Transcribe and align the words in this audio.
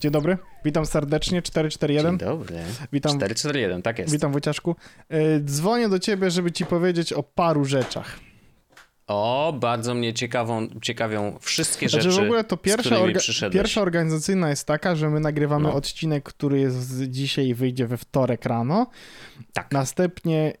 Dzień 0.00 0.12
dobry, 0.12 0.38
witam 0.64 0.86
serdecznie, 0.86 1.42
441. 1.42 2.18
Dzień 2.18 2.28
dobry. 2.28 2.56
Witam, 2.92 3.12
441, 3.12 3.82
tak 3.82 3.98
jest. 3.98 4.12
Witam 4.12 4.32
Wojciaszku. 4.32 4.76
E, 5.08 5.40
dzwonię 5.40 5.88
do 5.88 5.98
ciebie, 5.98 6.30
żeby 6.30 6.52
ci 6.52 6.66
powiedzieć 6.66 7.12
o 7.12 7.22
paru 7.22 7.64
rzeczach. 7.64 8.18
O, 9.06 9.54
bardzo 9.60 9.94
mnie 9.94 10.14
ciekawą, 10.14 10.68
ciekawią 10.82 11.38
wszystkie 11.40 11.88
znaczy, 11.88 12.10
rzeczy, 12.10 12.22
w 12.22 12.24
ogóle 12.24 12.44
to 12.44 12.56
pierwsza, 12.56 13.00
orga 13.00 13.20
pierwsza 13.52 13.82
organizacyjna 13.82 14.50
jest 14.50 14.66
taka, 14.66 14.94
że 14.96 15.10
my 15.10 15.20
nagrywamy 15.20 15.68
no. 15.68 15.74
odcinek, 15.74 16.24
który 16.24 16.60
jest 16.60 17.02
dzisiaj 17.02 17.46
i 17.46 17.54
wyjdzie 17.54 17.86
we 17.86 17.96
wtorek 17.96 18.44
rano. 18.44 18.86
Tak. 19.52 19.72
Następnie 19.72 20.52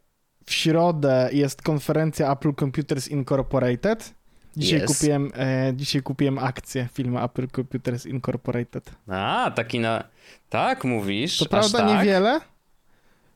w 0.46 0.52
środę 0.52 1.28
jest 1.32 1.62
konferencja 1.62 2.32
Apple 2.32 2.54
Computers 2.54 3.08
Incorporated. 3.08 4.14
Dzisiaj, 4.56 4.82
yes. 4.82 4.86
kupiłem, 4.86 5.32
e, 5.36 5.72
dzisiaj 5.76 6.02
kupiłem 6.02 6.38
akcję 6.38 6.88
filmu 6.92 7.24
Apple 7.24 7.48
Computers 7.48 8.06
Incorporated. 8.06 8.90
A, 9.08 9.52
taki 9.54 9.80
na... 9.80 10.04
Tak, 10.48 10.84
mówisz? 10.84 11.38
To 11.38 11.46
prawda 11.46 11.78
tak? 11.78 11.88
niewiele. 11.88 12.40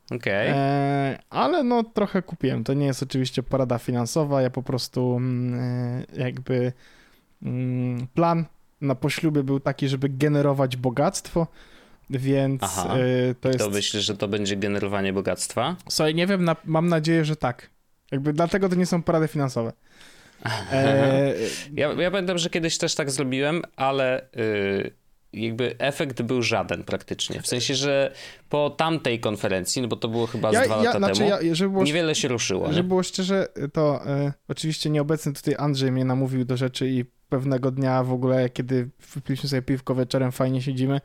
Okej. 0.04 0.50
Okay. 0.50 0.60
E, 0.60 1.18
ale 1.30 1.64
no 1.64 1.84
trochę 1.84 2.22
kupiłem. 2.22 2.64
To 2.64 2.74
nie 2.74 2.86
jest 2.86 3.02
oczywiście 3.02 3.42
porada 3.42 3.78
finansowa. 3.78 4.42
Ja 4.42 4.50
po 4.50 4.62
prostu 4.62 5.16
mm, 5.16 5.60
e, 5.60 6.20
jakby 6.22 6.72
mm, 7.42 8.06
plan 8.14 8.44
na 8.80 8.94
poślubie 8.94 9.42
był 9.42 9.60
taki, 9.60 9.88
żeby 9.88 10.08
generować 10.08 10.76
bogactwo. 10.76 11.46
Więc 12.10 12.62
Aha. 12.64 12.96
E, 12.96 13.34
to 13.34 13.48
jest. 13.48 13.60
To 13.60 13.70
myślisz, 13.70 14.04
że 14.04 14.16
to 14.16 14.28
będzie 14.28 14.56
generowanie 14.56 15.12
bogactwa? 15.12 15.76
Słuchaj, 15.88 16.14
nie 16.14 16.26
wiem, 16.26 16.44
na, 16.44 16.56
mam 16.64 16.88
nadzieję, 16.88 17.24
że 17.24 17.36
tak. 17.36 17.70
Jakby 18.10 18.32
dlatego 18.32 18.68
to 18.68 18.74
nie 18.74 18.86
są 18.86 19.02
porady 19.02 19.28
finansowe. 19.28 19.72
E... 20.72 21.34
Ja, 21.74 21.92
ja 21.92 22.10
pamiętam, 22.10 22.38
że 22.38 22.50
kiedyś 22.50 22.78
też 22.78 22.94
tak 22.94 23.10
zrobiłem, 23.10 23.62
ale 23.76 24.28
yy, 24.36 24.90
jakby 25.32 25.78
efekt 25.78 26.22
był 26.22 26.42
żaden 26.42 26.84
praktycznie. 26.84 27.42
W 27.42 27.46
sensie, 27.46 27.74
że 27.74 28.12
po 28.48 28.70
tamtej 28.70 29.20
konferencji, 29.20 29.82
no 29.82 29.88
bo 29.88 29.96
to 29.96 30.08
było 30.08 30.26
chyba 30.26 30.52
ja, 30.52 30.64
z 30.64 30.66
dwa 30.66 30.76
ja, 30.76 30.82
lata 30.82 30.98
znaczy, 30.98 31.20
temu, 31.20 31.30
ja, 31.30 31.68
było, 31.68 31.84
niewiele 31.84 32.14
się 32.14 32.28
ruszyło. 32.28 32.66
Żeby 32.66 32.76
nie? 32.76 32.88
było 32.88 33.02
szczerze, 33.02 33.48
to 33.72 34.00
y, 34.26 34.32
oczywiście 34.48 34.90
nieobecny 34.90 35.32
tutaj 35.32 35.54
Andrzej 35.58 35.92
mnie 35.92 36.04
namówił 36.04 36.44
do 36.44 36.56
rzeczy 36.56 36.88
i 36.88 37.04
pewnego 37.28 37.70
dnia 37.70 38.04
w 38.04 38.12
ogóle, 38.12 38.50
kiedy 38.50 38.88
wypiliśmy 39.14 39.48
sobie 39.48 39.62
piwko 39.62 39.94
wieczorem, 39.94 40.32
fajnie 40.32 40.62
siedzimy 40.62 41.00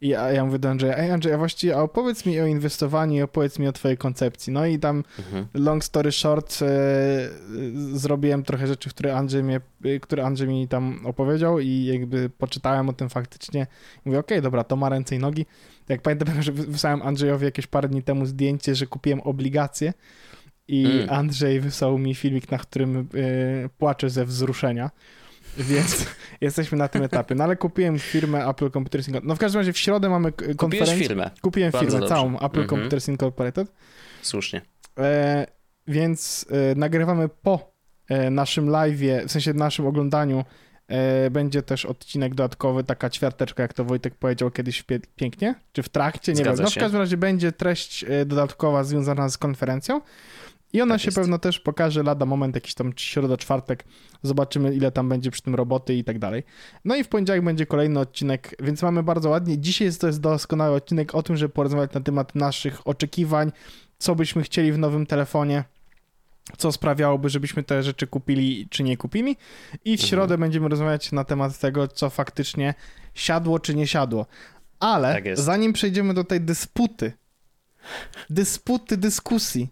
i 0.00 0.08
ja, 0.08 0.32
ja 0.32 0.44
mówię 0.44 0.58
do 0.58 0.70
Andrzeja, 0.70 0.96
ej 0.96 1.10
Andrzej, 1.10 1.32
a 1.32 1.38
właściwie 1.38 1.76
a 1.76 1.82
opowiedz 1.82 2.26
mi 2.26 2.40
o 2.40 2.46
inwestowaniu 2.46 3.16
i 3.16 3.22
opowiedz 3.22 3.58
mi 3.58 3.68
o 3.68 3.72
twojej 3.72 3.96
koncepcji. 3.96 4.52
No 4.52 4.66
i 4.66 4.78
tam 4.78 5.04
mhm. 5.18 5.46
long 5.54 5.84
story 5.84 6.12
short 6.12 6.58
e, 6.62 6.66
zrobiłem 7.92 8.42
trochę 8.42 8.66
rzeczy, 8.66 8.90
które 8.90 9.16
Andrzej, 9.16 9.42
mnie, 9.42 9.60
które 10.00 10.24
Andrzej 10.24 10.48
mi 10.48 10.68
tam 10.68 11.06
opowiedział 11.06 11.58
i 11.58 11.84
jakby 11.84 12.30
poczytałem 12.30 12.88
o 12.88 12.92
tym 12.92 13.08
faktycznie. 13.08 13.66
Mówię, 14.04 14.18
okej, 14.18 14.38
okay, 14.38 14.42
dobra, 14.42 14.64
to 14.64 14.76
ma 14.76 14.88
ręce 14.88 15.16
i 15.16 15.18
nogi. 15.18 15.46
Jak 15.88 16.02
pamiętam, 16.02 16.42
że 16.42 16.52
wysłałem 16.52 17.02
Andrzejowi 17.02 17.44
jakieś 17.44 17.66
parę 17.66 17.88
dni 17.88 18.02
temu 18.02 18.26
zdjęcie, 18.26 18.74
że 18.74 18.86
kupiłem 18.86 19.20
obligacje 19.20 19.92
i 20.68 20.86
mm. 20.86 21.10
Andrzej 21.10 21.60
wysłał 21.60 21.98
mi 21.98 22.14
filmik, 22.14 22.50
na 22.50 22.58
którym 22.58 23.08
y, 23.14 23.68
płaczę 23.78 24.10
ze 24.10 24.24
wzruszenia. 24.24 24.90
Więc 25.58 26.06
jesteśmy 26.40 26.78
na 26.78 26.88
tym 26.88 27.02
etapie. 27.02 27.34
No 27.34 27.44
ale 27.44 27.56
kupiłem 27.56 27.98
firmę 27.98 28.46
Apple 28.46 28.70
Computers 28.70 29.08
Incorporated. 29.08 29.28
No 29.28 29.34
w 29.34 29.38
każdym 29.38 29.60
razie 29.60 29.72
w 29.72 29.78
środę 29.78 30.08
mamy 30.08 30.32
konferencję. 30.32 30.54
Kupiłeś 30.56 30.90
firmę. 30.90 31.30
Kupiłem 31.40 31.70
Bardzo 31.70 31.86
firmę, 31.86 32.00
dobrze. 32.00 32.14
całą 32.14 32.38
Apple 32.38 32.60
-hmm. 32.60 32.68
Computers 32.68 33.08
Incorporated. 33.08 33.72
Słusznie. 34.22 34.60
E, 34.98 35.46
więc 35.86 36.46
e, 36.50 36.74
nagrywamy 36.74 37.28
po 37.28 37.72
e, 38.08 38.30
naszym 38.30 38.66
live'ie, 38.66 39.26
w 39.26 39.32
sensie 39.32 39.54
naszym 39.54 39.86
oglądaniu 39.86 40.44
e, 40.88 41.30
będzie 41.30 41.62
też 41.62 41.86
odcinek 41.86 42.34
dodatkowy, 42.34 42.84
taka 42.84 43.10
ćwiarteczka, 43.10 43.62
jak 43.62 43.74
to 43.74 43.84
Wojtek 43.84 44.14
powiedział 44.14 44.50
kiedyś 44.50 44.84
pięknie, 45.16 45.54
czy 45.72 45.82
w 45.82 45.88
trakcie, 45.88 46.32
nie 46.32 46.36
Zgadza 46.36 46.56
wiem. 46.56 46.64
No 46.64 46.70
w 46.70 46.74
każdym 46.74 47.00
razie 47.00 47.16
będzie 47.16 47.52
treść 47.52 48.04
e, 48.04 48.24
dodatkowa 48.24 48.84
związana 48.84 49.28
z 49.28 49.38
konferencją. 49.38 50.00
I 50.72 50.82
ona 50.82 50.94
tak 50.94 51.00
się 51.00 51.08
jest. 51.08 51.18
pewno 51.18 51.38
też 51.38 51.60
pokaże 51.60 52.02
lada 52.02 52.26
moment, 52.26 52.54
jakiś 52.54 52.74
tam 52.74 52.92
środa, 52.96 53.36
czwartek. 53.36 53.84
Zobaczymy, 54.22 54.74
ile 54.74 54.92
tam 54.92 55.08
będzie 55.08 55.30
przy 55.30 55.42
tym 55.42 55.54
roboty 55.54 55.94
i 55.94 56.04
tak 56.04 56.18
dalej. 56.18 56.42
No 56.84 56.96
i 56.96 57.04
w 57.04 57.08
poniedziałek 57.08 57.44
będzie 57.44 57.66
kolejny 57.66 58.00
odcinek, 58.00 58.54
więc 58.60 58.82
mamy 58.82 59.02
bardzo 59.02 59.28
ładnie. 59.28 59.58
Dzisiaj 59.58 59.86
jest 59.86 60.00
to 60.00 60.06
jest 60.06 60.20
doskonały 60.20 60.76
odcinek 60.76 61.14
o 61.14 61.22
tym, 61.22 61.36
żeby 61.36 61.54
porozmawiać 61.54 61.92
na 61.92 62.00
temat 62.00 62.34
naszych 62.34 62.88
oczekiwań, 62.88 63.52
co 63.98 64.14
byśmy 64.14 64.42
chcieli 64.42 64.72
w 64.72 64.78
nowym 64.78 65.06
telefonie 65.06 65.64
co 66.58 66.72
sprawiałoby, 66.72 67.28
żebyśmy 67.28 67.62
te 67.62 67.82
rzeczy 67.82 68.06
kupili 68.06 68.68
czy 68.70 68.82
nie 68.82 68.96
kupili. 68.96 69.30
I 69.84 69.96
w 69.96 70.00
mhm. 70.00 70.08
środę 70.08 70.34
mhm. 70.34 70.40
będziemy 70.40 70.68
rozmawiać 70.68 71.12
na 71.12 71.24
temat 71.24 71.58
tego, 71.58 71.88
co 71.88 72.10
faktycznie 72.10 72.74
siadło 73.14 73.58
czy 73.58 73.74
nie 73.74 73.86
siadło. 73.86 74.26
Ale 74.80 75.14
tak 75.14 75.38
zanim 75.38 75.72
przejdziemy 75.72 76.14
do 76.14 76.24
tej 76.24 76.40
dysputy, 76.40 77.12
dysputy, 78.30 78.96
dyskusji, 78.96 79.68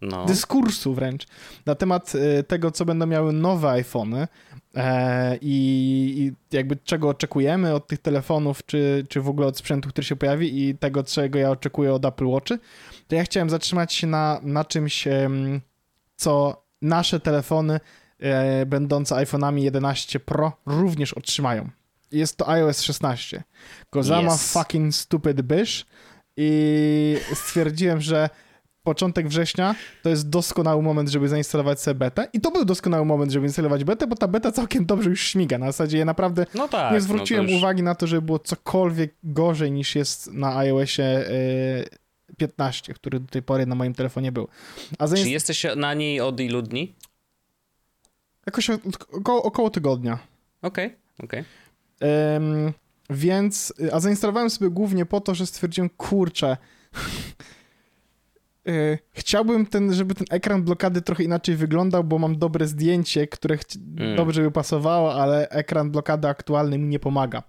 no. 0.00 0.24
dyskursu 0.24 0.94
wręcz 0.94 1.26
na 1.66 1.74
temat 1.74 2.12
e, 2.14 2.42
tego, 2.42 2.70
co 2.70 2.84
będą 2.84 3.06
miały 3.06 3.32
nowe 3.32 3.70
iPhony 3.70 4.28
e, 4.74 5.36
i, 5.36 6.14
i, 6.16 6.56
jakby 6.56 6.76
czego 6.76 7.08
oczekujemy 7.08 7.74
od 7.74 7.86
tych 7.86 7.98
telefonów, 7.98 8.66
czy, 8.66 9.06
czy 9.08 9.20
w 9.20 9.28
ogóle 9.28 9.46
od 9.46 9.58
sprzętu, 9.58 9.88
który 9.88 10.04
się 10.04 10.16
pojawi 10.16 10.68
i 10.68 10.74
tego, 10.74 11.04
czego 11.04 11.38
ja 11.38 11.50
oczekuję 11.50 11.94
od 11.94 12.04
Apple 12.04 12.26
Watchy, 12.26 12.58
to 13.08 13.14
ja 13.14 13.24
chciałem 13.24 13.50
zatrzymać 13.50 13.92
się 13.92 14.06
na, 14.06 14.40
na 14.42 14.64
czymś, 14.64 15.08
co 16.16 16.62
nasze 16.82 17.20
telefony 17.20 17.80
e, 18.18 18.66
będące 18.66 19.14
iPhone'ami 19.14 19.58
11 19.58 20.20
Pro 20.20 20.52
również 20.66 21.14
otrzymają. 21.14 21.68
Jest 22.12 22.36
to 22.36 22.48
iOS 22.48 22.82
16. 22.82 23.42
Kozama 23.90 24.34
yes. 24.34 24.52
fucking 24.52 24.94
stupid 24.94 25.42
bitch 25.42 25.72
i 26.36 27.16
stwierdziłem, 27.34 28.00
że 28.00 28.30
początek 28.88 29.28
września 29.28 29.74
to 30.02 30.08
jest 30.08 30.28
doskonały 30.28 30.82
moment, 30.82 31.08
żeby 31.08 31.28
zainstalować 31.28 31.80
sobie 31.80 31.94
betę. 31.94 32.28
I 32.32 32.40
to 32.40 32.50
był 32.50 32.64
doskonały 32.64 33.04
moment, 33.04 33.32
żeby 33.32 33.46
instalować 33.46 33.84
betę, 33.84 34.06
bo 34.06 34.16
ta 34.16 34.28
beta 34.28 34.52
całkiem 34.52 34.86
dobrze 34.86 35.10
już 35.10 35.20
śmiga. 35.20 35.58
Na 35.58 35.66
zasadzie 35.66 35.98
ja 35.98 36.04
naprawdę 36.04 36.46
no 36.54 36.68
tak, 36.68 36.92
nie 36.92 37.00
zwróciłem 37.00 37.46
no 37.46 37.52
już... 37.52 37.58
uwagi 37.60 37.82
na 37.82 37.94
to, 37.94 38.06
żeby 38.06 38.22
było 38.22 38.38
cokolwiek 38.38 39.14
gorzej 39.24 39.72
niż 39.72 39.96
jest 39.96 40.32
na 40.32 40.56
iOSie 40.56 41.24
15, 42.36 42.92
y, 42.92 42.94
który 42.94 43.20
do 43.20 43.26
tej 43.26 43.42
pory 43.42 43.66
na 43.66 43.74
moim 43.74 43.94
telefonie 43.94 44.32
był. 44.32 44.48
A 44.98 45.06
zainst... 45.06 45.24
Czy 45.24 45.30
jesteś 45.30 45.66
na 45.76 45.94
niej 45.94 46.20
od 46.20 46.40
ilu 46.40 46.62
dni? 46.62 46.94
Jakoś 48.46 48.70
około, 49.12 49.42
około 49.42 49.70
tygodnia. 49.70 50.18
Okej, 50.62 50.86
okay, 50.86 50.98
okej. 51.24 51.44
Okay. 51.96 52.32
Um, 52.32 52.72
więc, 53.10 53.74
a 53.92 54.00
zainstalowałem 54.00 54.50
sobie 54.50 54.70
głównie 54.70 55.06
po 55.06 55.20
to, 55.20 55.34
że 55.34 55.46
stwierdziłem, 55.46 55.90
kurczę, 55.90 56.56
E, 58.68 58.98
chciałbym, 59.12 59.66
ten, 59.66 59.94
żeby 59.94 60.14
ten 60.14 60.26
ekran 60.30 60.62
blokady 60.62 61.02
trochę 61.02 61.24
inaczej 61.24 61.56
wyglądał, 61.56 62.04
bo 62.04 62.18
mam 62.18 62.38
dobre 62.38 62.66
zdjęcie, 62.66 63.26
które 63.26 63.58
mm. 63.98 64.16
dobrze 64.16 64.42
by 64.42 64.50
pasowało, 64.50 65.14
ale 65.14 65.48
ekran 65.48 65.90
blokady 65.90 66.28
aktualny 66.28 66.78
mi 66.78 66.88
nie 66.88 66.98
pomaga. 66.98 67.42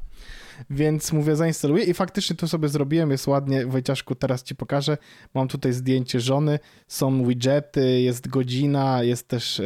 Więc 0.69 1.13
mówię, 1.13 1.35
zainstaluję 1.35 1.83
i 1.83 1.93
faktycznie 1.93 2.35
to 2.35 2.47
sobie 2.47 2.69
zrobiłem, 2.69 3.11
jest 3.11 3.27
ładnie. 3.27 3.65
Wojciaszku, 3.65 4.15
teraz 4.15 4.43
ci 4.43 4.55
pokażę. 4.55 4.97
Mam 5.33 5.47
tutaj 5.47 5.73
zdjęcie 5.73 6.19
żony, 6.19 6.59
są 6.87 7.25
widgety, 7.25 8.01
jest 8.01 8.27
godzina, 8.27 9.03
jest 9.03 9.27
też 9.27 9.61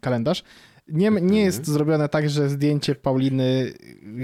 kalendarz. 0.00 0.44
Nie, 0.88 1.10
nie 1.10 1.40
jest 1.40 1.58
mhm. 1.58 1.74
zrobione 1.74 2.08
tak, 2.08 2.30
że 2.30 2.48
zdjęcie 2.48 2.94
Pauliny 2.94 3.72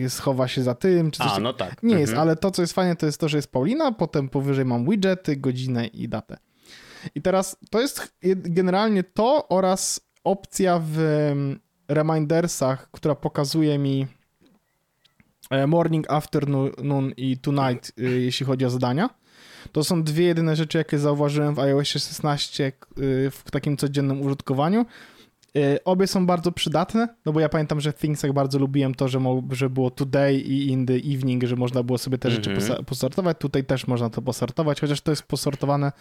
schowa 0.08 0.48
się 0.48 0.62
za 0.62 0.74
tym, 0.74 1.10
czy 1.10 1.18
coś. 1.18 1.32
A, 1.32 1.40
no 1.40 1.52
tak. 1.52 1.82
Nie 1.82 1.88
mhm. 1.88 2.00
jest, 2.00 2.14
ale 2.14 2.36
to, 2.36 2.50
co 2.50 2.62
jest 2.62 2.74
fajne, 2.74 2.96
to 2.96 3.06
jest 3.06 3.20
to, 3.20 3.28
że 3.28 3.38
jest 3.38 3.52
Paulina, 3.52 3.92
potem 3.92 4.28
powyżej 4.28 4.64
mam 4.64 4.90
widgety, 4.90 5.36
godzinę 5.36 5.86
i 5.86 6.08
datę. 6.08 6.36
I 7.14 7.22
teraz 7.22 7.56
to 7.70 7.80
jest 7.80 8.12
generalnie 8.34 9.04
to 9.04 9.48
oraz 9.48 10.00
opcja 10.24 10.80
w 10.84 10.98
remindersach, 11.88 12.90
która 12.90 13.14
pokazuje 13.14 13.78
mi 13.78 14.06
e, 15.50 15.66
morning, 15.66 16.10
afternoon 16.10 17.12
i 17.16 17.38
tonight, 17.38 17.92
e, 17.98 18.02
jeśli 18.02 18.46
chodzi 18.46 18.64
o 18.64 18.70
zadania. 18.70 19.10
To 19.72 19.84
są 19.84 20.02
dwie 20.02 20.24
jedyne 20.24 20.56
rzeczy, 20.56 20.78
jakie 20.78 20.98
zauważyłem 20.98 21.54
w 21.54 21.58
iOS 21.58 21.86
16 21.86 22.66
e, 22.66 22.72
w 23.30 23.50
takim 23.50 23.76
codziennym 23.76 24.22
użytkowaniu 24.22 24.86
obie 25.84 26.06
są 26.06 26.26
bardzo 26.26 26.52
przydatne, 26.52 27.08
no 27.26 27.32
bo 27.32 27.40
ja 27.40 27.48
pamiętam, 27.48 27.80
że 27.80 27.92
w 27.92 27.98
Thingsach 27.98 28.32
bardzo 28.32 28.58
lubiłem 28.58 28.94
to, 28.94 29.08
że, 29.08 29.20
że 29.50 29.70
było 29.70 29.90
today 29.90 30.34
i 30.34 30.68
in 30.68 30.86
the 30.86 30.94
evening, 30.94 31.44
że 31.44 31.56
można 31.56 31.82
było 31.82 31.98
sobie 31.98 32.18
te 32.18 32.28
mm 32.28 32.40
-hmm. 32.40 32.44
rzeczy 32.44 32.62
mhm. 32.62 32.84
posortować. 32.84 33.38
Tutaj 33.38 33.64
też 33.64 33.86
można 33.86 34.10
to 34.10 34.22
posortować, 34.22 34.80
chociaż 34.80 35.00
to 35.00 35.12
jest 35.12 35.22
posortowane, 35.22 35.92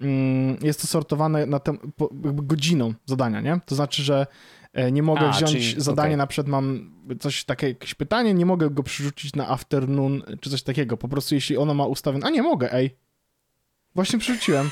mm, 0.00 0.56
jest 0.62 0.80
to 0.80 0.86
sortowane 0.86 1.46
na 1.46 1.58
tem, 1.58 1.78
godziną 2.22 2.94
zadania, 3.06 3.40
nie? 3.40 3.60
To 3.66 3.74
znaczy, 3.74 4.02
że 4.02 4.26
e, 4.72 4.92
nie 4.92 5.02
mogę 5.02 5.28
A, 5.28 5.32
wziąć 5.32 5.52
czyli, 5.52 5.80
zadanie, 5.80 6.08
okay. 6.08 6.16
na 6.16 6.26
przykład 6.26 6.48
mam 6.48 6.92
coś 7.20 7.44
takie, 7.44 7.68
jakieś 7.68 7.94
pytanie, 7.94 8.34
nie 8.34 8.46
mogę 8.46 8.70
go 8.70 8.82
przerzucić 8.82 9.36
na 9.36 9.48
afternoon 9.48 10.22
czy 10.40 10.50
coś 10.50 10.62
takiego. 10.62 10.96
Po 10.96 11.08
prostu 11.08 11.34
jeśli 11.34 11.56
ono 11.56 11.74
ma 11.74 11.86
ustawione, 11.86 12.26
a 12.26 12.30
nie 12.30 12.42
mogę, 12.42 12.74
ej. 12.74 12.96
Właśnie 13.94 14.18
przerzuciłem. 14.18 14.70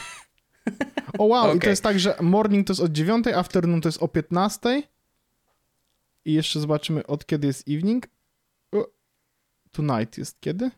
O 1.19 1.25
wow, 1.25 1.45
okay. 1.45 1.57
i 1.57 1.61
to 1.61 1.69
jest 1.69 1.83
tak, 1.83 2.01
że 2.01 2.17
morning 2.21 2.67
to 2.67 2.71
jest 2.71 2.81
od 2.81 2.93
9, 2.93 3.27
afternoon 3.27 3.81
to 3.81 3.89
jest 3.89 4.03
o 4.03 4.09
15. 4.09 4.83
I 6.25 6.33
jeszcze 6.33 6.61
zobaczymy 6.61 7.07
od 7.07 7.27
kiedy 7.27 7.47
jest 7.47 7.69
evening. 7.69 8.07
Tonight 9.73 10.19
jest 10.19 10.41
kiedy? 10.41 10.71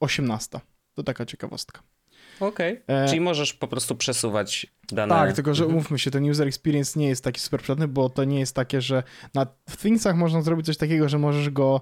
18. 0.00 0.60
To 0.94 1.02
taka 1.02 1.26
ciekawostka. 1.26 1.82
Okej, 2.40 2.82
okay. 2.82 2.96
E... 2.96 3.08
czyli 3.08 3.20
możesz 3.20 3.54
po 3.54 3.68
prostu 3.68 3.96
przesuwać 3.96 4.66
dane. 4.92 5.14
Tak, 5.14 5.32
tylko 5.32 5.54
że 5.54 5.64
mhm. 5.64 5.78
umówmy 5.78 5.98
się, 5.98 6.10
ten 6.10 6.30
user 6.30 6.48
experience 6.48 7.00
nie 7.00 7.08
jest 7.08 7.24
taki 7.24 7.40
super 7.40 7.60
przydatny, 7.60 7.88
bo 7.88 8.10
to 8.10 8.24
nie 8.24 8.40
jest 8.40 8.54
takie, 8.54 8.80
że 8.80 9.02
na 9.34 9.46
Thingsach 9.82 10.16
można 10.16 10.42
zrobić 10.42 10.66
coś 10.66 10.76
takiego, 10.76 11.08
że 11.08 11.18
możesz 11.18 11.50
go 11.50 11.80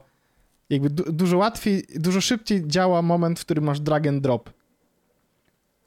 jakby 0.71 0.91
du 0.91 1.13
dużo 1.13 1.39
łatwiej, 1.39 1.87
dużo 1.95 2.21
szybciej 2.21 2.63
działa 2.67 3.03
moment, 3.03 3.41
w 3.41 3.45
którym 3.45 3.65
masz 3.65 3.81
drag 3.81 4.07
and 4.07 4.23
drop. 4.23 4.51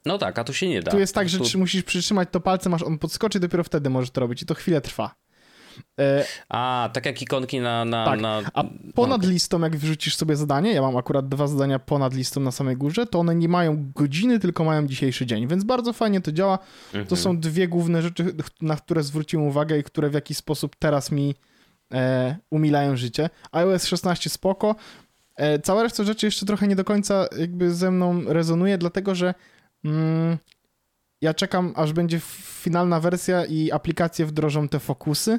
No 0.06 0.18
tak, 0.18 0.38
a 0.38 0.44
tu 0.44 0.52
się 0.52 0.68
nie 0.68 0.82
da. 0.82 0.90
Tu 0.90 0.98
jest 0.98 1.14
tak, 1.14 1.28
że 1.28 1.38
tu... 1.38 1.58
musisz 1.58 1.82
przytrzymać 1.82 2.28
to 2.32 2.40
palcem, 2.40 2.74
aż 2.74 2.82
on 2.82 2.98
podskoczy, 2.98 3.40
dopiero 3.40 3.64
wtedy 3.64 3.90
możesz 3.90 4.10
to 4.10 4.20
robić 4.20 4.42
i 4.42 4.46
to 4.46 4.54
chwilę 4.54 4.80
trwa. 4.80 5.14
E... 6.00 6.24
A, 6.48 6.90
tak 6.92 7.06
jak 7.06 7.22
ikonki 7.22 7.60
na... 7.60 7.84
na, 7.84 8.04
tak. 8.04 8.20
na... 8.20 8.42
A 8.54 8.64
ponad 8.94 9.22
no, 9.22 9.28
listą, 9.28 9.60
jak 9.60 9.76
wrzucisz 9.76 10.16
sobie 10.16 10.36
zadanie, 10.36 10.72
ja 10.72 10.82
mam 10.82 10.96
akurat 10.96 11.28
dwa 11.28 11.46
zadania 11.46 11.78
ponad 11.78 12.14
listą 12.14 12.40
na 12.40 12.50
samej 12.50 12.76
górze, 12.76 13.06
to 13.06 13.18
one 13.18 13.34
nie 13.34 13.48
mają 13.48 13.92
godziny, 13.94 14.38
tylko 14.38 14.64
mają 14.64 14.86
dzisiejszy 14.86 15.26
dzień, 15.26 15.48
więc 15.48 15.64
bardzo 15.64 15.92
fajnie 15.92 16.20
to 16.20 16.32
działa. 16.32 16.58
Mhm. 16.86 17.06
To 17.06 17.16
są 17.16 17.40
dwie 17.40 17.68
główne 17.68 18.02
rzeczy, 18.02 18.24
na 18.60 18.76
które 18.76 19.02
zwróciłem 19.02 19.46
uwagę 19.46 19.78
i 19.78 19.82
które 19.82 20.10
w 20.10 20.14
jakiś 20.14 20.36
sposób 20.36 20.76
teraz 20.76 21.10
mi 21.10 21.34
e, 21.92 22.36
umilają 22.50 22.96
życie. 22.96 23.30
iOS 23.52 23.84
16 23.84 24.30
spoko. 24.30 24.76
E, 25.36 25.58
cała 25.58 25.82
reszta 25.82 26.04
rzeczy 26.04 26.26
jeszcze 26.26 26.46
trochę 26.46 26.68
nie 26.68 26.76
do 26.76 26.84
końca 26.84 27.26
jakby 27.38 27.74
ze 27.74 27.90
mną 27.90 28.22
rezonuje, 28.26 28.78
dlatego 28.78 29.14
że 29.14 29.34
ja 31.20 31.34
czekam, 31.34 31.72
aż 31.76 31.92
będzie 31.92 32.20
finalna 32.42 33.00
wersja 33.00 33.44
i 33.44 33.70
aplikacje 33.70 34.26
wdrożą 34.26 34.68
te 34.68 34.80
fokusy, 34.80 35.38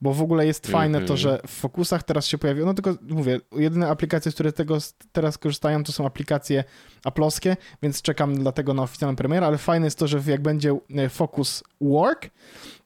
bo 0.00 0.14
w 0.14 0.22
ogóle 0.22 0.46
jest 0.46 0.66
fajne 0.66 0.98
to, 0.98 1.14
mhm. 1.14 1.18
że 1.18 1.40
w 1.46 1.50
fokusach 1.50 2.02
teraz 2.02 2.26
się 2.26 2.38
pojawiło, 2.38 2.66
no 2.66 2.74
tylko 2.74 2.94
mówię, 3.08 3.40
jedyne 3.52 3.88
aplikacje, 3.88 4.32
które 4.32 4.52
tego 4.52 4.78
teraz 5.12 5.38
korzystają, 5.38 5.84
to 5.84 5.92
są 5.92 6.06
aplikacje 6.06 6.64
aploskie, 7.04 7.56
więc 7.82 8.02
czekam 8.02 8.38
dlatego 8.38 8.74
na 8.74 8.82
oficjalną 8.82 9.16
premierę, 9.16 9.46
ale 9.46 9.58
fajne 9.58 9.86
jest 9.86 9.98
to, 9.98 10.06
że 10.06 10.22
jak 10.26 10.42
będzie 10.42 10.78
e, 10.96 11.08
Focus 11.08 11.64
Work, 11.80 12.30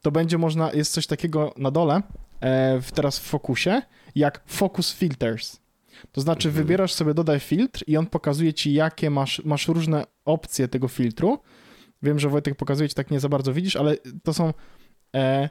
to 0.03 0.11
będzie 0.11 0.39
można, 0.39 0.73
jest 0.73 0.93
coś 0.93 1.07
takiego 1.07 1.55
na 1.57 1.71
dole, 1.71 2.03
e, 2.41 2.81
teraz 2.95 3.19
w 3.19 3.23
fokusie, 3.23 3.83
jak 4.15 4.43
Focus 4.47 4.93
Filters. 4.93 5.62
To 6.13 6.21
znaczy 6.21 6.49
mhm. 6.49 6.65
wybierasz 6.65 6.93
sobie 6.93 7.15
dodaj 7.15 7.41
filtr 7.41 7.85
i 7.87 7.97
on 7.97 8.07
pokazuje 8.07 8.55
ci 8.55 8.73
jakie 8.73 9.11
masz, 9.11 9.45
masz 9.45 9.69
różne 9.69 10.05
opcje 10.25 10.69
tego 10.69 10.89
filtru. 10.89 11.39
Wiem, 12.03 12.19
że 12.19 12.29
Wojtek 12.29 12.57
pokazuje 12.57 12.89
ci 12.89 12.95
tak 12.95 13.11
nie 13.11 13.21
za 13.21 13.29
bardzo 13.29 13.53
widzisz, 13.53 13.77
ale 13.77 13.97
to 14.23 14.35
są 14.35 14.53
e, 15.17 15.49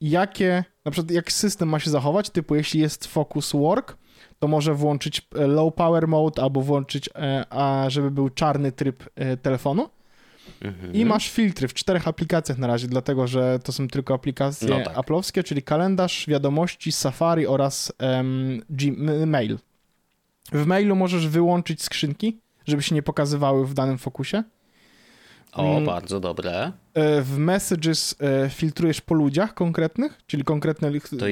jakie, 0.00 0.64
na 0.84 0.90
przykład 0.90 1.10
jak 1.10 1.32
system 1.32 1.68
ma 1.68 1.78
się 1.78 1.90
zachować, 1.90 2.30
typu 2.30 2.54
jeśli 2.54 2.80
jest 2.80 3.06
focus 3.06 3.52
work, 3.52 3.96
to 4.38 4.48
może 4.48 4.74
włączyć 4.74 5.28
e, 5.34 5.46
low 5.46 5.74
power 5.74 6.08
mode 6.08 6.42
albo 6.42 6.60
włączyć, 6.60 7.10
e, 7.14 7.44
a 7.50 7.90
żeby 7.90 8.10
był 8.10 8.30
czarny 8.30 8.72
tryb 8.72 9.04
e, 9.14 9.36
telefonu. 9.36 9.88
Mhm. 10.60 10.94
I 10.94 11.04
masz 11.04 11.30
filtry 11.30 11.68
w 11.68 11.74
czterech 11.74 12.08
aplikacjach 12.08 12.58
na 12.58 12.66
razie, 12.66 12.88
dlatego 12.88 13.26
że 13.26 13.58
to 13.64 13.72
są 13.72 13.88
tylko 13.88 14.14
aplikacje 14.14 14.68
no 14.68 14.84
tak. 14.84 14.96
Apple'owskie, 14.96 15.44
czyli 15.44 15.62
kalendarz, 15.62 16.26
wiadomości, 16.26 16.92
Safari 16.92 17.46
oraz 17.46 17.92
um, 18.00 18.62
Gmail. 18.70 19.58
W 20.52 20.66
mailu 20.66 20.96
możesz 20.96 21.28
wyłączyć 21.28 21.82
skrzynki, 21.82 22.38
żeby 22.66 22.82
się 22.82 22.94
nie 22.94 23.02
pokazywały 23.02 23.66
w 23.66 23.74
danym 23.74 23.98
fokusie. 23.98 24.42
O, 25.52 25.72
mm. 25.72 25.86
bardzo 25.86 26.20
dobre. 26.20 26.72
E, 26.94 27.22
w 27.22 27.38
messages 27.38 28.16
e, 28.20 28.50
filtrujesz 28.50 29.00
po 29.00 29.14
ludziach 29.14 29.54
konkretnych, 29.54 30.20
czyli 30.26 30.44
konkretne... 30.44 30.90
To 31.00 31.26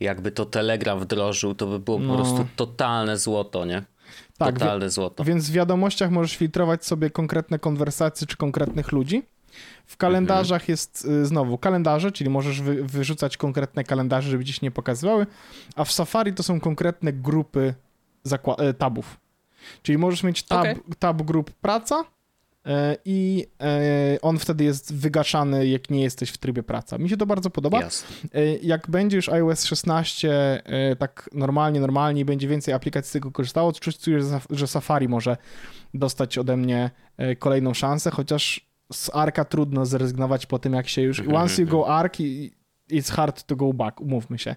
jakby 0.00 0.30
to 0.30 0.44
Telegram 0.44 1.00
wdrożył, 1.00 1.54
to 1.54 1.66
by 1.66 1.78
było 1.78 1.98
no. 1.98 2.08
po 2.08 2.22
prostu 2.22 2.46
totalne 2.56 3.18
złoto, 3.18 3.64
nie? 3.64 3.82
Tak, 4.38 4.58
totalne 4.58 4.90
złoto. 4.90 5.24
Więc 5.24 5.50
w 5.50 5.52
wiadomościach 5.52 6.10
możesz 6.10 6.36
filtrować 6.36 6.84
sobie 6.84 7.10
konkretne 7.10 7.58
konwersacje 7.58 8.26
czy 8.26 8.36
konkretnych 8.36 8.92
ludzi. 8.92 9.22
W 9.86 9.96
kalendarzach 9.96 10.62
mhm. 10.62 10.72
jest 10.72 11.04
y, 11.04 11.26
znowu 11.26 11.58
kalendarze, 11.58 12.12
czyli 12.12 12.30
możesz 12.30 12.60
wy, 12.60 12.84
wyrzucać 12.84 13.36
konkretne 13.36 13.84
kalendarze, 13.84 14.30
żeby 14.30 14.42
gdzieś 14.44 14.62
nie 14.62 14.70
pokazywały, 14.70 15.26
a 15.76 15.84
w 15.84 15.92
Safari 15.92 16.34
to 16.34 16.42
są 16.42 16.60
konkretne 16.60 17.12
grupy 17.12 17.74
e, 18.58 18.74
tabów. 18.74 19.16
Czyli 19.82 19.98
możesz 19.98 20.22
mieć 20.22 20.42
tab, 20.42 20.60
okay. 20.60 20.76
tab 20.98 21.22
grup 21.22 21.50
praca 21.50 22.04
i 23.04 23.46
e, 23.60 24.18
on 24.22 24.38
wtedy 24.38 24.64
jest 24.64 24.94
wygaszany, 24.94 25.66
jak 25.66 25.90
nie 25.90 26.02
jesteś 26.02 26.30
w 26.30 26.38
trybie 26.38 26.62
praca. 26.62 26.98
Mi 26.98 27.08
się 27.08 27.16
to 27.16 27.26
bardzo 27.26 27.50
podoba. 27.50 27.86
Yes. 27.86 28.04
Jak 28.62 28.90
będzie 28.90 29.16
już 29.16 29.28
iOS 29.28 29.64
16 29.64 30.62
tak 30.98 31.30
normalnie, 31.32 31.80
normalnie 31.80 32.24
będzie 32.24 32.48
więcej 32.48 32.74
aplikacji 32.74 33.10
z 33.10 33.12
tego 33.12 33.30
korzystało, 33.30 33.72
to 33.72 33.92
czuję, 33.92 34.20
że 34.50 34.66
Safari 34.66 35.08
może 35.08 35.36
dostać 35.94 36.38
ode 36.38 36.56
mnie 36.56 36.90
kolejną 37.38 37.74
szansę, 37.74 38.10
chociaż 38.10 38.72
z 38.92 39.10
Arka 39.14 39.44
trudno 39.44 39.86
zrezygnować 39.86 40.46
po 40.46 40.58
tym, 40.58 40.72
jak 40.72 40.88
się 40.88 41.02
już... 41.02 41.22
Once 41.34 41.62
you 41.62 41.68
go 41.68 41.88
Ark, 41.88 42.16
it's 42.90 43.12
hard 43.12 43.42
to 43.42 43.56
go 43.56 43.72
back, 43.72 44.00
umówmy 44.00 44.38
się. 44.38 44.56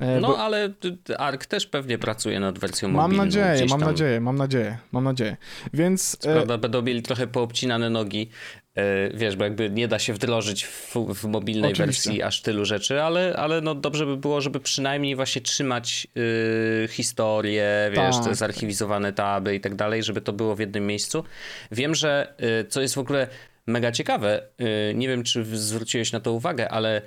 E, 0.00 0.20
no, 0.20 0.28
bo... 0.28 0.38
ale 0.38 0.72
Ark 1.18 1.46
też 1.46 1.66
pewnie 1.66 1.98
pracuje 1.98 2.40
nad 2.40 2.58
wersją 2.58 2.88
mam 2.88 2.96
mobilną. 2.96 3.24
Nadzieję, 3.24 3.66
mam 3.68 3.80
nadzieję, 3.80 4.20
mam 4.20 4.36
nadzieję, 4.36 4.78
mam 4.92 5.04
nadzieję. 5.04 5.36
Więc... 5.72 6.16
Co 6.16 6.32
prawda 6.32 6.58
będą 6.58 6.82
mieli 6.82 7.02
trochę 7.02 7.26
poobcinane 7.26 7.90
nogi, 7.90 8.30
e, 8.74 9.10
wiesz, 9.16 9.36
bo 9.36 9.44
jakby 9.44 9.70
nie 9.70 9.88
da 9.88 9.98
się 9.98 10.12
wdrożyć 10.12 10.64
w, 10.66 10.96
w 11.14 11.24
mobilnej 11.24 11.72
Oczywiście. 11.72 12.10
wersji 12.10 12.22
aż 12.22 12.42
tylu 12.42 12.64
rzeczy, 12.64 13.02
ale, 13.02 13.36
ale 13.36 13.60
no 13.60 13.74
dobrze 13.74 14.06
by 14.06 14.16
było, 14.16 14.40
żeby 14.40 14.60
przynajmniej 14.60 15.16
właśnie 15.16 15.42
trzymać 15.42 16.06
yy, 16.14 16.88
historię, 16.88 17.90
wiesz, 17.92 18.16
tak. 18.16 18.24
te 18.24 18.34
zarchiwizowane 18.34 19.12
taby 19.12 19.54
i 19.54 19.60
tak 19.60 19.74
dalej, 19.74 20.02
żeby 20.02 20.20
to 20.20 20.32
było 20.32 20.56
w 20.56 20.60
jednym 20.60 20.86
miejscu. 20.86 21.24
Wiem, 21.72 21.94
że 21.94 22.34
yy, 22.38 22.64
co 22.68 22.80
jest 22.80 22.94
w 22.94 22.98
ogóle 22.98 23.26
mega 23.66 23.92
ciekawe, 23.92 24.42
yy, 24.58 24.94
nie 24.94 25.08
wiem, 25.08 25.22
czy 25.22 25.44
zwróciłeś 25.44 26.12
na 26.12 26.20
to 26.20 26.32
uwagę, 26.32 26.68
ale 26.68 27.02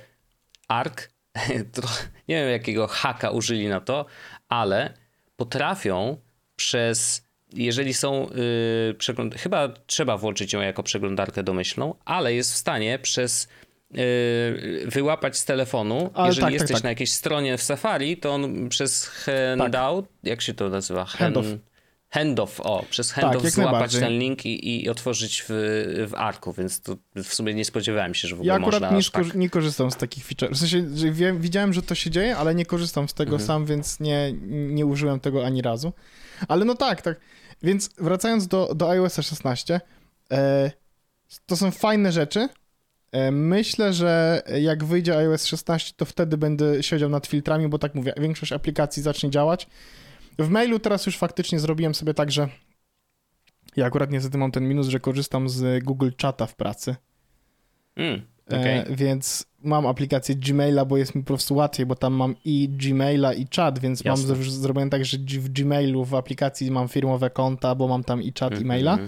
Ark 0.68 1.13
nie 2.28 2.36
wiem 2.36 2.50
jakiego 2.50 2.86
haka 2.86 3.30
użyli 3.30 3.68
na 3.68 3.80
to, 3.80 4.06
ale 4.48 4.94
potrafią 5.36 6.16
przez, 6.56 7.26
jeżeli 7.52 7.94
są, 7.94 8.30
yy, 8.88 8.94
przegląd- 8.94 9.34
chyba 9.38 9.68
trzeba 9.86 10.16
włączyć 10.16 10.52
ją 10.52 10.60
jako 10.60 10.82
przeglądarkę 10.82 11.42
domyślną, 11.42 11.94
ale 12.04 12.34
jest 12.34 12.52
w 12.52 12.56
stanie 12.56 12.98
przez 12.98 13.48
yy, 13.90 14.00
wyłapać 14.86 15.36
z 15.36 15.44
telefonu, 15.44 16.10
ale 16.14 16.26
jeżeli 16.26 16.40
tak, 16.40 16.46
tak 16.46 16.52
jesteś 16.52 16.70
tak, 16.70 16.76
tak. 16.76 16.84
na 16.84 16.90
jakiejś 16.90 17.12
stronie 17.12 17.58
w 17.58 17.62
Safari, 17.62 18.16
to 18.16 18.34
on 18.34 18.68
przez 18.68 19.06
handout, 19.06 20.06
tak. 20.06 20.14
jak 20.22 20.42
się 20.42 20.54
to 20.54 20.68
nazywa? 20.68 21.04
Hand, 21.04 21.18
handoff. 21.18 21.46
Handoff, 22.14 22.60
o, 22.60 22.84
przez 22.90 23.12
handoff 23.12 23.42
tak, 23.42 23.52
złapać 23.52 23.94
ten 23.94 24.18
link 24.18 24.46
i, 24.46 24.82
i 24.82 24.88
otworzyć 24.88 25.44
w, 25.48 25.52
w 26.08 26.14
Arku, 26.16 26.52
więc 26.52 26.80
to 26.80 26.96
w 27.14 27.34
sumie 27.34 27.54
nie 27.54 27.64
spodziewałem 27.64 28.14
się, 28.14 28.28
że 28.28 28.36
w 28.36 28.38
ogóle 28.38 28.54
ja 28.54 28.60
akurat 28.60 28.92
można 28.92 29.20
nie, 29.20 29.28
tak... 29.30 29.34
nie 29.34 29.50
korzystam 29.50 29.90
z 29.90 29.96
takich 29.96 30.24
feature. 30.24 30.50
W 30.50 30.58
sensie, 30.58 30.96
że 30.96 31.10
wiem, 31.10 31.40
widziałem, 31.40 31.72
że 31.72 31.82
to 31.82 31.94
się 31.94 32.10
dzieje, 32.10 32.36
ale 32.36 32.54
nie 32.54 32.66
korzystam 32.66 33.08
z 33.08 33.14
tego 33.14 33.32
mhm. 33.32 33.46
sam, 33.46 33.66
więc 33.66 34.00
nie, 34.00 34.32
nie 34.48 34.86
użyłem 34.86 35.20
tego 35.20 35.46
ani 35.46 35.62
razu. 35.62 35.92
Ale 36.48 36.64
no 36.64 36.74
tak, 36.74 37.02
tak. 37.02 37.20
Więc 37.62 37.90
wracając 37.98 38.48
do, 38.48 38.74
do 38.74 38.90
iOS 38.90 39.14
16, 39.14 39.80
e, 40.32 40.70
to 41.46 41.56
są 41.56 41.70
fajne 41.70 42.12
rzeczy. 42.12 42.48
E, 43.12 43.30
myślę, 43.30 43.92
że 43.92 44.42
jak 44.60 44.84
wyjdzie 44.84 45.16
iOS 45.16 45.46
16, 45.46 45.92
to 45.96 46.04
wtedy 46.04 46.36
będę 46.36 46.82
siedział 46.82 47.10
nad 47.10 47.26
filtrami, 47.26 47.68
bo 47.68 47.78
tak 47.78 47.94
mówię, 47.94 48.12
większość 48.16 48.52
aplikacji 48.52 49.02
zacznie 49.02 49.30
działać. 49.30 49.66
W 50.38 50.48
mailu 50.48 50.78
teraz 50.78 51.06
już 51.06 51.18
faktycznie 51.18 51.58
zrobiłem 51.58 51.94
sobie 51.94 52.14
tak, 52.14 52.32
że 52.32 52.48
ja 53.76 53.86
akurat 53.86 54.10
niestety 54.10 54.38
mam 54.38 54.50
ten 54.50 54.68
minus, 54.68 54.88
że 54.88 55.00
korzystam 55.00 55.48
z 55.48 55.84
Google 55.84 56.10
Chata 56.22 56.46
w 56.46 56.56
pracy. 56.56 56.96
Mm, 57.96 58.22
okay. 58.46 58.58
e, 58.58 58.96
więc 58.96 59.46
mam 59.62 59.86
aplikację 59.86 60.34
Gmaila, 60.34 60.84
bo 60.84 60.96
jest 60.96 61.14
mi 61.14 61.22
po 61.22 61.26
prostu 61.26 61.54
łatwiej, 61.54 61.86
bo 61.86 61.94
tam 61.94 62.12
mam 62.12 62.34
i 62.44 62.68
Gmaila 62.68 63.32
i 63.32 63.46
czat, 63.46 63.78
więc 63.78 64.04
Jasne. 64.04 64.34
mam 64.34 64.42
zrobione 64.44 64.90
tak, 64.90 65.04
że 65.04 65.18
w 65.18 65.48
Gmailu 65.48 66.04
w 66.04 66.14
aplikacji 66.14 66.70
mam 66.70 66.88
firmowe 66.88 67.30
konta, 67.30 67.74
bo 67.74 67.88
mam 67.88 68.04
tam 68.04 68.22
i 68.22 68.32
czat 68.32 68.52
mm 68.52 68.62
-hmm. 68.62 68.66
e 68.66 68.68
maila. 68.68 68.98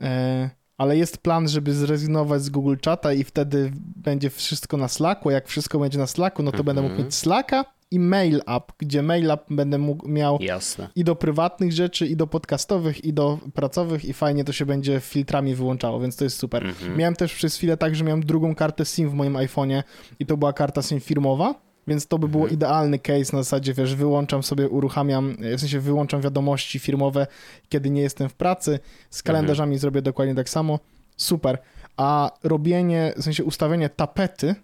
E, 0.00 0.50
ale 0.78 0.96
jest 0.96 1.18
plan, 1.18 1.48
żeby 1.48 1.74
zrezygnować 1.74 2.42
z 2.42 2.50
Google 2.50 2.76
Chata 2.84 3.12
i 3.12 3.24
wtedy 3.24 3.72
będzie 3.96 4.30
wszystko 4.30 4.76
na 4.76 4.88
Slacku. 4.88 5.30
Jak 5.30 5.48
wszystko 5.48 5.78
będzie 5.78 5.98
na 5.98 6.06
Slacku, 6.06 6.42
no 6.42 6.52
to 6.52 6.64
będę 6.64 6.82
mógł 6.82 6.92
mhm. 6.92 7.06
mieć 7.06 7.14
Slacka 7.14 7.77
i 7.90 8.00
Mail 8.00 8.42
App, 8.46 8.72
gdzie 8.78 9.02
Mail 9.02 9.30
App 9.30 9.44
będę 9.50 9.78
mógł, 9.78 10.08
miał 10.08 10.38
Jasne. 10.40 10.88
i 10.96 11.04
do 11.04 11.16
prywatnych 11.16 11.72
rzeczy, 11.72 12.06
i 12.06 12.16
do 12.16 12.26
podcastowych, 12.26 13.04
i 13.04 13.12
do 13.12 13.38
pracowych 13.54 14.04
i 14.04 14.12
fajnie 14.12 14.44
to 14.44 14.52
się 14.52 14.66
będzie 14.66 15.00
filtrami 15.00 15.54
wyłączało, 15.54 16.00
więc 16.00 16.16
to 16.16 16.24
jest 16.24 16.38
super. 16.38 16.66
Mhm. 16.66 16.96
Miałem 16.96 17.16
też 17.16 17.34
przez 17.34 17.56
chwilę 17.56 17.76
tak, 17.76 17.96
że 17.96 18.04
miałem 18.04 18.24
drugą 18.24 18.54
kartę 18.54 18.84
SIM 18.84 19.10
w 19.10 19.14
moim 19.14 19.34
iPhone'ie 19.34 19.82
i 20.18 20.26
to 20.26 20.36
była 20.36 20.52
karta 20.52 20.82
SIM 20.82 21.00
firmowa, 21.00 21.54
więc 21.86 22.06
to 22.06 22.18
by 22.18 22.28
było 22.28 22.42
mhm. 22.42 22.54
idealny 22.54 22.98
case 22.98 23.36
na 23.36 23.42
zasadzie, 23.42 23.74
wiesz, 23.74 23.94
wyłączam 23.94 24.42
sobie, 24.42 24.68
uruchamiam, 24.68 25.36
w 25.56 25.60
sensie 25.60 25.80
wyłączam 25.80 26.20
wiadomości 26.20 26.78
firmowe, 26.78 27.26
kiedy 27.68 27.90
nie 27.90 28.02
jestem 28.02 28.28
w 28.28 28.34
pracy, 28.34 28.78
z 29.10 29.22
kalendarzami 29.22 29.70
mhm. 29.70 29.80
zrobię 29.80 30.02
dokładnie 30.02 30.34
tak 30.34 30.48
samo, 30.48 30.78
super. 31.16 31.58
A 31.96 32.30
robienie, 32.42 33.12
w 33.16 33.22
sensie 33.22 33.44
ustawienie 33.44 33.88
tapety 33.88 34.54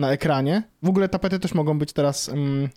na 0.00 0.12
ekranie, 0.12 0.62
w 0.82 0.88
ogóle 0.88 1.08
tapety 1.08 1.38
też 1.38 1.54
mogą 1.54 1.78
być 1.78 1.92
teraz, 1.92 2.28
um, 2.28 2.68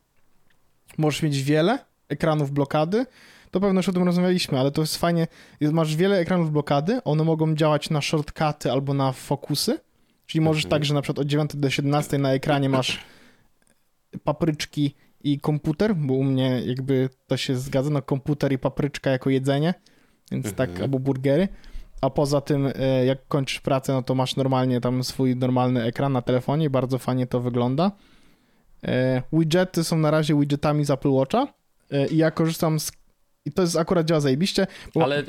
możesz 0.97 1.21
mieć 1.21 1.43
wiele 1.43 1.79
ekranów 2.09 2.51
blokady, 2.51 3.05
to 3.51 3.59
pewno 3.59 3.79
już 3.79 3.89
o 3.89 3.93
tym 3.93 4.03
rozmawialiśmy, 4.03 4.59
ale 4.59 4.71
to 4.71 4.81
jest 4.81 4.97
fajnie, 4.97 5.27
masz 5.61 5.95
wiele 5.95 6.17
ekranów 6.19 6.51
blokady, 6.51 7.03
one 7.03 7.23
mogą 7.23 7.55
działać 7.55 7.89
na 7.89 8.01
shortcuty 8.01 8.71
albo 8.71 8.93
na 8.93 9.11
fokusy, 9.11 9.79
czyli 10.25 10.41
możesz 10.41 10.65
mhm. 10.65 10.79
tak, 10.79 10.85
że 10.85 10.93
na 10.93 11.01
przykład 11.01 11.19
od 11.19 11.27
9 11.27 11.51
do 11.55 11.69
17 11.69 12.17
na 12.17 12.33
ekranie 12.33 12.69
masz 12.69 13.05
papryczki 14.23 14.95
i 15.23 15.39
komputer, 15.39 15.95
bo 15.95 16.13
u 16.13 16.23
mnie 16.23 16.61
jakby 16.65 17.09
to 17.27 17.37
się 17.37 17.55
zgadza, 17.55 17.89
no 17.89 18.01
komputer 18.01 18.51
i 18.53 18.57
papryczka 18.57 19.09
jako 19.09 19.29
jedzenie, 19.29 19.73
więc 20.31 20.53
tak, 20.53 20.69
mhm. 20.69 20.83
albo 20.83 20.99
burgery. 20.99 21.47
A 22.03 22.09
poza 22.09 22.41
tym, 22.41 22.71
e, 22.75 23.05
jak 23.05 23.27
kończysz 23.27 23.59
pracę, 23.59 23.93
no 23.93 24.03
to 24.03 24.15
masz 24.15 24.35
normalnie 24.35 24.81
tam 24.81 25.03
swój 25.03 25.35
normalny 25.35 25.83
ekran 25.83 26.13
na 26.13 26.21
telefonie, 26.21 26.69
bardzo 26.69 26.97
fajnie 26.97 27.27
to 27.27 27.39
wygląda. 27.39 27.91
E, 28.83 29.21
widgety 29.33 29.83
są 29.83 29.97
na 29.97 30.11
razie 30.11 30.39
widgetami 30.39 30.85
z 30.85 30.89
Apple 30.89 31.09
Watcha 31.09 31.47
e, 31.91 32.07
i 32.07 32.17
ja 32.17 32.31
korzystam 32.31 32.79
z 32.79 32.91
i 33.45 33.51
to 33.51 33.61
jest 33.61 33.77
akurat 33.77 34.05
działa 34.05 34.21
zajebiście. 34.21 34.67
Bo... 34.95 35.03
Ale 35.03 35.23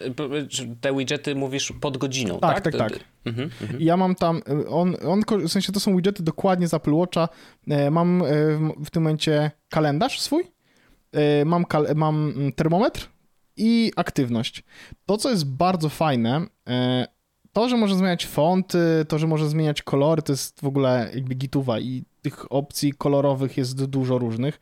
te 0.81 0.97
widgety 0.97 1.35
mówisz 1.35 1.73
pod 1.81 1.97
godziną, 1.97 2.39
tak? 2.41 2.61
Tak, 2.61 2.65
tak, 2.65 2.91
tak. 2.91 3.05
Mhm, 3.25 3.51
mhm. 3.63 3.81
Ja 3.81 3.97
mam 3.97 4.15
tam, 4.15 4.43
on, 4.69 4.97
on, 5.07 5.23
w 5.47 5.49
sensie 5.49 5.73
to 5.73 5.81
są 5.81 5.97
widgety 5.97 6.23
dokładnie 6.23 6.69
z 6.69 6.75
Apple 6.75 6.95
Watcha. 6.95 7.29
Mam 7.91 8.23
w 8.85 8.91
tym 8.91 9.03
momencie 9.03 9.51
kalendarz 9.69 10.21
swój, 10.21 10.45
mam, 11.45 11.65
mam 11.95 12.33
mm, 12.37 12.53
termometr 12.53 13.14
i 13.57 13.93
aktywność. 13.97 14.65
To, 15.07 15.17
co 15.17 15.31
jest 15.31 15.47
bardzo 15.47 15.89
fajne, 15.89 16.47
to, 17.53 17.69
że 17.69 17.77
może 17.77 17.97
zmieniać 17.97 18.27
fonty, 18.27 18.79
to, 19.09 19.19
że 19.19 19.27
może 19.27 19.49
zmieniać 19.49 19.83
kolory, 19.83 20.23
to 20.23 20.33
jest 20.33 20.61
w 20.61 20.67
ogóle 20.67 21.11
jakby 21.15 21.35
gituwa 21.35 21.81
i 21.81 22.05
tych 22.23 22.53
opcji 22.53 22.93
kolorowych 22.93 23.57
jest 23.57 23.85
dużo 23.85 24.19
różnych 24.19 24.61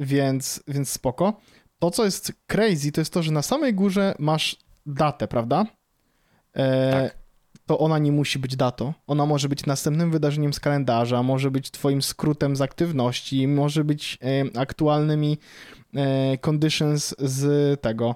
więc, 0.00 0.62
więc 0.68 0.90
spoko. 0.90 1.40
To, 1.78 1.90
co 1.90 2.04
jest 2.04 2.32
crazy, 2.46 2.92
to 2.92 3.00
jest 3.00 3.12
to, 3.12 3.22
że 3.22 3.32
na 3.32 3.42
samej 3.42 3.74
górze 3.74 4.14
masz 4.18 4.56
datę, 4.86 5.28
prawda? 5.28 5.66
E, 6.54 6.90
tak. 6.92 7.22
To 7.66 7.78
ona 7.78 7.98
nie 7.98 8.12
musi 8.12 8.38
być 8.38 8.56
datą. 8.56 8.92
Ona 9.06 9.26
może 9.26 9.48
być 9.48 9.66
następnym 9.66 10.10
wydarzeniem 10.10 10.52
z 10.52 10.60
kalendarza, 10.60 11.22
może 11.22 11.50
być 11.50 11.70
twoim 11.70 12.02
skrótem 12.02 12.56
z 12.56 12.60
aktywności, 12.60 13.48
może 13.48 13.84
być 13.84 14.18
e, 14.22 14.60
aktualnymi 14.60 15.38
e, 15.38 15.81
conditions 16.40 17.14
z 17.18 17.80
tego, 17.80 18.14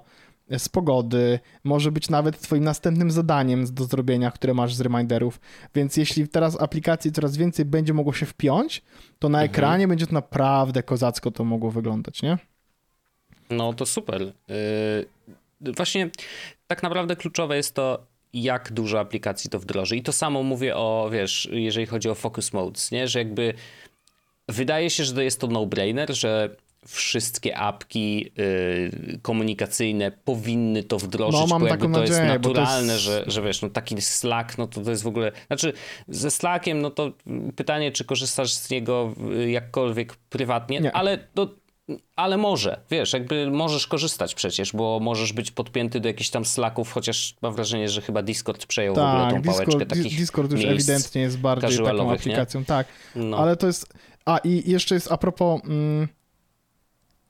z 0.57 0.69
pogody, 0.69 1.39
może 1.63 1.91
być 1.91 2.09
nawet 2.09 2.39
twoim 2.41 2.63
następnym 2.63 3.11
zadaniem 3.11 3.73
do 3.73 3.85
zrobienia, 3.85 4.31
które 4.31 4.53
masz 4.53 4.73
z 4.73 4.81
reminderów. 4.81 5.39
Więc 5.75 5.97
jeśli 5.97 6.27
teraz 6.27 6.61
aplikacji 6.61 7.11
coraz 7.11 7.37
więcej 7.37 7.65
będzie 7.65 7.93
mogło 7.93 8.13
się 8.13 8.25
wpiąć, 8.25 8.81
to 9.19 9.29
na 9.29 9.37
mhm. 9.37 9.51
ekranie 9.51 9.87
będzie 9.87 10.07
to 10.07 10.13
naprawdę 10.13 10.83
kozacko 10.83 11.31
to 11.31 11.43
mogło 11.43 11.71
wyglądać, 11.71 12.21
nie? 12.21 12.37
No 13.49 13.73
to 13.73 13.85
super. 13.85 14.21
Yy, 15.61 15.73
właśnie 15.73 16.09
tak 16.67 16.83
naprawdę 16.83 17.15
kluczowe 17.15 17.57
jest 17.57 17.75
to, 17.75 18.05
jak 18.33 18.71
dużo 18.71 18.99
aplikacji 18.99 19.49
to 19.49 19.59
wdroży. 19.59 19.95
I 19.95 20.03
to 20.03 20.11
samo 20.11 20.43
mówię 20.43 20.75
o, 20.75 21.09
wiesz, 21.11 21.49
jeżeli 21.51 21.85
chodzi 21.85 22.09
o 22.09 22.15
focus 22.15 22.53
modes, 22.53 22.91
nie? 22.91 23.07
Że 23.07 23.19
jakby 23.19 23.53
wydaje 24.49 24.89
się, 24.89 25.03
że 25.03 25.13
to 25.13 25.21
jest 25.21 25.41
to 25.41 25.47
no-brainer, 25.47 26.15
że 26.15 26.55
wszystkie 26.87 27.57
apki 27.57 28.31
y, 28.39 29.19
komunikacyjne 29.21 30.11
powinny 30.11 30.83
to 30.83 30.99
wdrożyć, 30.99 31.41
no, 31.41 31.47
mam 31.47 31.61
bo 31.61 31.67
jakby 31.67 31.85
to 31.85 31.89
nadzieję, 31.89 32.19
jest 32.19 32.33
naturalne, 32.33 32.87
to 32.87 32.93
jest... 32.93 33.03
Że, 33.03 33.23
że 33.27 33.41
wiesz, 33.41 33.61
no 33.61 33.69
taki 33.69 34.01
Slack, 34.01 34.57
no 34.57 34.67
to 34.67 34.81
to 34.81 34.91
jest 34.91 35.03
w 35.03 35.07
ogóle, 35.07 35.31
znaczy 35.47 35.73
ze 36.07 36.31
Slackiem, 36.31 36.81
no 36.81 36.89
to 36.89 37.11
pytanie, 37.55 37.91
czy 37.91 38.05
korzystasz 38.05 38.53
z 38.53 38.69
niego 38.69 39.13
jakkolwiek 39.47 40.15
prywatnie, 40.15 40.79
Nie. 40.79 40.91
ale 40.91 41.17
to 41.17 41.47
ale 42.15 42.37
może, 42.37 42.81
wiesz, 42.91 43.13
jakby 43.13 43.51
możesz 43.51 43.87
korzystać 43.87 44.35
przecież, 44.35 44.73
bo 44.73 44.99
możesz 44.99 45.33
być 45.33 45.51
podpięty 45.51 45.99
do 45.99 46.07
jakichś 46.07 46.29
tam 46.29 46.45
slacków, 46.45 46.91
chociaż 46.91 47.35
mam 47.41 47.53
wrażenie, 47.53 47.89
że 47.89 48.01
chyba 48.01 48.21
Discord 48.21 48.65
przejął 48.65 48.95
tak, 48.95 49.03
w 49.03 49.15
ogóle 49.15 49.31
tą 49.31 49.41
Discord, 49.41 49.69
pałeczkę 49.69 49.85
takich 49.85 50.17
Discord 50.17 50.51
już 50.51 50.65
ewidentnie 50.65 51.21
jest 51.21 51.39
bardziej 51.39 51.85
taką 51.85 52.11
aplikacją, 52.11 52.59
nie? 52.59 52.65
tak, 52.65 52.87
no. 53.15 53.37
ale 53.37 53.57
to 53.57 53.67
jest, 53.67 53.93
a 54.25 54.37
i 54.37 54.71
jeszcze 54.71 54.95
jest 54.95 55.11
a 55.11 55.17
propos... 55.17 55.61
Mm, 55.65 56.07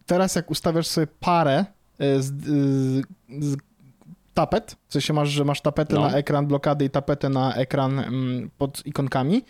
teraz 0.07 0.35
jak 0.35 0.51
ustawiasz 0.51 0.87
sobie 0.87 1.07
parę 1.19 1.65
e, 1.99 2.21
z, 2.21 2.33
z 3.39 3.57
tapet, 4.33 4.75
w 4.87 4.93
sensie 4.93 5.13
masz, 5.13 5.29
że 5.29 5.45
masz 5.45 5.61
tapetę 5.61 5.95
no. 5.95 6.01
na 6.01 6.17
ekran 6.17 6.47
blokady 6.47 6.85
i 6.85 6.89
tapetę 6.89 7.29
na 7.29 7.55
ekran 7.55 7.99
mm, 7.99 8.49
pod 8.57 8.85
ikonkami, 8.85 9.41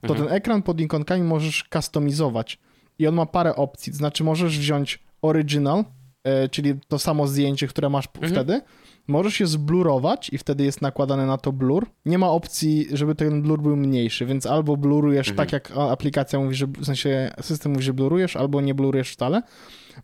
to 0.00 0.08
mhm. 0.08 0.24
ten 0.28 0.36
ekran 0.36 0.62
pod 0.62 0.80
ikonkami 0.80 1.22
możesz 1.22 1.64
customizować 1.72 2.58
i 2.98 3.06
on 3.06 3.14
ma 3.14 3.26
parę 3.26 3.56
opcji, 3.56 3.92
to 3.92 3.98
znaczy 3.98 4.24
możesz 4.24 4.58
wziąć 4.58 5.04
original, 5.22 5.84
e, 6.24 6.48
czyli 6.48 6.74
to 6.88 6.98
samo 6.98 7.26
zdjęcie, 7.26 7.66
które 7.66 7.88
masz 7.88 8.06
mhm. 8.14 8.32
wtedy, 8.32 8.60
Możesz 9.08 9.40
je 9.40 9.46
zblurować 9.46 10.30
i 10.32 10.38
wtedy 10.38 10.64
jest 10.64 10.82
nakładane 10.82 11.26
na 11.26 11.38
to 11.38 11.52
blur. 11.52 11.86
Nie 12.06 12.18
ma 12.18 12.30
opcji, 12.30 12.86
żeby 12.92 13.14
ten 13.14 13.42
blur 13.42 13.62
był 13.62 13.76
mniejszy, 13.76 14.26
więc 14.26 14.46
albo 14.46 14.76
blurujesz 14.76 15.28
mhm. 15.28 15.36
tak, 15.36 15.52
jak 15.52 15.78
aplikacja 15.90 16.38
mówi, 16.38 16.54
że 16.54 16.66
w 16.66 16.84
sensie 16.84 17.30
system 17.40 17.72
mówi, 17.72 17.84
że 17.84 17.94
blurujesz, 17.94 18.36
albo 18.36 18.60
nie 18.60 18.74
blurujesz 18.74 19.10
wcale. 19.10 19.42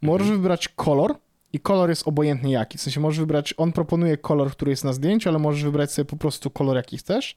Możesz 0.02 0.26
mhm. 0.26 0.40
wybrać 0.40 0.68
kolor 0.68 1.14
i 1.52 1.61
kolor 1.61 1.88
jest 1.88 2.08
obojętny 2.08 2.50
jaki. 2.50 2.78
W 2.78 2.80
sensie 2.80 3.00
możesz 3.00 3.20
wybrać, 3.20 3.54
on 3.56 3.72
proponuje 3.72 4.16
kolor, 4.16 4.50
który 4.50 4.70
jest 4.70 4.84
na 4.84 4.92
zdjęciu, 4.92 5.28
ale 5.28 5.38
możesz 5.38 5.64
wybrać 5.64 5.92
sobie 5.92 6.06
po 6.06 6.16
prostu 6.16 6.50
kolor, 6.50 6.76
jaki 6.76 6.99
chcesz. 6.99 7.37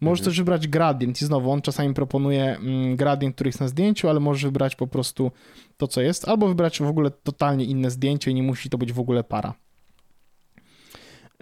Możesz 0.00 0.20
mhm. 0.20 0.30
też 0.30 0.38
wybrać 0.38 0.68
gradient 0.68 1.22
i 1.22 1.24
znowu 1.24 1.50
on 1.50 1.62
czasami 1.62 1.94
proponuje 1.94 2.44
mm, 2.44 2.96
gradient, 2.96 3.34
który 3.34 3.48
jest 3.48 3.60
na 3.60 3.68
zdjęciu, 3.68 4.08
ale 4.08 4.20
możesz 4.20 4.44
wybrać 4.44 4.76
po 4.76 4.86
prostu 4.86 5.30
to, 5.76 5.88
co 5.88 6.00
jest, 6.00 6.28
albo 6.28 6.48
wybrać 6.48 6.78
w 6.78 6.86
ogóle 6.86 7.10
totalnie 7.10 7.64
inne 7.64 7.90
zdjęcie 7.90 8.30
i 8.30 8.34
nie 8.34 8.42
musi 8.42 8.70
to 8.70 8.78
być 8.78 8.92
w 8.92 9.00
ogóle 9.00 9.24
para. 9.24 9.54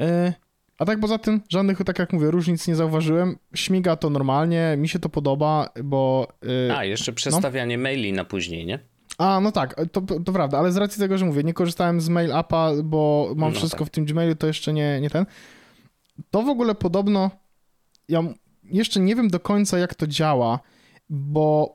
E, 0.00 0.32
a 0.78 0.84
tak 0.84 1.00
poza 1.00 1.18
tym, 1.18 1.40
żadnych, 1.48 1.78
tak 1.84 1.98
jak 1.98 2.12
mówię, 2.12 2.30
różnic 2.30 2.68
nie 2.68 2.74
zauważyłem. 2.74 3.38
Śmiga 3.54 3.96
to 3.96 4.10
normalnie, 4.10 4.74
mi 4.78 4.88
się 4.88 4.98
to 4.98 5.08
podoba, 5.08 5.68
bo... 5.84 6.28
E, 6.68 6.76
A, 6.76 6.84
jeszcze 6.84 7.12
no. 7.12 7.16
przestawianie 7.16 7.76
no. 7.76 7.82
maili 7.82 8.12
na 8.12 8.24
później, 8.24 8.66
nie? 8.66 8.78
A, 9.18 9.40
no 9.40 9.52
tak, 9.52 9.74
to, 9.92 10.00
to 10.00 10.32
prawda, 10.32 10.58
ale 10.58 10.72
z 10.72 10.76
racji 10.76 11.00
tego, 11.00 11.18
że 11.18 11.24
mówię, 11.24 11.44
nie 11.44 11.54
korzystałem 11.54 12.00
z 12.00 12.08
mail 12.08 12.32
appa, 12.32 12.72
bo 12.84 13.32
mam 13.36 13.52
no 13.52 13.58
wszystko 13.58 13.78
tak. 13.78 13.88
w 13.88 13.90
tym 13.90 14.04
Gmailu, 14.04 14.34
to 14.34 14.46
jeszcze 14.46 14.72
nie, 14.72 15.00
nie 15.00 15.10
ten. 15.10 15.26
To 16.30 16.42
w 16.42 16.48
ogóle 16.48 16.74
podobno, 16.74 17.30
ja 18.08 18.22
jeszcze 18.64 19.00
nie 19.00 19.16
wiem 19.16 19.28
do 19.28 19.40
końca, 19.40 19.78
jak 19.78 19.94
to 19.94 20.06
działa, 20.06 20.60
bo 21.08 21.74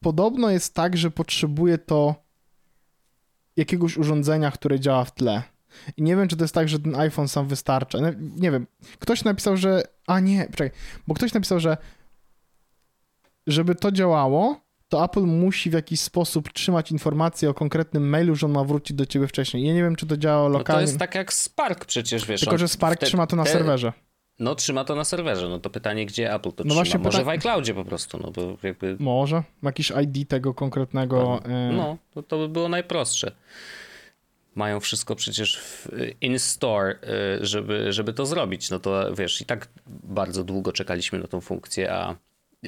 podobno 0.00 0.50
jest 0.50 0.74
tak, 0.74 0.96
że 0.96 1.10
potrzebuje 1.10 1.78
to 1.78 2.14
jakiegoś 3.56 3.96
urządzenia, 3.96 4.50
które 4.50 4.80
działa 4.80 5.04
w 5.04 5.14
tle. 5.14 5.42
I 5.96 6.02
nie 6.02 6.16
wiem, 6.16 6.28
czy 6.28 6.36
to 6.36 6.44
jest 6.44 6.54
tak, 6.54 6.68
że 6.68 6.78
ten 6.78 6.96
iPhone 6.96 7.28
sam 7.28 7.48
wystarcza. 7.48 7.98
No, 8.00 8.08
nie 8.36 8.50
wiem. 8.50 8.66
Ktoś 8.98 9.24
napisał, 9.24 9.56
że. 9.56 9.82
A 10.06 10.20
nie, 10.20 10.46
czekaj, 10.46 10.70
bo 11.06 11.14
ktoś 11.14 11.34
napisał, 11.34 11.60
że 11.60 11.76
żeby 13.46 13.74
to 13.74 13.92
działało, 13.92 14.60
to 14.94 15.04
Apple 15.04 15.20
musi 15.20 15.70
w 15.70 15.72
jakiś 15.72 16.00
sposób 16.00 16.52
trzymać 16.52 16.90
informacje 16.90 17.50
o 17.50 17.54
konkretnym 17.54 18.08
mailu, 18.08 18.34
że 18.34 18.46
on 18.46 18.52
ma 18.52 18.64
wrócić 18.64 18.96
do 18.96 19.06
ciebie 19.06 19.26
wcześniej. 19.26 19.66
Ja 19.66 19.74
nie 19.74 19.82
wiem, 19.82 19.96
czy 19.96 20.06
to 20.06 20.16
działa 20.16 20.48
lokalnie. 20.48 20.80
No 20.80 20.86
to 20.86 20.90
jest 20.90 20.98
tak 20.98 21.14
jak 21.14 21.32
Spark 21.32 21.84
przecież, 21.84 22.26
wiesz. 22.26 22.40
Tylko, 22.40 22.58
że 22.58 22.68
Spark 22.68 23.00
te, 23.00 23.06
trzyma 23.06 23.26
to 23.26 23.36
na 23.36 23.44
te... 23.44 23.50
serwerze. 23.50 23.92
No, 24.38 24.54
trzyma 24.54 24.84
to 24.84 24.94
na 24.94 25.04
serwerze. 25.04 25.48
No 25.48 25.58
to 25.58 25.70
pytanie, 25.70 26.06
gdzie 26.06 26.34
Apple 26.34 26.52
to 26.52 26.64
no 26.64 26.82
trzyma? 26.82 27.04
Może 27.04 27.18
pyta... 27.18 27.24
w 27.24 27.28
iCloudzie 27.28 27.74
po 27.74 27.84
prostu, 27.84 28.18
no 28.22 28.30
bo 28.30 28.56
jakby... 28.62 28.96
Może. 28.98 29.42
Jakiś 29.62 29.92
ID 30.02 30.28
tego 30.28 30.54
konkretnego... 30.54 31.40
No, 31.48 31.72
no 31.72 31.98
to, 32.14 32.22
to 32.22 32.38
by 32.38 32.48
było 32.48 32.68
najprostsze 32.68 33.32
mają 34.54 34.80
wszystko 34.80 35.14
przecież 35.14 35.62
in 36.20 36.38
store, 36.38 36.98
y, 37.40 37.46
żeby, 37.46 37.92
żeby 37.92 38.12
to 38.12 38.26
zrobić. 38.26 38.70
No 38.70 38.78
to 38.78 39.14
wiesz, 39.14 39.40
i 39.40 39.44
tak 39.44 39.68
bardzo 39.86 40.44
długo 40.44 40.72
czekaliśmy 40.72 41.18
na 41.18 41.26
tą 41.26 41.40
funkcję, 41.40 41.92
a 41.92 42.16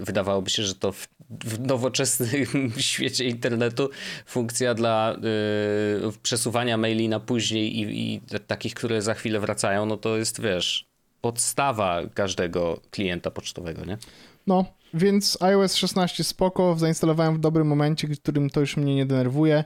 wydawałoby 0.02 0.50
się, 0.50 0.62
że 0.62 0.74
to 0.74 0.92
w, 0.92 1.08
w 1.30 1.60
nowoczesnym 1.60 2.72
świecie 2.78 3.24
internetu 3.24 3.90
funkcja 4.26 4.74
dla 4.74 5.16
y, 5.16 6.18
przesuwania 6.22 6.76
maili 6.76 7.08
na 7.08 7.20
później 7.20 7.76
i, 7.76 8.14
i 8.14 8.20
takich, 8.46 8.74
które 8.74 9.02
za 9.02 9.14
chwilę 9.14 9.40
wracają, 9.40 9.86
no 9.86 9.96
to 9.96 10.16
jest, 10.16 10.40
wiesz, 10.40 10.86
podstawa 11.20 12.02
każdego 12.14 12.80
klienta 12.90 13.30
pocztowego, 13.30 13.84
nie? 13.84 13.98
No, 14.46 14.64
więc 14.94 15.42
iOS 15.42 15.74
16 15.74 16.24
spoko, 16.24 16.76
zainstalowałem 16.78 17.34
w 17.34 17.38
dobrym 17.38 17.66
momencie, 17.66 18.08
w 18.08 18.20
którym 18.20 18.50
to 18.50 18.60
już 18.60 18.76
mnie 18.76 18.94
nie 18.94 19.06
denerwuje. 19.06 19.64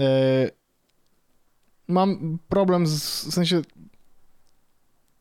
E, 0.00 0.50
mam 1.88 2.38
problem 2.48 2.86
z, 2.86 3.24
w 3.24 3.34
sensie 3.34 3.62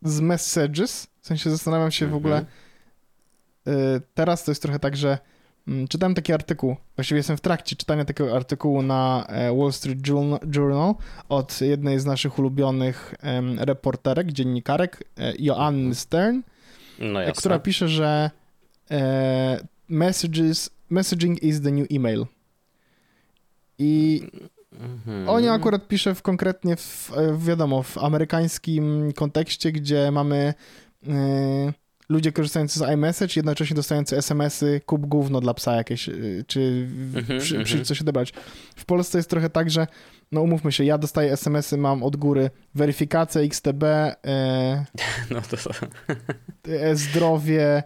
z 0.02 0.22
messages, 0.22 1.08
w 1.22 1.28
sensie 1.28 1.50
zastanawiam 1.50 1.92
się 1.92 2.08
w 2.08 2.16
ogóle 2.16 2.38
mhm. 2.38 2.54
e, 2.54 2.65
teraz 4.14 4.44
to 4.44 4.52
jest 4.52 4.62
trochę 4.62 4.80
tak, 4.80 4.98
że 4.98 5.18
mm, 5.68 5.88
czytałem 5.88 6.16
taki 6.16 6.34
artykuł, 6.34 6.76
właściwie 6.96 7.18
jestem 7.18 7.38
w 7.38 7.42
trakcie 7.42 7.76
czytania 7.76 8.06
takiego 8.06 8.36
artykułu 8.36 8.82
na 8.82 9.26
e, 9.28 9.58
Wall 9.58 9.74
Street 9.74 10.08
Journal 10.56 10.96
od 11.30 11.62
jednej 11.62 12.00
z 12.00 12.06
naszych 12.06 12.40
ulubionych 12.40 13.16
reporterek, 13.58 14.32
dziennikarek, 14.32 15.04
Joanny 15.40 15.80
mhm. 15.80 15.96
Stern, 15.96 16.42
no 17.00 17.20
która 17.38 17.60
pisze, 17.60 17.88
że 17.88 18.32
messages, 19.90 20.70
messaging 20.90 21.44
is 21.44 21.62
the 21.62 21.72
new 21.72 21.88
email. 21.92 22.26
I 23.80 24.22
Mhm. 24.80 25.50
Akurat 25.50 25.88
pisze 25.88 26.16
w 26.16 26.22
konkretnie, 26.22 26.76
w, 26.76 27.12
wiadomo, 27.38 27.84
w 27.84 27.98
amerykańskim 27.98 29.14
kontekście, 29.16 29.72
gdzie 29.72 30.12
mamy 30.12 30.54
y, 31.04 31.10
ludzie 32.10 32.32
korzystający 32.32 32.80
z 32.80 32.82
iMessage, 32.82 33.34
jednocześnie 33.36 33.76
dostający 33.76 34.18
SMS-y, 34.18 34.82
kup 34.86 35.06
gówno 35.06 35.42
dla 35.42 35.54
psa 35.54 35.76
jakieś, 35.76 36.10
y, 36.10 36.46
czy 36.48 36.88
mhm, 37.16 37.40
przy, 37.40 37.58
mhm. 37.58 37.86
coś 37.86 38.02
odebrać. 38.02 38.34
W 38.76 38.86
Polsce 38.86 39.18
jest 39.18 39.30
trochę 39.30 39.50
tak, 39.50 39.72
że 39.72 39.88
no 40.32 40.42
umówmy 40.42 40.72
się, 40.72 40.84
ja 40.84 40.98
dostaję 40.98 41.32
SMS-y, 41.32 41.78
mam 41.78 42.04
od 42.04 42.16
góry 42.16 42.50
weryfikację, 42.76 43.42
XTB, 43.42 43.84
y, 43.84 44.16
no 45.34 45.42
to... 45.42 45.58
zdrowie, 46.94 47.84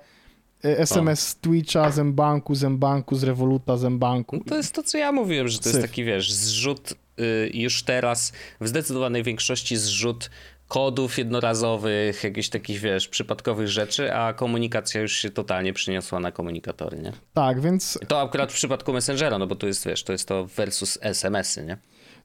SMS 0.64 1.28
z 1.28 1.36
Twitcha, 1.36 1.92
z 1.92 2.00
Mbanku, 2.00 2.56
z 2.56 2.64
Mbanku, 2.64 3.16
z 3.16 3.24
Revoluta, 3.24 3.78
z 3.78 3.84
Mbanku. 3.84 4.36
No 4.36 4.44
to 4.44 4.58
jest 4.58 4.76
to, 4.76 4.84
co 4.84 4.98
ja 4.98 5.12
mówiłem, 5.12 5.48
że 5.48 5.58
to 5.58 5.64
Syf. 5.64 5.74
jest 5.74 5.88
taki, 5.88 6.04
wiesz, 6.04 6.34
zrzut 6.34 6.94
y, 7.20 7.52
już 7.54 7.84
teraz, 7.84 8.34
w 8.62 8.68
zdecydowanej 8.68 9.24
większości 9.24 9.78
zrzut 9.78 10.30
kodów 10.70 11.18
jednorazowych, 11.18 12.24
jakichś 12.24 12.50
takich, 12.50 12.80
wiesz, 12.80 13.08
przypadkowych 13.08 13.68
rzeczy, 13.68 14.14
a 14.16 14.34
komunikacja 14.34 15.02
już 15.02 15.14
się 15.14 15.30
totalnie 15.30 15.74
przyniosła 15.74 16.20
na 16.20 16.32
komunikatory, 16.32 16.98
nie? 16.98 17.14
Tak, 17.34 17.62
więc... 17.62 18.00
To 18.08 18.22
akurat 18.22 18.52
w 18.52 18.56
przypadku 18.56 18.94
Messengera, 18.94 19.38
no 19.38 19.48
bo 19.48 19.56
to 19.56 19.68
jest, 19.68 19.86
wiesz, 19.86 20.04
to 20.04 20.12
jest 20.12 20.28
to 20.28 20.46
versus 20.46 21.00
SMS-y, 21.02 21.66
nie? 21.66 21.78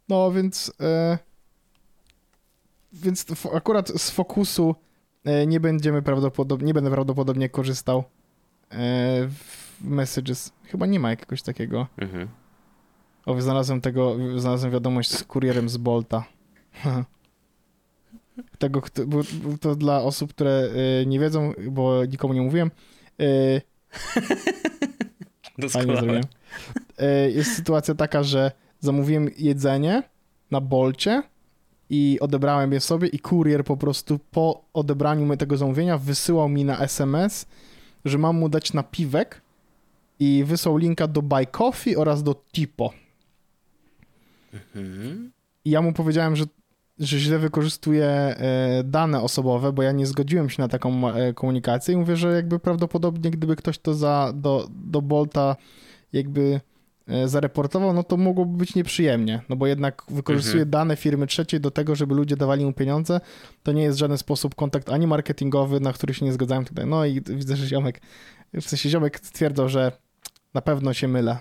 No, 0.09 0.33
więc... 0.33 0.73
E, 0.81 1.19
więc 2.93 3.27
akurat 3.55 3.89
z 3.89 4.11
Focusu 4.11 4.75
e, 5.25 5.47
nie 5.47 5.61
będziemy 5.61 6.03
prawdopodobnie, 6.03 6.67
nie 6.67 6.75
będę 6.75 6.91
prawdopodobnie 6.91 7.49
korzystał 7.49 8.05
E, 8.75 9.29
w 9.29 9.85
Messages. 9.85 10.53
Chyba 10.65 10.87
nie 10.87 11.01
ma 11.01 11.11
jakiegoś 11.11 11.43
takiego. 11.43 11.87
Mhm. 11.97 12.29
O, 13.27 13.41
znalazłem 13.41 13.81
tego, 13.81 14.17
znalazłem 14.37 14.73
wiadomość 14.73 15.11
z 15.11 15.25
kurierem 15.25 15.69
z 15.69 15.77
Bolta. 15.77 16.25
tego, 18.59 18.83
bo 19.07 19.23
to 19.61 19.77
dla 19.77 20.03
osób, 20.03 20.31
które 20.31 20.69
e, 21.03 21.07
nie 21.07 21.21
wiedzą, 21.21 21.53
bo 21.71 22.05
nikomu 22.05 22.35
nie 22.35 22.43
mówiłem. 22.43 22.71
E, 23.21 23.25
Doskonale. 25.59 26.21
Jest 27.35 27.57
sytuacja 27.57 27.95
taka, 27.95 28.23
że 28.23 28.53
zamówiłem 28.81 29.31
jedzenie 29.39 30.03
na 30.51 30.61
Bolcie 30.61 31.23
i 31.91 32.19
odebrałem 32.21 32.73
je 32.73 32.81
sobie 32.81 33.09
i 33.09 33.19
kurier 33.19 33.65
po 33.65 33.77
prostu 33.77 34.19
po 34.31 34.65
odebraniu 34.73 35.37
tego 35.37 35.57
zamówienia 35.57 35.99
wysyłał 35.99 36.49
mi 36.49 36.65
na 36.65 36.79
SMS 36.79 37.47
że 38.05 38.19
mam 38.19 38.37
mu 38.37 38.49
dać 38.49 38.73
napiwek 38.73 39.43
i 40.21 40.45
wysłał 40.47 40.77
linka 40.77 41.07
do 41.09 41.23
Buy 41.23 41.47
Coffee 41.47 41.97
oraz 41.97 42.23
do 42.23 42.35
Tipo. 42.35 42.93
Mhm. 44.75 45.33
I 45.65 45.71
ja 45.71 45.83
mu 45.83 45.93
powiedziałem, 45.93 46.37
że, 46.37 46.45
że 46.99 47.19
źle 47.19 47.39
wykorzystuje 47.39 48.37
dane 48.85 49.21
osobowe, 49.21 49.73
bo 49.73 49.83
ja 49.83 49.93
nie 49.93 50.07
zgodziłem 50.07 50.51
się 50.51 50.63
na 50.63 50.69
taką 50.69 51.09
e, 51.09 51.33
komunikację 51.33 51.95
i 51.95 51.97
mówię, 51.97 52.17
że 52.17 52.33
jakby 52.33 52.59
prawdopodobnie 52.59 53.31
gdyby 53.31 53.57
ktoś 53.57 53.79
to 53.79 53.95
za, 53.95 54.33
do, 54.35 54.69
do 54.71 55.03
Bolta 55.03 55.57
jakby 56.13 56.61
E, 57.09 57.29
zareportował, 57.29 57.93
no 57.93 58.03
to 58.03 58.17
mogłoby 58.17 58.59
być 58.59 58.75
nieprzyjemnie, 58.75 59.43
no 59.49 59.57
bo 59.57 59.67
jednak 59.67 60.03
wykorzystuje 60.09 60.63
mhm. 60.63 60.71
dane 60.71 60.97
firmy 60.97 61.27
trzeciej 61.27 61.61
do 61.61 61.71
tego, 61.71 61.95
żeby 61.95 62.15
ludzie 62.15 62.37
dawali 62.37 62.65
mu 62.65 62.73
pieniądze. 62.73 63.21
To 63.63 63.73
nie 63.73 63.83
jest 63.83 63.99
w 63.99 64.01
żaden 64.01 64.19
sposób 64.19 64.55
kontakt 64.55 64.89
ani 64.89 65.07
marketingowy, 65.07 65.81
na 65.81 65.93
który 65.93 66.15
się 66.15 66.25
nie 66.25 66.33
zgadzałem 66.33 66.65
tutaj. 66.65 66.87
No 66.87 67.05
i 67.05 67.21
widzę, 67.21 67.57
że 67.57 67.67
ziomek, 67.67 68.01
w 68.55 68.63
sensie 68.63 68.89
ziomek 68.91 69.21
stwierdzał, 69.23 69.69
że 69.69 69.93
na 70.55 70.61
pewno 70.61 70.95
się 70.95 71.09
mylę. 71.09 71.39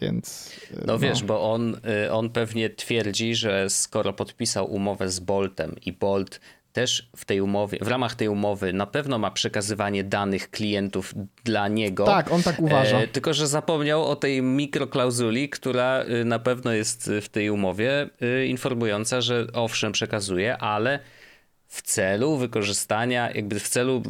Więc. 0.00 0.50
E, 0.70 0.76
no, 0.76 0.82
no 0.86 0.98
wiesz, 0.98 1.22
bo 1.22 1.52
on, 1.52 1.80
e, 2.04 2.12
on 2.12 2.30
pewnie 2.30 2.70
twierdzi, 2.70 3.34
że 3.34 3.70
skoro 3.70 4.12
podpisał 4.12 4.72
umowę 4.72 5.08
z 5.08 5.20
Boltem 5.20 5.76
i 5.86 5.92
Bolt 5.92 6.40
też 6.72 7.08
w 7.16 7.24
tej 7.24 7.40
umowie, 7.40 7.78
w 7.80 7.88
ramach 7.88 8.14
tej 8.14 8.28
umowy 8.28 8.72
na 8.72 8.86
pewno 8.86 9.18
ma 9.18 9.30
przekazywanie 9.30 10.04
danych 10.04 10.50
klientów 10.50 11.14
dla 11.44 11.68
niego. 11.68 12.04
Tak, 12.04 12.32
on 12.32 12.42
tak 12.42 12.60
uważa. 12.60 13.00
E, 13.00 13.08
tylko, 13.08 13.34
że 13.34 13.46
zapomniał 13.46 14.04
o 14.04 14.16
tej 14.16 14.42
mikroklauzuli, 14.42 15.48
która 15.48 16.04
y, 16.04 16.24
na 16.24 16.38
pewno 16.38 16.72
jest 16.72 17.10
w 17.22 17.28
tej 17.28 17.50
umowie 17.50 18.08
y, 18.22 18.46
informująca, 18.46 19.20
że 19.20 19.46
owszem 19.52 19.92
przekazuje, 19.92 20.58
ale 20.58 20.98
w 21.72 21.82
celu 21.82 22.36
wykorzystania, 22.36 23.30
jakby 23.30 23.60
w 23.60 23.68
celu 23.68 24.02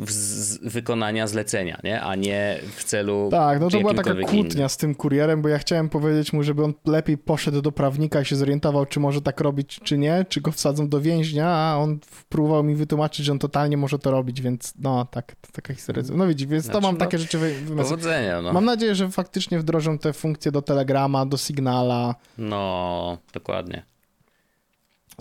wykonania 0.63 1.27
zlecenia, 1.27 1.81
nie? 1.85 2.01
a 2.01 2.15
nie 2.15 2.59
w 2.77 2.85
celu. 2.85 3.29
Tak, 3.31 3.61
no 3.61 3.71
to 3.71 3.81
była 3.81 3.95
taka 3.95 4.15
kłótnia 4.15 4.41
innym. 4.41 4.69
z 4.69 4.77
tym 4.77 4.95
kurierem, 4.95 5.43
bo 5.43 5.49
ja 5.49 5.59
chciałem 5.59 5.89
powiedzieć 5.89 6.33
mu, 6.33 6.43
żeby 6.43 6.65
on 6.65 6.75
lepiej 6.87 7.19
poszedł 7.19 7.63
do 7.63 7.73
prawnika 7.73 8.21
i 8.21 8.25
się 8.25 8.37
zorientował, 8.37 8.87
czy 8.87 9.01
może 9.01 9.21
tak 9.21 9.41
robić, 9.41 9.81
czy 9.83 9.99
nie, 9.99 10.27
czy 10.29 10.41
go 10.41 10.53
wsadzą 10.53 10.89
do 10.89 11.01
więźnia, 11.01 11.49
a 11.49 11.77
on 11.77 11.99
próbował 12.29 12.63
mi 12.63 12.75
wytłumaczyć, 12.75 13.27
że 13.27 13.33
on 13.33 13.39
totalnie 13.39 13.77
może 13.77 13.99
to 13.99 14.11
robić, 14.11 14.41
więc 14.41 14.75
no 14.79 15.05
tak, 15.05 15.35
to 15.41 15.53
taka 15.53 15.75
historia. 15.75 16.03
No 16.15 16.27
widzisz, 16.27 16.47
więc 16.47 16.65
znaczy, 16.65 16.81
to 16.81 16.87
mam 16.87 16.95
no, 16.95 17.01
takie 17.01 17.19
rzeczy 17.19 17.39
wymysły. 17.39 17.77
Powodzenia, 17.77 18.43
no. 18.43 18.53
Mam 18.53 18.65
nadzieję, 18.65 18.95
że 18.95 19.11
faktycznie 19.11 19.59
wdrożą 19.59 19.99
te 19.99 20.13
funkcje 20.13 20.53
do 20.53 20.63
Telegrama, 20.63 21.27
do 21.27 21.37
Signala. 21.37 22.15
No, 22.39 23.19
dokładnie. 23.33 23.92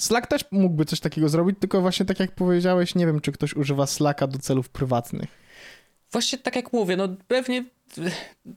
Slack 0.02 0.28
też 0.28 0.46
mógłby 0.52 0.86
coś 0.86 1.00
takiego 1.00 1.30
zrobić, 1.30 1.58
tylko 1.60 1.82
właśnie 1.82 2.06
tak 2.06 2.20
jak 2.20 2.32
powiedziałeś, 2.32 2.96
nie 2.96 3.06
wiem, 3.06 3.20
czy 3.20 3.32
ktoś 3.32 3.56
używa 3.56 3.88
Slacka 3.88 4.28
do 4.28 4.40
celów 4.40 4.70
prywatnych. 4.70 5.30
Właśnie 6.12 6.38
tak 6.38 6.56
jak 6.56 6.74
mówię, 6.74 6.98
no 6.98 7.08
pewnie 7.28 7.66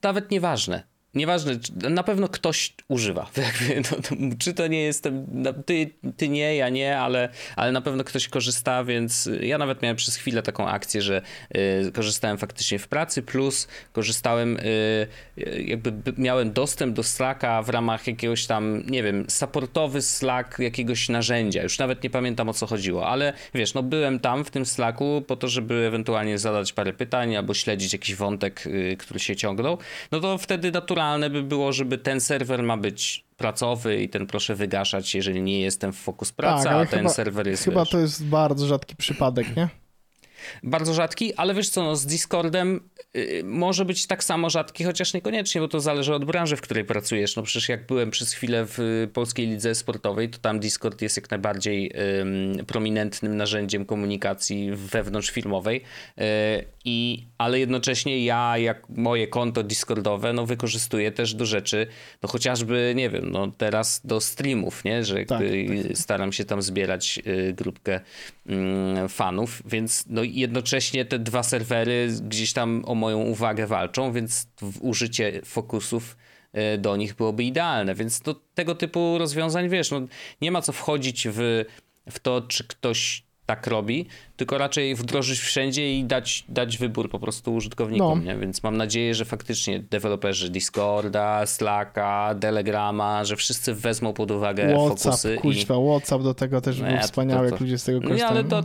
nawet 0.02 0.30
nieważne. 0.30 0.82
Nieważne, 1.14 1.58
na 1.90 2.02
pewno 2.02 2.28
ktoś 2.28 2.74
używa. 2.88 3.26
No, 3.74 4.02
to, 4.02 4.14
czy 4.38 4.54
to 4.54 4.66
nie 4.66 4.82
jestem, 4.82 5.26
ty, 5.66 5.90
ty 6.16 6.28
nie, 6.28 6.56
ja 6.56 6.68
nie, 6.68 6.98
ale, 6.98 7.28
ale 7.56 7.72
na 7.72 7.80
pewno 7.80 8.04
ktoś 8.04 8.28
korzysta, 8.28 8.84
więc 8.84 9.30
ja 9.40 9.58
nawet 9.58 9.82
miałem 9.82 9.96
przez 9.96 10.16
chwilę 10.16 10.42
taką 10.42 10.68
akcję, 10.68 11.02
że 11.02 11.22
y, 11.56 11.92
korzystałem 11.92 12.38
faktycznie 12.38 12.78
w 12.78 12.88
pracy, 12.88 13.22
plus 13.22 13.68
korzystałem, 13.92 14.56
y, 14.56 15.08
jakby 15.64 15.92
miałem 16.18 16.52
dostęp 16.52 16.96
do 16.96 17.02
Slacka 17.02 17.62
w 17.62 17.68
ramach 17.68 18.06
jakiegoś 18.06 18.46
tam, 18.46 18.82
nie 18.86 19.02
wiem, 19.02 19.26
supportowy 19.28 20.02
Slack 20.02 20.58
jakiegoś 20.58 21.08
narzędzia. 21.08 21.62
Już 21.62 21.78
nawet 21.78 22.02
nie 22.02 22.10
pamiętam 22.10 22.48
o 22.48 22.54
co 22.54 22.66
chodziło, 22.66 23.06
ale 23.06 23.32
wiesz, 23.54 23.74
no 23.74 23.82
byłem 23.82 24.20
tam 24.20 24.44
w 24.44 24.50
tym 24.50 24.66
Slacku 24.66 25.24
po 25.26 25.36
to, 25.36 25.48
żeby 25.48 25.74
ewentualnie 25.74 26.38
zadać 26.38 26.72
parę 26.72 26.92
pytań 26.92 27.36
albo 27.36 27.54
śledzić 27.54 27.92
jakiś 27.92 28.14
wątek, 28.14 28.66
y, 28.66 28.96
który 28.98 29.20
się 29.20 29.36
ciągnął. 29.36 29.78
No 30.12 30.20
to 30.20 30.38
wtedy 30.38 30.72
naturalnie 30.72 31.03
naturalne 31.04 31.30
by 31.30 31.42
było, 31.42 31.72
żeby 31.72 31.98
ten 31.98 32.20
serwer 32.20 32.62
ma 32.62 32.76
być 32.76 33.24
pracowy 33.36 34.02
i 34.02 34.08
ten 34.08 34.26
proszę 34.26 34.54
wygaszać, 34.54 35.14
jeżeli 35.14 35.42
nie 35.42 35.60
jestem 35.60 35.92
w 35.92 35.96
fokus 35.96 36.32
pracy, 36.32 36.64
tak, 36.64 36.72
a 36.72 36.90
ten 36.90 36.98
chyba, 36.98 37.10
serwer 37.10 37.46
jest. 37.48 37.64
Chyba 37.64 37.80
wiesz, 37.80 37.90
to 37.90 37.98
jest 37.98 38.24
bardzo 38.24 38.66
rzadki 38.66 38.96
przypadek, 38.96 39.56
nie? 39.56 39.68
Bardzo 40.62 40.94
rzadki, 40.94 41.34
ale 41.34 41.54
wiesz 41.54 41.68
co, 41.68 41.82
no, 41.82 41.96
z 41.96 42.06
Discordem 42.06 42.80
y, 43.16 43.42
może 43.44 43.84
być 43.84 44.06
tak 44.06 44.24
samo 44.24 44.50
rzadki, 44.50 44.84
chociaż 44.84 45.14
niekoniecznie, 45.14 45.60
bo 45.60 45.68
to 45.68 45.80
zależy 45.80 46.14
od 46.14 46.24
branży, 46.24 46.56
w 46.56 46.60
której 46.60 46.84
pracujesz. 46.84 47.36
No 47.36 47.42
przecież 47.42 47.68
jak 47.68 47.86
byłem 47.86 48.10
przez 48.10 48.32
chwilę 48.32 48.66
w 48.66 48.78
y, 48.78 49.08
polskiej 49.12 49.46
lidze 49.46 49.74
sportowej, 49.74 50.28
to 50.28 50.38
tam 50.38 50.60
Discord 50.60 51.02
jest 51.02 51.16
jak 51.16 51.30
najbardziej 51.30 51.92
y, 52.60 52.64
prominentnym 52.64 53.36
narzędziem 53.36 53.84
komunikacji 53.84 54.70
wewnątrzfirmowej. 54.72 55.82
Y, 56.18 56.74
i, 56.84 57.26
ale 57.38 57.58
jednocześnie 57.58 58.24
ja, 58.24 58.58
jak 58.58 58.88
moje 58.88 59.28
konto 59.28 59.62
Discordowe, 59.62 60.32
no 60.32 60.46
wykorzystuję 60.46 61.12
też 61.12 61.34
do 61.34 61.46
rzeczy, 61.46 61.86
no 62.22 62.28
chociażby, 62.28 62.92
nie 62.96 63.10
wiem, 63.10 63.30
no 63.30 63.52
teraz 63.58 64.00
do 64.04 64.20
streamów, 64.20 64.84
nie, 64.84 65.04
że 65.04 65.14
tak, 65.14 65.26
tak. 65.28 65.96
staram 65.96 66.32
się 66.32 66.44
tam 66.44 66.62
zbierać 66.62 67.20
y, 67.26 67.52
grupkę 67.52 68.00
y, 69.04 69.08
fanów, 69.08 69.62
więc 69.66 70.04
no 70.08 70.22
jednocześnie 70.40 71.04
te 71.04 71.18
dwa 71.18 71.42
serwery 71.42 72.08
gdzieś 72.22 72.52
tam 72.52 72.82
o 72.86 72.94
moją 72.94 73.18
uwagę 73.18 73.66
walczą, 73.66 74.12
więc 74.12 74.48
użycie 74.80 75.40
fokusów 75.44 76.16
e, 76.52 76.78
do 76.78 76.96
nich 76.96 77.14
byłoby 77.14 77.44
idealne. 77.44 77.94
Więc 77.94 78.20
do 78.20 78.34
tego 78.54 78.74
typu 78.74 79.18
rozwiązań, 79.18 79.68
wiesz, 79.68 79.90
no, 79.90 80.00
nie 80.40 80.50
ma 80.50 80.62
co 80.62 80.72
wchodzić 80.72 81.28
w, 81.30 81.64
w 82.10 82.18
to, 82.18 82.40
czy 82.40 82.64
ktoś 82.64 83.24
tak 83.46 83.66
robi, 83.66 84.06
tylko 84.36 84.58
raczej 84.58 84.94
wdrożyć 84.94 85.40
wszędzie 85.40 85.98
i 85.98 86.04
dać, 86.04 86.44
dać 86.48 86.78
wybór 86.78 87.10
po 87.10 87.18
prostu 87.18 87.54
użytkownikom, 87.54 88.24
no. 88.24 88.32
nie? 88.32 88.38
Więc 88.38 88.62
mam 88.62 88.76
nadzieję, 88.76 89.14
że 89.14 89.24
faktycznie 89.24 89.80
deweloperzy 89.80 90.50
Discorda, 90.50 91.46
Slacka, 91.46 92.34
Telegrama, 92.40 93.24
że 93.24 93.36
wszyscy 93.36 93.74
wezmą 93.74 94.12
pod 94.12 94.30
uwagę 94.30 94.74
WhatsApp, 94.74 94.98
fokusy. 94.98 95.36
Kuźwa, 95.36 95.74
i... 95.74 95.86
WhatsApp 95.86 96.22
do 96.22 96.34
tego 96.34 96.60
też 96.60 96.80
no, 96.80 96.88
był 96.88 96.98
wspaniały, 96.98 97.50
jak 97.50 97.60
ludzie 97.60 97.78
z 97.78 97.84
tego 97.84 98.00
korzystają. 98.00 98.34
Nie, 98.34 98.38
ale 98.40 98.48
to, 98.48 98.64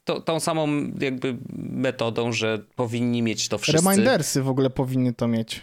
to 0.00 0.20
tą 0.20 0.40
samą 0.40 0.68
jakby 1.00 1.36
metodą, 1.58 2.32
że 2.32 2.58
powinni 2.76 3.22
mieć 3.22 3.48
to 3.48 3.58
wszyscy. 3.58 3.88
Remindersy 3.88 4.42
w 4.42 4.48
ogóle 4.48 4.70
powinny 4.70 5.12
to 5.12 5.28
mieć. 5.28 5.62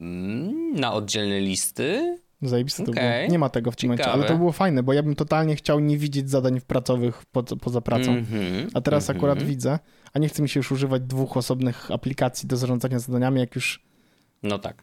Mm, 0.00 0.80
na 0.80 0.92
oddzielne 0.92 1.40
listy? 1.40 2.18
Zajebiste 2.42 2.82
okay. 2.82 2.94
to 2.94 3.00
było. 3.00 3.32
Nie 3.32 3.38
ma 3.38 3.48
tego 3.48 3.70
w 3.70 3.76
tym 3.76 3.88
momencie, 3.88 4.12
ale 4.12 4.24
to 4.24 4.36
było 4.36 4.52
fajne, 4.52 4.82
bo 4.82 4.92
ja 4.92 5.02
bym 5.02 5.14
totalnie 5.14 5.56
chciał 5.56 5.80
nie 5.80 5.98
widzieć 5.98 6.30
zadań 6.30 6.60
pracowych 6.60 7.24
po, 7.24 7.42
poza 7.42 7.80
pracą. 7.80 8.10
Mm 8.10 8.24
-hmm, 8.24 8.70
a 8.74 8.80
teraz 8.80 9.10
mm 9.10 9.16
-hmm. 9.16 9.18
akurat 9.18 9.42
widzę, 9.42 9.78
a 10.12 10.18
nie 10.18 10.28
chce 10.28 10.42
mi 10.42 10.48
się 10.48 10.60
już 10.60 10.72
używać 10.72 11.02
dwóch 11.02 11.36
osobnych 11.36 11.90
aplikacji 11.90 12.48
do 12.48 12.56
zarządzania 12.56 12.98
zadaniami, 12.98 13.40
jak 13.40 13.54
już... 13.54 13.82
No 14.42 14.58
tak. 14.58 14.82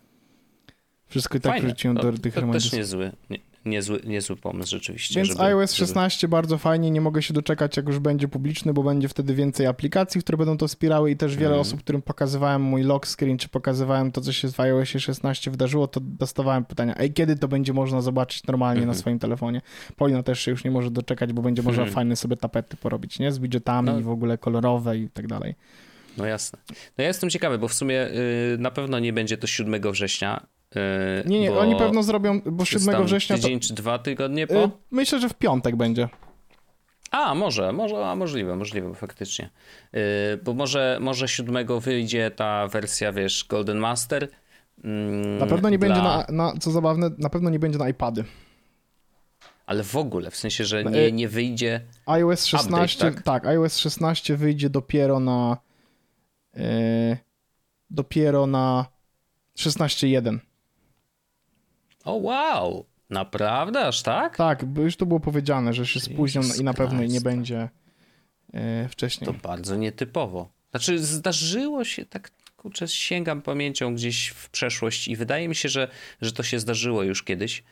Wszystko 1.08 1.38
i 1.38 1.42
tak 1.42 1.64
wrzuciłem 1.64 1.98
do 1.98 2.14
tych 2.14 2.34
To 2.34 2.52
też 2.52 2.74
niezły, 2.74 3.12
nie, 3.30 3.40
niezły, 3.66 4.02
niezły 4.06 4.36
pomysł 4.36 4.72
rzeczywiście. 4.72 5.16
Więc 5.16 5.28
żeby, 5.28 5.42
iOS 5.42 5.74
16 5.74 6.20
żeby... 6.22 6.32
bardzo 6.32 6.58
fajnie, 6.58 6.92
nie 6.92 7.02
mogę 7.02 7.22
się 7.22 7.34
doczekać, 7.34 7.78
jak 7.78 7.88
już 7.88 8.00
będzie 8.00 8.28
publiczny, 8.28 8.74
bo 8.74 8.84
będzie 8.84 9.08
wtedy 9.08 9.36
więcej 9.36 9.66
aplikacji, 9.66 10.22
które 10.22 10.38
będą 10.38 10.58
to 10.58 10.68
wspierały 10.68 11.12
i 11.12 11.18
też 11.18 11.36
wiele 11.36 11.50
mm. 11.50 11.62
osób, 11.62 11.80
którym 11.80 12.02
pokazywałem 12.02 12.62
mój 12.62 12.84
lock 12.84 13.08
screen, 13.08 13.38
czy 13.38 13.50
pokazywałem 13.50 14.12
to, 14.12 14.22
co 14.22 14.34
się 14.34 14.52
w 14.52 14.60
iOS 14.60 14.88
16 14.88 15.52
wydarzyło, 15.52 15.88
to 15.88 16.00
dostawałem 16.00 16.66
pytania, 16.66 16.96
ej, 16.98 17.14
kiedy 17.14 17.36
to 17.36 17.48
będzie 17.48 17.74
można 17.74 18.02
zobaczyć 18.02 18.44
normalnie 18.44 18.78
mm 18.78 18.84
-hmm. 18.84 18.88
na 18.88 18.92
mhm. 18.92 19.02
swoim 19.02 19.20
telefonie? 19.20 19.62
Paulina 19.96 20.24
też 20.24 20.40
się 20.40 20.52
już 20.52 20.64
nie 20.64 20.72
może 20.72 20.92
doczekać, 20.92 21.34
bo 21.34 21.42
będzie 21.42 21.62
można 21.62 21.84
mm. 21.84 21.94
fajne 21.96 22.16
sobie 22.16 22.38
tapety 22.38 22.78
porobić, 22.78 23.20
nie? 23.20 23.32
Z 23.32 23.40
widgetami 23.40 23.90
no. 23.90 24.02
w 24.02 24.10
ogóle 24.10 24.38
kolorowe 24.38 24.98
i 24.98 25.10
tak 25.10 25.28
dalej. 25.28 25.56
No 26.18 26.26
jasne. 26.26 26.60
No 26.70 27.02
ja 27.02 27.08
jestem 27.08 27.30
ciekawy, 27.30 27.58
bo 27.58 27.68
w 27.68 27.74
sumie 27.74 27.96
yy, 27.96 28.58
na 28.60 28.72
pewno 28.72 29.00
nie 29.00 29.14
będzie 29.14 29.38
to 29.38 29.48
7 29.48 29.92
września, 29.92 30.48
E, 30.78 31.24
nie, 31.26 31.40
nie, 31.40 31.54
oni 31.54 31.76
pewno 31.76 32.04
zrobią, 32.04 32.42
bo 32.46 32.66
7 32.66 33.06
września. 33.06 33.36
Tydzień 33.36 33.60
to... 33.60 33.68
czy 33.68 33.74
dwa 33.74 34.00
tygodnie 34.00 34.48
po? 34.48 34.56
E, 34.56 34.70
myślę, 34.92 35.20
że 35.20 35.30
w 35.30 35.34
piątek 35.34 35.76
będzie. 35.76 36.10
A, 37.12 37.36
może, 37.36 37.74
może, 37.74 38.08
a 38.08 38.16
możliwe, 38.16 38.56
możliwe 38.56 38.96
faktycznie. 38.96 39.50
Yy, 39.94 40.02
bo 40.44 40.54
może, 40.54 40.98
może 41.02 41.28
7 41.28 41.80
wyjdzie 41.80 42.32
ta 42.32 42.68
wersja, 42.68 43.12
wiesz, 43.12 43.46
Golden 43.50 43.78
Master. 43.78 44.28
Yy, 44.84 44.92
na 45.40 45.46
pewno 45.46 45.70
nie 45.70 45.78
dla... 45.78 45.88
będzie 45.88 46.02
na, 46.02 46.26
na, 46.30 46.60
co 46.60 46.72
zabawne, 46.72 47.10
na 47.18 47.30
pewno 47.30 47.50
nie 47.50 47.60
będzie 47.60 47.80
na 47.80 47.90
iPady. 47.90 48.24
Ale 49.66 49.84
w 49.84 49.96
ogóle, 49.96 50.32
w 50.32 50.36
sensie, 50.36 50.66
że 50.66 50.84
nie, 50.84 51.12
nie 51.12 51.28
wyjdzie. 51.28 51.82
iOS 52.06 52.46
16, 52.46 52.98
update, 52.98 53.16
tak? 53.16 53.24
tak, 53.24 53.46
iOS 53.46 53.78
16 53.78 54.38
wyjdzie 54.38 54.70
dopiero 54.70 55.20
na. 55.20 55.58
Yy, 56.54 57.18
dopiero 57.90 58.48
na 58.48 58.86
16.1. 59.58 60.40
O 62.08 62.14
wow! 62.14 62.86
Naprawdę, 63.10 63.88
aż 63.88 64.02
tak? 64.02 64.38
Tak, 64.38 64.66
bo 64.66 64.82
już 64.82 64.98
to 64.98 65.06
było 65.06 65.20
powiedziane, 65.20 65.74
że 65.74 65.86
się 65.86 66.00
spóźnią 66.00 66.42
i 66.60 66.64
na 66.64 66.74
pewno 66.74 67.04
nie 67.04 67.22
będzie 67.22 67.70
e, 68.54 68.88
wcześniej. 68.90 69.26
To 69.26 69.34
bardzo 69.34 69.76
nietypowo. 69.76 70.50
Znaczy, 70.72 71.00
zdarzyło 71.00 71.84
się 71.84 72.06
tak, 72.06 72.32
kurczę, 72.58 72.88
sięgam 72.88 73.42
pamięcią 73.42 73.96
gdzieś 73.96 74.28
w 74.28 74.50
przeszłość 74.50 75.08
i 75.08 75.16
wydaje 75.16 75.48
mi 75.48 75.56
się, 75.56 75.70
że, 75.70 75.88
że 76.22 76.32
to 76.32 76.44
się 76.44 76.60
zdarzyło 76.60 77.04
już 77.04 77.24
kiedyś, 77.24 77.64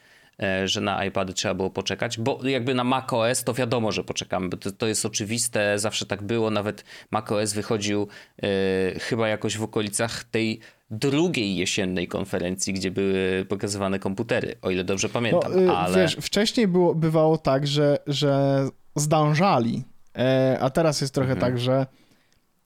e, 0.44 0.68
że 0.68 0.82
na 0.82 1.06
iPady 1.06 1.34
trzeba 1.34 1.54
było 1.54 1.70
poczekać, 1.70 2.20
bo 2.20 2.40
jakby 2.44 2.74
na 2.74 2.84
macOS 2.84 3.44
to 3.44 3.54
wiadomo, 3.54 3.92
że 3.92 4.04
poczekamy, 4.04 4.50
bo 4.50 4.58
to, 4.58 4.72
to 4.72 4.88
jest 4.88 5.06
oczywiste, 5.06 5.80
zawsze 5.80 6.06
tak 6.06 6.24
było, 6.24 6.52
nawet 6.52 6.86
macOS 7.12 7.54
wychodził 7.54 8.08
e, 8.44 9.00
chyba 9.00 9.28
jakoś 9.28 9.58
w 9.58 9.64
okolicach 9.64 10.24
tej 10.24 10.60
drugiej 10.90 11.56
jesiennej 11.56 12.08
konferencji, 12.08 12.74
gdzie 12.74 12.92
były 12.92 13.46
pokazywane 13.50 14.00
komputery, 14.00 14.56
o 14.62 14.72
ile 14.72 14.84
dobrze 14.84 15.10
pamiętam. 15.10 15.66
No, 15.66 15.78
ale... 15.78 15.98
Wiesz, 15.98 16.18
wcześniej 16.22 16.68
było, 16.68 16.96
bywało 16.96 17.38
tak, 17.38 17.68
że, 17.68 17.98
że 18.08 18.66
zdążali, 18.96 19.84
e, 20.18 20.58
a 20.62 20.70
teraz 20.70 21.02
jest 21.02 21.14
trochę 21.14 21.32
mhm. 21.32 21.52
tak, 21.52 21.62
że 21.62 21.86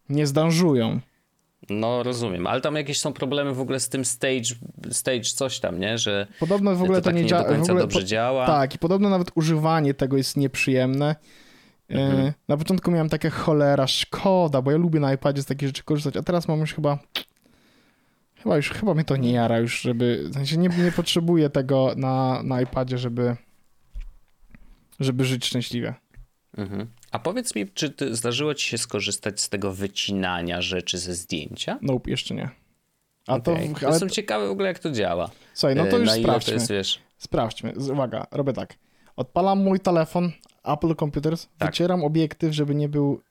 nie 0.09 0.27
zdążują. 0.27 0.99
No 1.69 2.03
rozumiem, 2.03 2.47
ale 2.47 2.61
tam 2.61 2.75
jakieś 2.75 2.99
są 2.99 3.13
problemy 3.13 3.53
w 3.53 3.59
ogóle 3.59 3.79
z 3.79 3.89
tym 3.89 4.05
stage, 4.05 4.55
stage 4.91 5.23
coś 5.23 5.59
tam, 5.59 5.79
nie? 5.79 5.97
Że 5.97 6.27
podobno 6.39 6.75
w 6.75 6.83
ogóle 6.83 6.97
to, 6.97 7.03
to 7.03 7.09
tak 7.09 7.15
nie, 7.15 7.25
działa. 7.25 7.43
Do 7.43 7.49
końca 7.49 7.75
dobrze 7.75 7.99
po, 7.99 8.05
działa. 8.05 8.45
Tak, 8.45 8.75
i 8.75 8.77
podobno 8.77 9.09
nawet 9.09 9.31
używanie 9.35 9.93
tego 9.93 10.17
jest 10.17 10.37
nieprzyjemne. 10.37 11.15
E, 11.89 11.93
mhm. 11.93 12.33
Na 12.47 12.57
początku 12.57 12.91
miałem 12.91 13.09
takie 13.09 13.29
cholera, 13.29 13.87
szkoda, 13.87 14.61
bo 14.61 14.71
ja 14.71 14.77
lubię 14.77 14.99
na 14.99 15.13
iPadzie 15.13 15.41
z 15.41 15.45
takich 15.45 15.67
rzeczy 15.67 15.83
korzystać, 15.83 16.17
a 16.17 16.23
teraz 16.23 16.47
mam 16.47 16.59
już 16.59 16.73
chyba 16.73 16.99
Chyba 18.43 18.55
już, 18.57 18.69
chyba 18.69 18.93
mnie 18.93 19.03
to 19.03 19.17
nie 19.17 19.31
jara 19.31 19.59
już, 19.59 19.81
żeby, 19.81 20.29
w 20.29 20.33
sensie 20.33 20.57
nie, 20.57 20.69
nie 20.69 20.91
potrzebuję 20.91 21.49
tego 21.49 21.93
na, 21.97 22.43
na 22.43 22.61
iPadzie, 22.61 22.97
żeby, 22.97 23.35
żeby 24.99 25.25
żyć 25.25 25.45
szczęśliwie. 25.45 25.93
Mhm. 26.57 26.87
A 27.11 27.19
powiedz 27.19 27.55
mi, 27.55 27.71
czy 27.71 27.89
ty, 27.89 28.15
zdarzyło 28.15 28.53
ci 28.53 28.69
się 28.69 28.77
skorzystać 28.77 29.41
z 29.41 29.49
tego 29.49 29.71
wycinania 29.71 30.61
rzeczy 30.61 30.97
ze 30.97 31.15
zdjęcia? 31.15 31.79
Nope, 31.81 32.11
jeszcze 32.11 32.35
nie. 32.35 32.49
A 33.27 33.35
okay. 33.35 33.41
to, 33.41 33.85
ale... 33.85 33.91
Jestem 33.91 34.09
ciekawy 34.09 34.47
w 34.47 34.51
ogóle, 34.51 34.67
jak 34.67 34.79
to 34.79 34.91
działa. 34.91 35.29
Słuchaj, 35.53 35.75
no 35.75 35.85
to 35.85 35.97
e, 35.97 35.99
już 35.99 36.11
sprawdźmy. 36.11 36.51
To 36.51 36.53
jest, 36.53 36.71
wiesz... 36.71 36.99
Sprawdźmy. 37.17 37.73
Uwaga, 37.91 38.27
robię 38.31 38.53
tak. 38.53 38.75
Odpalam 39.15 39.63
mój 39.63 39.79
telefon, 39.79 40.31
Apple 40.63 40.95
Computers, 40.95 41.47
tak. 41.57 41.71
wycieram 41.71 42.03
obiektyw, 42.03 42.53
żeby 42.53 42.75
nie 42.75 42.89
był 42.89 43.21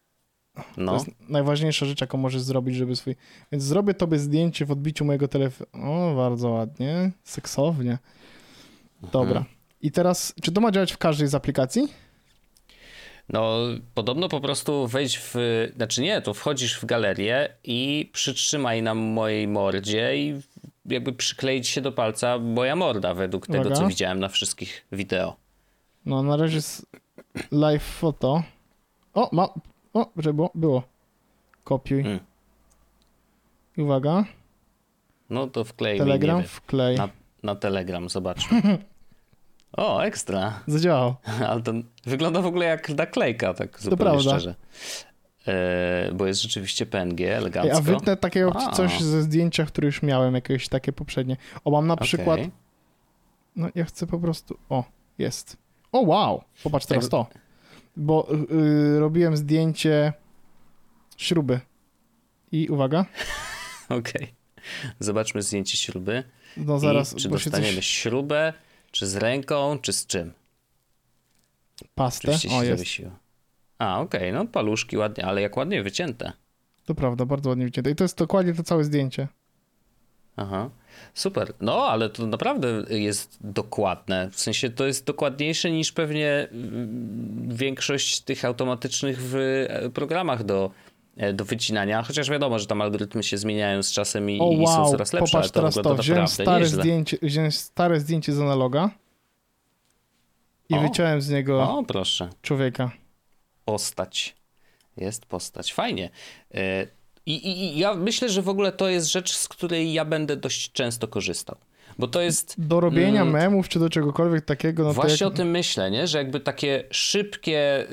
no. 0.76 0.92
To 0.92 1.04
jest 1.04 1.16
najważniejsza 1.28 1.86
rzecz, 1.86 2.00
jaką 2.00 2.18
możesz 2.18 2.42
zrobić, 2.42 2.76
żeby 2.76 2.96
swój... 2.96 3.16
Więc 3.52 3.64
zrobię 3.64 3.94
tobie 3.94 4.18
zdjęcie 4.18 4.66
w 4.66 4.70
odbiciu 4.70 5.04
mojego 5.04 5.28
telefonu. 5.28 5.70
O, 5.72 6.14
bardzo 6.16 6.50
ładnie, 6.50 7.10
seksownie. 7.24 7.98
Dobra. 9.12 9.38
Mhm. 9.38 9.44
I 9.82 9.92
teraz, 9.92 10.34
czy 10.42 10.52
to 10.52 10.60
ma 10.60 10.70
działać 10.70 10.92
w 10.92 10.98
każdej 10.98 11.28
z 11.28 11.34
aplikacji? 11.34 11.88
No, 13.28 13.58
podobno 13.94 14.28
po 14.28 14.40
prostu 14.40 14.86
wejdź 14.86 15.18
w. 15.18 15.34
Znaczy 15.76 16.02
nie, 16.02 16.22
to 16.22 16.34
wchodzisz 16.34 16.80
w 16.80 16.84
galerię 16.84 17.48
i 17.64 18.10
przytrzymaj 18.12 18.82
na 18.82 18.94
mojej 18.94 19.48
mordzie 19.48 20.16
i 20.16 20.40
jakby 20.86 21.12
przykleić 21.12 21.68
się 21.68 21.80
do 21.80 21.92
palca 21.92 22.38
moja 22.38 22.76
morda, 22.76 23.14
według 23.14 23.46
tego, 23.46 23.60
Uwaga. 23.60 23.76
co 23.76 23.86
widziałem 23.86 24.20
na 24.20 24.28
wszystkich 24.28 24.86
wideo. 24.92 25.36
No, 26.06 26.22
na 26.22 26.36
razie 26.36 26.56
jest 26.56 26.86
live 27.52 27.82
foto. 27.82 28.42
O, 29.14 29.28
ma, 29.32 29.48
o, 30.00 30.12
żeby 30.16 30.34
było. 30.34 30.50
było. 30.54 30.82
Kopiuj. 31.64 32.02
Hmm. 32.02 32.20
Uwaga. 33.78 34.24
No 35.30 35.46
to 35.46 35.64
wklej 35.64 35.98
Telegram, 35.98 36.42
wklej. 36.42 36.96
Na, 36.96 37.08
na 37.42 37.54
Telegram, 37.54 38.08
zobaczmy. 38.08 38.62
O, 39.76 40.04
ekstra. 40.04 40.60
Zadziałał. 40.66 41.14
Ale 41.48 41.62
to 41.62 41.72
wygląda 42.06 42.42
w 42.42 42.46
ogóle 42.46 42.66
jak 42.66 42.88
naklejka, 42.88 43.54
tak 43.54 43.80
zupełnie 43.80 43.98
to 43.98 44.04
prawda. 44.04 44.30
szczerze. 44.30 44.54
E, 45.48 46.12
bo 46.12 46.26
jest 46.26 46.42
rzeczywiście 46.42 46.86
PNG, 46.86 47.20
elegancko. 47.20 47.76
a 47.76 47.80
wytnę 47.80 48.16
takiego 48.16 48.52
wow. 48.54 48.72
coś 48.72 49.00
ze 49.00 49.22
zdjęcia, 49.22 49.64
które 49.64 49.86
już 49.86 50.02
miałem, 50.02 50.34
jakieś 50.34 50.68
takie 50.68 50.92
poprzednie. 50.92 51.36
O, 51.64 51.70
mam 51.70 51.86
na 51.86 51.94
okay. 51.94 52.06
przykład... 52.06 52.40
No 53.56 53.68
ja 53.74 53.84
chcę 53.84 54.06
po 54.06 54.18
prostu... 54.18 54.58
O, 54.68 54.84
jest. 55.18 55.56
O, 55.92 56.00
wow! 56.00 56.42
Popatrz 56.62 56.86
teraz 56.86 57.08
to 57.08 57.26
bo 57.98 58.28
yy, 58.50 59.00
robiłem 59.00 59.36
zdjęcie 59.36 60.12
śruby. 61.16 61.60
I 62.52 62.68
uwaga. 62.68 63.04
Okej. 63.88 63.98
Okay. 63.98 64.28
Zobaczmy 65.00 65.42
zdjęcie 65.42 65.76
śruby. 65.76 66.24
No 66.56 66.78
zaraz. 66.78 67.12
I 67.12 67.16
czy 67.16 67.28
dostaniemy 67.28 67.76
coś... 67.76 67.86
śrubę, 67.86 68.52
czy 68.90 69.06
z 69.06 69.16
ręką, 69.16 69.78
czy 69.78 69.92
z 69.92 70.06
czym? 70.06 70.32
Pastę. 71.94 72.36
O, 72.50 72.62
jest. 72.62 72.84
A, 73.78 74.00
okej, 74.00 74.20
okay. 74.20 74.32
no 74.32 74.46
paluszki 74.46 74.96
ładnie, 74.96 75.24
ale 75.24 75.42
jak 75.42 75.56
ładnie 75.56 75.82
wycięte. 75.82 76.32
To 76.84 76.94
prawda, 76.94 77.26
bardzo 77.26 77.48
ładnie 77.48 77.64
wycięte. 77.64 77.90
I 77.90 77.94
to 77.94 78.04
jest 78.04 78.18
dokładnie 78.18 78.54
to 78.54 78.62
całe 78.62 78.84
zdjęcie. 78.84 79.28
Aha. 80.38 80.70
Super. 81.14 81.52
No, 81.60 81.86
ale 81.86 82.10
to 82.10 82.26
naprawdę 82.26 82.68
jest 82.88 83.38
dokładne. 83.40 84.30
W 84.30 84.40
sensie 84.40 84.70
to 84.70 84.86
jest 84.86 85.04
dokładniejsze 85.04 85.70
niż 85.70 85.92
pewnie 85.92 86.48
mm, 86.52 87.48
większość 87.56 88.20
tych 88.20 88.44
automatycznych 88.44 89.18
w 89.20 89.36
e, 89.36 89.90
programach 89.90 90.44
do, 90.44 90.70
e, 91.16 91.32
do 91.32 91.44
wycinania. 91.44 92.02
Chociaż 92.02 92.30
wiadomo, 92.30 92.58
że 92.58 92.66
tam 92.66 92.82
algorytmy 92.82 93.22
się 93.22 93.38
zmieniają 93.38 93.82
z 93.82 93.92
czasem 93.92 94.30
i, 94.30 94.40
wow. 94.40 94.52
i 94.52 94.66
są 94.66 94.90
coraz 94.90 95.12
lepsze. 95.12 95.32
Popatrz 95.32 95.50
teraz 95.50 95.74
to. 95.74 95.94
Wziąłem 95.94 96.28
stare, 96.28 96.66
zdjęcie, 96.66 97.18
wziąłem 97.22 97.52
stare 97.52 98.00
zdjęcie 98.00 98.32
z 98.32 98.40
analoga 98.40 98.90
i 100.68 100.74
o. 100.74 100.80
wyciąłem 100.80 101.22
z 101.22 101.30
niego 101.30 101.62
o, 101.62 101.84
proszę. 101.84 102.28
człowieka. 102.42 102.90
Postać. 103.64 104.36
Jest 104.96 105.26
postać. 105.26 105.72
Fajnie. 105.72 106.10
I, 107.28 107.32
i, 107.32 107.76
I 107.76 107.78
ja 107.78 107.94
myślę, 107.94 108.28
że 108.28 108.42
w 108.42 108.48
ogóle 108.48 108.72
to 108.72 108.88
jest 108.88 109.12
rzecz, 109.12 109.36
z 109.36 109.48
której 109.48 109.92
ja 109.92 110.04
będę 110.04 110.36
dość 110.36 110.72
często 110.72 111.08
korzystał. 111.08 111.56
Bo 111.98 112.08
to 112.08 112.20
jest. 112.20 112.54
Do 112.58 112.80
robienia 112.80 113.22
mm, 113.22 113.32
memów 113.32 113.68
czy 113.68 113.78
do 113.78 113.90
czegokolwiek 113.90 114.44
takiego. 114.44 114.84
No 114.84 114.92
właśnie 114.92 115.24
jak... 115.26 115.32
o 115.32 115.36
tym 115.36 115.50
myślę, 115.50 115.90
nie? 115.90 116.06
że 116.06 116.18
jakby 116.18 116.40
takie 116.40 116.84
szybkie 116.90 117.86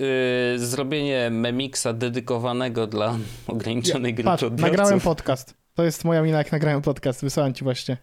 y, 0.55 0.59
zrobienie 0.59 1.29
memiksa 1.29 1.93
dedykowanego 1.93 2.87
dla 2.87 3.17
ograniczonej 3.47 4.11
ja, 4.11 4.15
grupy 4.15 4.29
patrz, 4.29 4.43
odbiorców. 4.43 4.77
Nagrałem 4.77 4.99
podcast. 4.99 5.53
To 5.73 5.83
jest 5.83 6.05
moja 6.05 6.21
mina, 6.21 6.37
jak 6.37 6.51
nagrałem 6.51 6.81
podcast. 6.81 7.21
Wysłałem 7.21 7.53
ci 7.53 7.63
właśnie. 7.63 7.97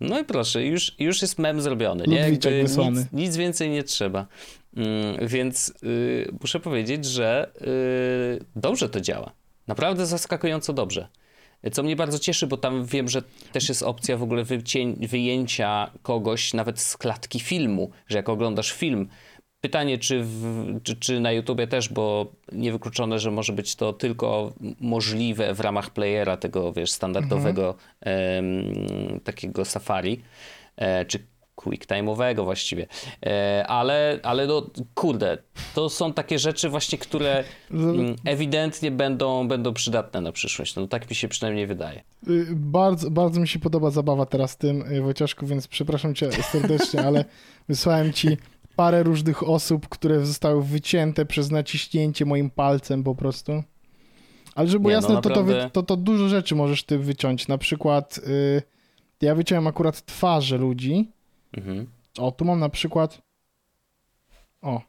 No 0.00 0.20
i 0.20 0.24
proszę, 0.24 0.64
już, 0.64 0.96
już 0.98 1.22
jest 1.22 1.38
mem 1.38 1.60
zrobiony. 1.60 2.04
Nie? 2.06 2.16
Jakby 2.16 2.62
wysłany. 2.62 3.00
Nic, 3.00 3.12
nic 3.12 3.36
więcej 3.36 3.70
nie 3.70 3.82
trzeba. 3.82 4.26
Mm, 4.76 5.28
więc 5.28 5.72
y, 5.82 6.32
muszę 6.40 6.60
powiedzieć, 6.60 7.04
że 7.04 7.50
y, 7.62 8.44
dobrze 8.56 8.88
to 8.88 9.00
działa. 9.00 9.39
Naprawdę 9.70 10.06
zaskakująco 10.06 10.72
dobrze. 10.72 11.08
Co 11.72 11.82
mnie 11.82 11.96
bardzo 11.96 12.18
cieszy, 12.18 12.46
bo 12.46 12.56
tam 12.56 12.84
wiem, 12.84 13.08
że 13.08 13.22
też 13.52 13.68
jest 13.68 13.82
opcja 13.82 14.16
w 14.16 14.22
ogóle 14.22 14.44
wyjęcia 14.96 15.90
kogoś 16.02 16.54
nawet 16.54 16.80
z 16.80 16.96
klatki 16.96 17.40
filmu, 17.40 17.90
że 18.06 18.16
jak 18.16 18.28
oglądasz 18.28 18.72
film, 18.72 19.08
pytanie 19.60 19.98
czy, 19.98 20.22
w, 20.24 20.64
czy, 20.82 20.96
czy, 20.96 21.20
na 21.20 21.32
YouTubie 21.32 21.66
też, 21.66 21.88
bo 21.88 22.32
niewykluczone, 22.52 23.18
że 23.18 23.30
może 23.30 23.52
być 23.52 23.76
to 23.76 23.92
tylko 23.92 24.52
możliwe 24.80 25.54
w 25.54 25.60
ramach 25.60 25.90
playera 25.90 26.36
tego, 26.36 26.72
wiesz, 26.72 26.90
standardowego 26.90 27.74
mhm. 28.00 29.20
takiego 29.20 29.64
Safari, 29.64 30.22
e, 30.76 31.04
czy 31.04 31.26
quicktime'owego 31.60 32.44
właściwie. 32.44 32.86
E, 33.26 33.64
ale, 33.66 34.20
ale 34.22 34.46
no, 34.46 34.66
kurde, 34.94 35.38
to 35.74 35.88
są 35.88 36.12
takie 36.12 36.38
rzeczy 36.38 36.68
właśnie, 36.68 36.98
które 36.98 37.44
mm, 37.70 38.16
ewidentnie 38.24 38.90
będą, 38.90 39.48
będą 39.48 39.74
przydatne 39.74 40.20
na 40.20 40.32
przyszłość. 40.32 40.76
No 40.76 40.86
tak 40.86 41.10
mi 41.10 41.16
się 41.16 41.28
przynajmniej 41.28 41.66
wydaje. 41.66 42.02
Y, 42.28 42.46
bardzo, 42.50 43.10
bardzo 43.10 43.40
mi 43.40 43.48
się 43.48 43.58
podoba 43.58 43.90
zabawa 43.90 44.26
teraz 44.26 44.56
tym, 44.56 44.92
y, 44.92 45.02
Wojciaszku, 45.02 45.46
więc 45.46 45.68
przepraszam 45.68 46.14
cię 46.14 46.32
serdecznie, 46.32 47.02
ale 47.08 47.24
wysłałem 47.68 48.12
ci 48.12 48.36
parę 48.76 49.02
różnych 49.02 49.48
osób, 49.48 49.88
które 49.88 50.26
zostały 50.26 50.62
wycięte 50.64 51.26
przez 51.26 51.50
naciśnięcie 51.50 52.24
moim 52.24 52.50
palcem 52.50 53.04
po 53.04 53.14
prostu. 53.14 53.62
Ale 54.54 54.68
żeby 54.68 54.80
było 54.80 54.92
jasne, 54.92 55.08
no 55.08 55.14
naprawdę... 55.14 55.54
to, 55.54 55.60
to, 55.60 55.70
to, 55.70 55.82
to, 55.82 55.96
dużo 55.96 56.28
rzeczy 56.28 56.54
możesz 56.54 56.84
ty 56.84 56.98
wyciąć. 56.98 57.48
Na 57.48 57.58
przykład 57.58 58.20
yy, 58.26 58.62
ja 59.20 59.34
wyciąłem 59.34 59.66
akurat 59.66 60.04
twarze 60.04 60.58
ludzi, 60.58 61.12
Mhm. 61.52 61.86
O, 62.18 62.32
tu 62.32 62.44
mam 62.44 62.60
na 62.60 62.68
przykład. 62.68 63.22
O. 64.62 64.82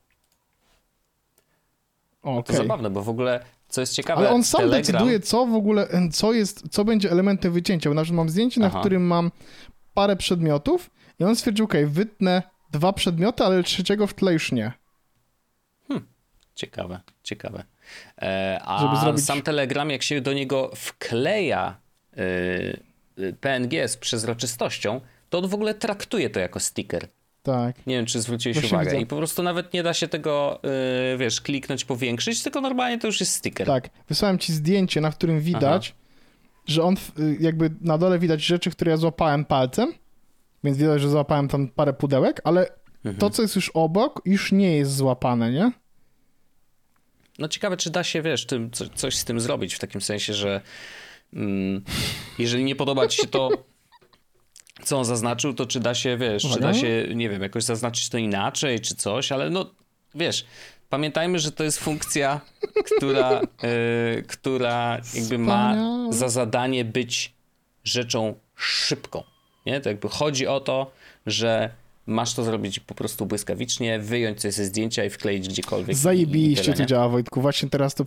o 2.23 2.37
okay. 2.37 2.55
To 2.55 2.61
zabawne, 2.61 2.89
bo 2.89 3.03
w 3.03 3.09
ogóle 3.09 3.45
co 3.71 3.81
jest 3.81 3.93
ciekawe. 3.93 4.19
Ale 4.19 4.29
on 4.29 4.43
sam 4.43 4.61
Telegram... 4.61 4.81
decyduje, 4.81 5.19
co 5.19 5.45
w 5.45 5.55
ogóle, 5.55 5.87
co 6.11 6.33
jest, 6.33 6.69
co 6.71 6.85
będzie 6.85 7.11
elementem 7.11 7.53
wycięcia. 7.53 7.89
Bo 7.89 7.93
na 7.93 8.03
przykład 8.03 8.17
mam 8.17 8.29
zdjęcie, 8.29 8.61
Aha. 8.63 8.73
na 8.73 8.79
którym 8.79 9.03
mam 9.03 9.31
parę 9.93 10.15
przedmiotów 10.15 10.89
i 11.19 11.23
on 11.23 11.35
stwierdził, 11.35 11.65
ok, 11.65 11.73
wytnę 11.85 12.43
dwa 12.71 12.93
przedmioty, 12.93 13.43
ale 13.43 13.63
trzeciego 13.63 14.07
w 14.07 14.13
tle 14.13 14.33
już 14.33 14.51
nie. 14.51 14.71
Hmm. 15.87 16.07
Ciekawe, 16.55 16.99
ciekawe. 17.23 17.63
E, 18.21 18.59
a 18.63 19.01
zrobić... 19.01 19.25
sam 19.25 19.41
Telegram, 19.41 19.89
jak 19.89 20.03
się 20.03 20.21
do 20.21 20.33
niego 20.33 20.71
wkleja 20.75 21.77
y, 22.17 23.33
PNG 23.41 23.87
z 23.87 23.97
przezroczystością, 23.97 25.01
to 25.31 25.37
on 25.37 25.47
w 25.47 25.53
ogóle 25.53 25.73
traktuje 25.73 26.29
to 26.29 26.39
jako 26.39 26.59
sticker. 26.59 27.07
Tak. 27.43 27.87
Nie 27.87 27.95
wiem, 27.95 28.05
czy 28.05 28.21
zwróciłeś 28.21 28.57
Właśnie 28.57 28.77
uwagę. 28.77 28.91
Widzę. 28.91 29.01
I 29.01 29.05
po 29.05 29.17
prostu 29.17 29.43
nawet 29.43 29.73
nie 29.73 29.83
da 29.83 29.93
się 29.93 30.07
tego, 30.07 30.59
yy, 31.11 31.17
wiesz, 31.17 31.41
kliknąć, 31.41 31.85
powiększyć, 31.85 32.43
tylko 32.43 32.61
normalnie 32.61 32.99
to 32.99 33.07
już 33.07 33.19
jest 33.19 33.33
sticker. 33.33 33.67
Tak. 33.67 33.89
Wysłałem 34.09 34.39
ci 34.39 34.53
zdjęcie, 34.53 35.01
na 35.01 35.11
którym 35.11 35.41
widać, 35.41 35.93
Aha. 35.95 36.63
że 36.65 36.83
on 36.83 36.95
y, 37.19 37.37
jakby 37.39 37.69
na 37.81 37.97
dole 37.97 38.19
widać 38.19 38.43
rzeczy, 38.43 38.71
które 38.71 38.91
ja 38.91 38.97
złapałem 38.97 39.45
palcem, 39.45 39.93
więc 40.63 40.77
widać, 40.77 41.01
że 41.01 41.09
złapałem 41.09 41.47
tam 41.47 41.67
parę 41.67 41.93
pudełek, 41.93 42.41
ale 42.43 42.67
mhm. 42.97 43.15
to, 43.17 43.29
co 43.29 43.41
jest 43.41 43.55
już 43.55 43.69
obok, 43.69 44.21
już 44.25 44.51
nie 44.51 44.77
jest 44.77 44.95
złapane, 44.95 45.51
nie? 45.51 45.71
No 47.39 47.47
ciekawe, 47.47 47.77
czy 47.77 47.89
da 47.89 48.03
się, 48.03 48.21
wiesz, 48.21 48.45
tym, 48.45 48.71
co, 48.71 48.89
coś 48.89 49.15
z 49.15 49.25
tym 49.25 49.39
zrobić, 49.39 49.73
w 49.73 49.79
takim 49.79 50.01
sensie, 50.01 50.33
że 50.33 50.61
mm, 51.33 51.83
jeżeli 52.39 52.63
nie 52.63 52.75
podoba 52.75 53.07
ci 53.07 53.21
się 53.21 53.27
to 53.27 53.49
co 54.85 54.97
on 54.97 55.05
zaznaczył, 55.05 55.53
to 55.53 55.65
czy 55.65 55.79
da 55.79 55.95
się, 55.95 56.17
wiesz, 56.17 56.45
Uwaga. 56.45 56.55
czy 56.55 56.61
da 56.61 56.73
się, 56.73 57.15
nie 57.15 57.29
wiem, 57.29 57.41
jakoś 57.41 57.63
zaznaczyć 57.63 58.09
to 58.09 58.17
inaczej, 58.17 58.79
czy 58.79 58.95
coś, 58.95 59.31
ale 59.31 59.49
no, 59.49 59.71
wiesz, 60.15 60.45
pamiętajmy, 60.89 61.39
że 61.39 61.51
to 61.51 61.63
jest 61.63 61.79
funkcja, 61.79 62.41
która, 62.85 63.41
yy, 63.41 64.23
która 64.33 64.99
jakby 65.13 65.37
ma 65.37 65.75
za 66.09 66.29
zadanie 66.29 66.85
być 66.85 67.33
rzeczą 67.83 68.35
szybką, 68.55 69.23
nie? 69.65 69.81
To 69.81 69.89
jakby 69.89 70.09
chodzi 70.09 70.47
o 70.47 70.59
to, 70.59 70.91
że 71.25 71.69
masz 72.11 72.33
to 72.33 72.43
zrobić 72.43 72.79
po 72.79 72.95
prostu 72.95 73.25
błyskawicznie, 73.25 73.99
wyjąć 73.99 74.41
coś 74.41 74.53
ze 74.53 74.65
zdjęcia 74.65 75.05
i 75.05 75.09
wkleić 75.09 75.47
gdziekolwiek. 75.47 75.95
Zajebiście 75.95 76.73
to 76.73 76.85
działa, 76.85 77.09
Wojtku. 77.09 77.41
Właśnie 77.41 77.69
teraz 77.69 77.95
to... 77.95 78.03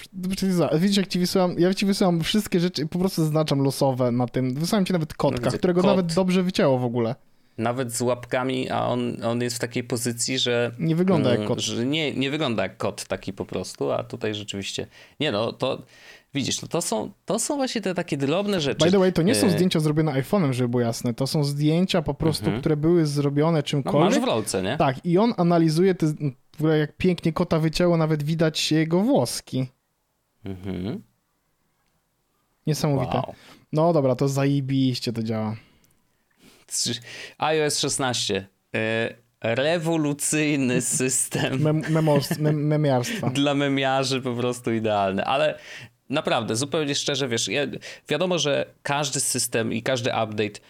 Widzisz, 0.79 0.97
jak 0.97 1.09
ci 1.09 1.19
wysyłam... 1.19 1.55
Ja 1.59 1.75
ci 1.75 1.87
wysyłam 1.87 2.23
wszystkie 2.23 2.61
rzeczy 2.61 2.87
po 2.87 2.99
prostu 2.99 3.23
zaznaczam 3.23 3.61
losowe 3.61 4.13
na 4.13 4.27
tym. 4.27 4.55
Wysłałem 4.55 4.87
ci 4.87 4.93
nawet 4.93 5.15
kotka, 5.15 5.51
no, 5.51 5.59
którego 5.59 5.81
kot. 5.81 5.91
nawet 5.91 6.15
dobrze 6.15 6.43
wycięło 6.43 6.79
w 6.79 6.85
ogóle. 6.85 7.15
Nawet 7.59 7.93
z 7.93 8.01
łapkami, 8.01 8.71
a 8.71 8.87
on, 8.87 9.17
on 9.25 9.43
jest 9.43 9.57
w 9.57 9.59
takiej 9.59 9.85
pozycji, 9.85 10.39
że... 10.39 10.73
Nie 10.79 10.97
wygląda 10.97 11.31
jak 11.31 11.39
mm, 11.39 11.49
kot. 11.49 11.61
Że 11.61 11.87
nie, 11.87 12.13
nie 12.13 12.31
wygląda 12.31 12.63
jak 12.63 12.77
kot 12.77 13.05
taki 13.05 13.33
po 13.33 13.45
prostu, 13.45 13.93
a 13.93 14.03
tutaj 14.03 14.35
rzeczywiście... 14.35 14.87
Nie 15.21 15.33
no, 15.33 15.53
to 15.53 15.83
Widzisz, 16.35 16.63
no 16.63 16.69
to 16.69 16.83
są, 16.83 17.13
to 17.25 17.39
są 17.39 17.57
właśnie 17.57 17.81
te 17.81 17.95
takie 17.95 18.17
drobne 18.17 18.61
rzeczy. 18.61 18.85
By 18.85 18.93
the 18.93 18.99
way, 18.99 19.13
to 19.13 19.23
nie 19.23 19.35
są 19.35 19.47
e, 19.47 19.51
zdjęcia 19.51 19.81
zrobione 19.81 20.13
iPhone'em, 20.13 20.53
żeby 20.53 20.69
było 20.69 20.81
jasne. 20.81 21.15
To 21.15 21.27
są 21.27 21.45
zdjęcia 21.45 22.03
po 22.03 22.15
prostu, 22.15 22.45
mhm. 22.45 22.61
które 22.61 22.77
były 22.77 23.07
zrobione 23.07 23.63
czymkolwiek. 23.63 24.01
No 24.01 24.17
masz 24.17 24.19
w 24.19 24.25
rolce, 24.25 24.63
nie? 24.63 24.77
Tak, 24.77 25.07
i 25.07 25.19
on 25.19 25.35
analizuje 25.37 25.95
te, 25.95 26.07
w 26.57 26.61
ogóle 26.61 26.79
jak 26.79 26.97
pięknie 26.97 27.33
kota 27.33 27.59
wycięło, 27.59 27.97
nawet 27.97 28.23
widać 28.23 28.73
jego 28.73 29.01
włoski. 29.01 29.67
Mhm. 30.45 31.03
Niesamowite. 32.67 33.17
Wow. 33.17 33.35
No 33.73 33.93
dobra, 33.93 34.17
to 34.17 34.29
zajebiście 34.29 35.13
to 35.13 35.23
działa. 35.23 35.57
iOS 37.39 37.79
16. 37.79 38.47
E, 38.75 39.15
rewolucyjny 39.41 40.81
system. 40.99 41.61
Mem 41.61 41.83
mem 42.39 42.67
memiarstwa. 42.67 43.31
Dla 43.31 43.55
memiarzy 43.55 44.21
po 44.21 44.35
prostu 44.35 44.73
idealny. 44.73 45.25
Ale 45.25 45.59
Naprawdę, 46.11 46.57
zupełnie 46.57 46.95
szczerze, 46.95 47.29
wiesz, 47.29 47.49
ja, 47.49 47.67
wiadomo, 48.09 48.39
że 48.39 48.67
każdy 48.83 49.21
system 49.21 49.73
i 49.73 49.83
każdy 49.83 50.11
update 50.11 50.61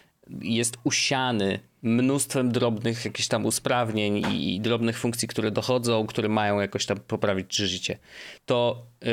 jest 0.40 0.76
usiany 0.84 1.60
mnóstwem 1.82 2.52
drobnych 2.52 3.04
jakichś 3.04 3.28
tam 3.28 3.46
usprawnień 3.46 4.16
i, 4.16 4.54
i 4.54 4.60
drobnych 4.60 4.98
funkcji, 4.98 5.28
które 5.28 5.50
dochodzą, 5.50 6.06
które 6.06 6.28
mają 6.28 6.60
jakoś 6.60 6.86
tam 6.86 7.00
poprawić 7.00 7.56
życie. 7.56 7.98
To 8.46 8.82
yy, 9.02 9.10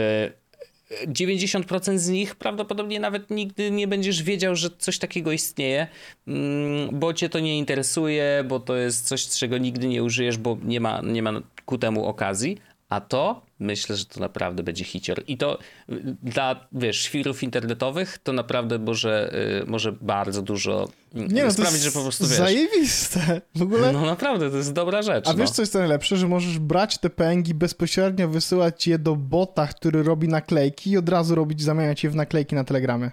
90% 1.07 1.97
z 1.97 2.09
nich 2.09 2.35
prawdopodobnie 2.35 2.99
nawet 2.99 3.29
nigdy 3.29 3.71
nie 3.71 3.87
będziesz 3.87 4.23
wiedział, 4.23 4.55
że 4.55 4.69
coś 4.77 4.99
takiego 4.99 5.31
istnieje, 5.31 5.87
mm, 6.27 6.99
bo 6.99 7.13
cię 7.13 7.29
to 7.29 7.39
nie 7.39 7.57
interesuje, 7.57 8.43
bo 8.47 8.59
to 8.59 8.75
jest 8.75 9.07
coś, 9.07 9.27
czego 9.27 9.57
nigdy 9.57 9.87
nie 9.87 10.03
użyjesz, 10.03 10.37
bo 10.37 10.57
nie 10.63 10.79
ma, 10.79 11.01
nie 11.01 11.23
ma 11.23 11.41
ku 11.65 11.77
temu 11.77 12.05
okazji, 12.05 12.57
a 12.89 13.01
to 13.01 13.41
myślę, 13.61 13.97
że 13.97 14.05
to 14.05 14.19
naprawdę 14.19 14.63
będzie 14.63 14.83
hicior. 14.83 15.23
I 15.27 15.37
to 15.37 15.59
y, 15.89 16.15
dla, 16.23 16.67
wiesz, 16.71 17.01
świrów 17.01 17.43
internetowych 17.43 18.17
to 18.17 18.33
naprawdę 18.33 18.79
może, 18.79 19.33
y, 19.63 19.65
może 19.65 19.91
bardzo 19.91 20.41
dużo 20.41 20.89
mm, 21.13 21.31
nie 21.31 21.43
no, 21.43 21.51
sprawić, 21.51 21.81
że 21.81 21.91
po 21.91 22.01
prostu, 22.01 22.27
wiesz... 22.27 22.37
zajebiste. 22.37 23.41
W 23.55 23.61
ogóle... 23.61 23.93
No 23.93 24.05
naprawdę, 24.05 24.51
to 24.51 24.57
jest 24.57 24.73
dobra 24.73 25.01
rzecz. 25.01 25.27
A 25.27 25.31
no. 25.31 25.37
wiesz, 25.37 25.49
co 25.49 25.61
jest 25.61 25.73
najlepsze? 25.73 26.17
Że 26.17 26.27
możesz 26.27 26.59
brać 26.59 26.97
te 26.97 27.09
pęgi, 27.09 27.53
bezpośrednio 27.53 28.27
wysyłać 28.27 28.87
je 28.87 28.99
do 28.99 29.15
bota, 29.15 29.67
który 29.67 30.03
robi 30.03 30.27
naklejki 30.27 30.91
i 30.91 30.97
od 30.97 31.09
razu 31.09 31.35
robić, 31.35 31.61
zamieniać 31.61 32.03
je 32.03 32.09
w 32.09 32.15
naklejki 32.15 32.55
na 32.55 32.63
Telegramie. 32.63 33.11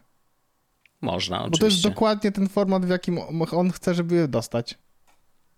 Można, 1.01 1.37
oczywiście. 1.37 1.59
Bo 1.59 1.59
to 1.59 1.67
jest 1.67 1.83
dokładnie 1.83 2.33
ten 2.33 2.49
format, 2.49 2.87
w 2.87 2.89
jakim 2.89 3.19
on 3.53 3.71
chce, 3.71 3.95
żeby 3.95 4.15
je 4.15 4.29
dostać. 4.29 4.79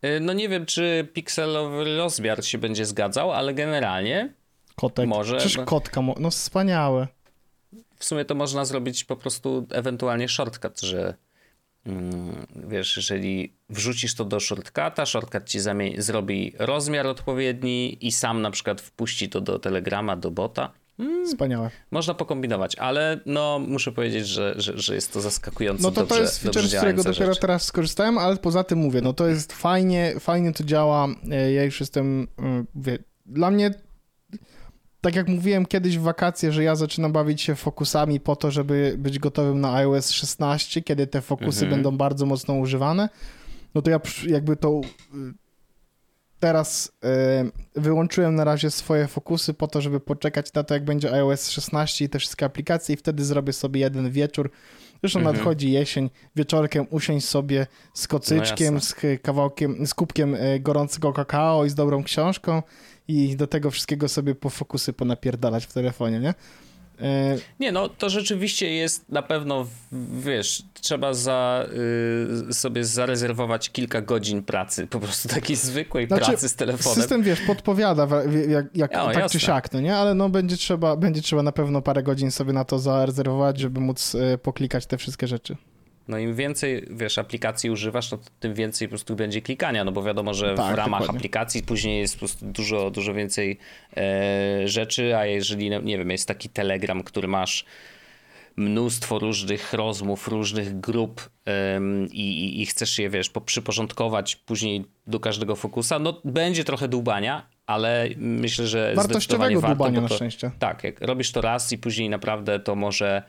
Y, 0.04 0.20
no 0.20 0.32
nie 0.32 0.48
wiem, 0.48 0.66
czy 0.66 1.08
pikselowy 1.12 1.96
rozmiar 1.96 2.44
się 2.44 2.58
będzie 2.58 2.86
zgadzał, 2.86 3.32
ale 3.32 3.54
generalnie 3.54 4.34
Kotek. 4.80 5.08
może. 5.08 5.36
Przecież 5.36 5.64
kotka, 5.64 6.00
no 6.20 6.30
wspaniałe. 6.30 7.08
W 7.96 8.04
sumie 8.04 8.24
to 8.24 8.34
można 8.34 8.64
zrobić 8.64 9.04
po 9.04 9.16
prostu 9.16 9.66
ewentualnie 9.70 10.28
shortcut, 10.28 10.80
że 10.80 11.14
mm, 11.86 12.46
wiesz, 12.68 12.96
jeżeli 12.96 13.52
wrzucisz 13.70 14.14
to 14.14 14.24
do 14.24 14.40
shortcuta, 14.40 15.06
shortcut 15.06 15.44
ci 15.44 15.58
zrobi 15.98 16.52
rozmiar 16.58 17.06
odpowiedni 17.06 18.06
i 18.06 18.12
sam 18.12 18.42
na 18.42 18.50
przykład 18.50 18.80
wpuści 18.80 19.28
to 19.28 19.40
do 19.40 19.58
telegrama, 19.58 20.16
do 20.16 20.30
bota 20.30 20.72
Hmm. 21.00 21.26
Wspaniałe. 21.26 21.70
Można 21.90 22.14
pokombinować, 22.14 22.76
ale 22.76 23.20
no 23.26 23.58
muszę 23.58 23.92
powiedzieć, 23.92 24.28
że, 24.28 24.54
że, 24.56 24.78
że 24.78 24.94
jest 24.94 25.12
to 25.12 25.20
zaskakująco 25.20 25.82
No 25.82 25.90
to 25.90 26.00
dobrze, 26.00 26.14
to 26.14 26.20
jest 26.20 26.42
feature, 26.42 26.68
z 26.68 26.76
którego 26.76 27.02
dopiero 27.02 27.32
rzecz. 27.32 27.40
teraz 27.40 27.64
skorzystałem, 27.64 28.18
ale 28.18 28.36
poza 28.36 28.64
tym 28.64 28.78
mówię, 28.78 29.00
no 29.00 29.12
to 29.12 29.26
jest 29.26 29.52
fajnie, 29.52 30.14
fajnie 30.20 30.52
to 30.52 30.64
działa. 30.64 31.08
E, 31.30 31.52
ja 31.52 31.64
już 31.64 31.80
jestem, 31.80 32.28
mówię, 32.74 32.98
dla 33.26 33.50
mnie 33.50 33.70
tak 35.00 35.16
jak 35.16 35.28
mówiłem 35.28 35.66
kiedyś 35.66 35.98
w 35.98 36.02
wakacje, 36.02 36.52
że 36.52 36.64
ja 36.64 36.76
zaczynam 36.76 37.12
bawić 37.12 37.42
się 37.42 37.54
fokusami 37.54 38.20
po 38.20 38.36
to, 38.36 38.50
żeby 38.50 38.94
być 38.98 39.18
gotowym 39.18 39.60
na 39.60 39.74
iOS 39.74 40.10
16, 40.10 40.82
kiedy 40.82 41.06
te 41.06 41.20
fokusy 41.20 41.64
mhm. 41.64 41.70
będą 41.70 41.96
bardzo 41.96 42.26
mocno 42.26 42.54
używane, 42.54 43.08
no 43.74 43.82
to 43.82 43.90
ja 43.90 44.00
jakby 44.26 44.56
to 44.56 44.80
y, 44.80 45.39
teraz 46.40 46.92
y, 47.76 47.80
wyłączyłem 47.80 48.34
na 48.34 48.44
razie 48.44 48.70
swoje 48.70 49.06
fokusy 49.06 49.54
po 49.54 49.68
to, 49.68 49.80
żeby 49.80 50.00
poczekać 50.00 50.52
na 50.54 50.62
to, 50.62 50.74
jak 50.74 50.84
będzie 50.84 51.12
iOS 51.12 51.50
16 51.50 52.04
i 52.04 52.08
te 52.08 52.18
wszystkie 52.18 52.46
aplikacje 52.46 52.94
i 52.94 52.96
wtedy 52.96 53.24
zrobię 53.24 53.52
sobie 53.52 53.80
jeden 53.80 54.10
wieczór. 54.10 54.50
Zresztą 55.02 55.18
mhm. 55.18 55.36
nadchodzi 55.36 55.72
jesień, 55.72 56.10
wieczorkiem 56.36 56.86
usiąść 56.90 57.28
sobie 57.28 57.66
z 57.94 58.08
kocyczkiem, 58.08 58.74
no 58.74 58.80
z 58.80 58.94
kawałkiem, 59.22 59.86
z 59.86 59.94
kubkiem 59.94 60.34
y, 60.34 60.60
gorącego 60.60 61.12
kakao 61.12 61.64
i 61.64 61.70
z 61.70 61.74
dobrą 61.74 62.04
książką 62.04 62.62
i 63.08 63.36
do 63.36 63.46
tego 63.46 63.70
wszystkiego 63.70 64.08
sobie 64.08 64.34
po 64.34 64.50
fokusy 64.50 64.92
ponapierdalać 64.92 65.66
w 65.66 65.72
telefonie, 65.72 66.20
nie? 66.20 66.34
E, 67.02 67.36
nie, 67.60 67.72
no 67.72 67.88
to 67.88 68.10
rzeczywiście 68.10 68.74
jest 68.74 69.08
na 69.08 69.22
pewno, 69.22 69.66
wiesz, 70.20 70.62
trzeba 70.80 71.14
za, 71.14 71.66
y, 72.50 72.54
sobie 72.54 72.84
zarezerwować 72.84 73.70
kilka 73.70 74.00
godzin 74.00 74.42
pracy, 74.42 74.86
po 74.86 75.00
prostu 75.00 75.28
takiej 75.28 75.56
zwykłej 75.56 76.06
znaczy, 76.06 76.24
pracy 76.24 76.48
z 76.48 76.54
telefonem. 76.54 76.94
System, 76.94 77.22
wiesz, 77.22 77.40
podpowiada 77.40 78.08
jak, 78.48 78.66
jak 78.74 78.92
no, 78.92 79.04
tak 79.06 79.14
jasne. 79.14 79.40
czy 79.40 79.46
siak, 79.46 79.72
no 79.72 79.80
nie? 79.80 79.96
Ale 79.96 80.14
no 80.14 80.28
będzie 80.28 80.56
trzeba, 80.56 80.96
będzie 80.96 81.22
trzeba 81.22 81.42
na 81.42 81.52
pewno 81.52 81.82
parę 81.82 82.02
godzin 82.02 82.30
sobie 82.30 82.52
na 82.52 82.64
to 82.64 82.78
zarezerwować, 82.78 83.58
żeby 83.58 83.80
móc 83.80 84.14
y, 84.14 84.38
poklikać 84.42 84.86
te 84.86 84.96
wszystkie 84.96 85.26
rzeczy. 85.26 85.56
No 86.10 86.18
im 86.18 86.34
więcej, 86.34 86.86
wiesz, 86.90 87.18
aplikacji 87.18 87.70
używasz, 87.70 88.10
no 88.10 88.18
to 88.18 88.24
tym 88.40 88.54
więcej 88.54 88.88
po 88.88 88.90
prostu 88.90 89.16
będzie 89.16 89.42
klikania, 89.42 89.84
no 89.84 89.92
bo 89.92 90.02
wiadomo, 90.02 90.34
że 90.34 90.54
tak, 90.54 90.74
w 90.74 90.76
ramach 90.76 91.00
dokładnie. 91.00 91.18
aplikacji 91.18 91.62
później 91.62 92.00
jest 92.00 92.14
po 92.14 92.18
prostu 92.18 92.46
dużo, 92.46 92.90
dużo 92.90 93.14
więcej 93.14 93.58
e, 93.96 94.68
rzeczy, 94.68 95.16
a 95.16 95.26
jeżeli, 95.26 95.70
no, 95.70 95.80
nie 95.80 95.98
wiem, 95.98 96.10
jest 96.10 96.28
taki 96.28 96.48
Telegram, 96.48 97.02
który 97.02 97.28
masz 97.28 97.64
mnóstwo 98.56 99.18
różnych 99.18 99.72
rozmów, 99.72 100.28
różnych 100.28 100.80
grup 100.80 101.30
i, 102.12 102.62
i, 102.62 102.66
chcesz 102.66 102.98
je, 102.98 103.10
wiesz, 103.10 103.30
przyporządkować 103.46 104.36
później 104.36 104.84
do 105.06 105.20
każdego 105.20 105.56
fokusa, 105.56 105.98
no 105.98 106.20
będzie 106.24 106.64
trochę 106.64 106.88
dłubania, 106.88 107.46
ale 107.66 108.08
myślę, 108.16 108.66
że 108.66 108.92
Wartościowego 108.96 109.60
warto, 109.60 109.76
dłubania 109.76 109.96
to, 109.96 110.08
na 110.08 110.08
szczęście. 110.08 110.50
Tak, 110.58 110.84
jak 110.84 111.00
robisz 111.00 111.32
to 111.32 111.40
raz 111.40 111.72
i 111.72 111.78
później 111.78 112.10
naprawdę 112.10 112.60
to 112.60 112.74
może 112.74 113.22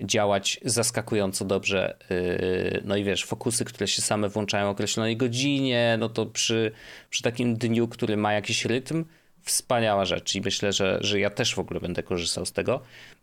działać 0.00 0.60
zaskakująco 0.64 1.44
dobrze. 1.44 1.96
Yy, 2.10 2.82
no 2.84 2.96
i 2.96 3.04
wiesz, 3.04 3.24
fokusy, 3.24 3.64
które 3.64 3.88
się 3.88 4.02
same 4.02 4.28
włączają 4.28 4.66
o 4.66 4.70
określonej 4.70 5.16
godzinie, 5.16 5.96
no 5.98 6.08
to 6.08 6.26
przy, 6.26 6.72
przy 7.10 7.22
takim 7.22 7.56
dniu, 7.56 7.88
który 7.88 8.16
ma 8.16 8.32
jakiś 8.32 8.64
rytm, 8.64 9.04
wspaniała 9.42 10.04
rzecz 10.04 10.34
i 10.34 10.40
myślę, 10.40 10.72
że, 10.72 10.98
że 11.00 11.20
ja 11.20 11.30
też 11.30 11.54
w 11.54 11.58
ogóle 11.58 11.80
będę 11.80 12.02
korzystał 12.02 12.46
z 12.46 12.52
tego. 12.52 12.80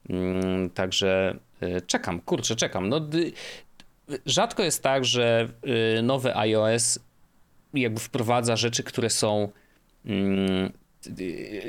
Mm, 0.10 0.70
także 0.70 1.38
yy, 1.62 1.82
czekam, 1.82 2.20
kurczę, 2.20 2.56
czekam. 2.56 2.90
No, 2.90 3.02
rzadko 4.26 4.64
jest 4.64 4.84
tak, 4.84 5.06
że 5.06 5.50
yy, 5.64 6.02
nowy 6.02 6.38
iOS 6.38 7.00
jakby 7.74 8.00
wprowadza 8.00 8.56
rzeczy, 8.56 8.84
które 8.84 9.10
są 9.10 9.52
mm, 10.06 10.72
Y, 10.74 10.83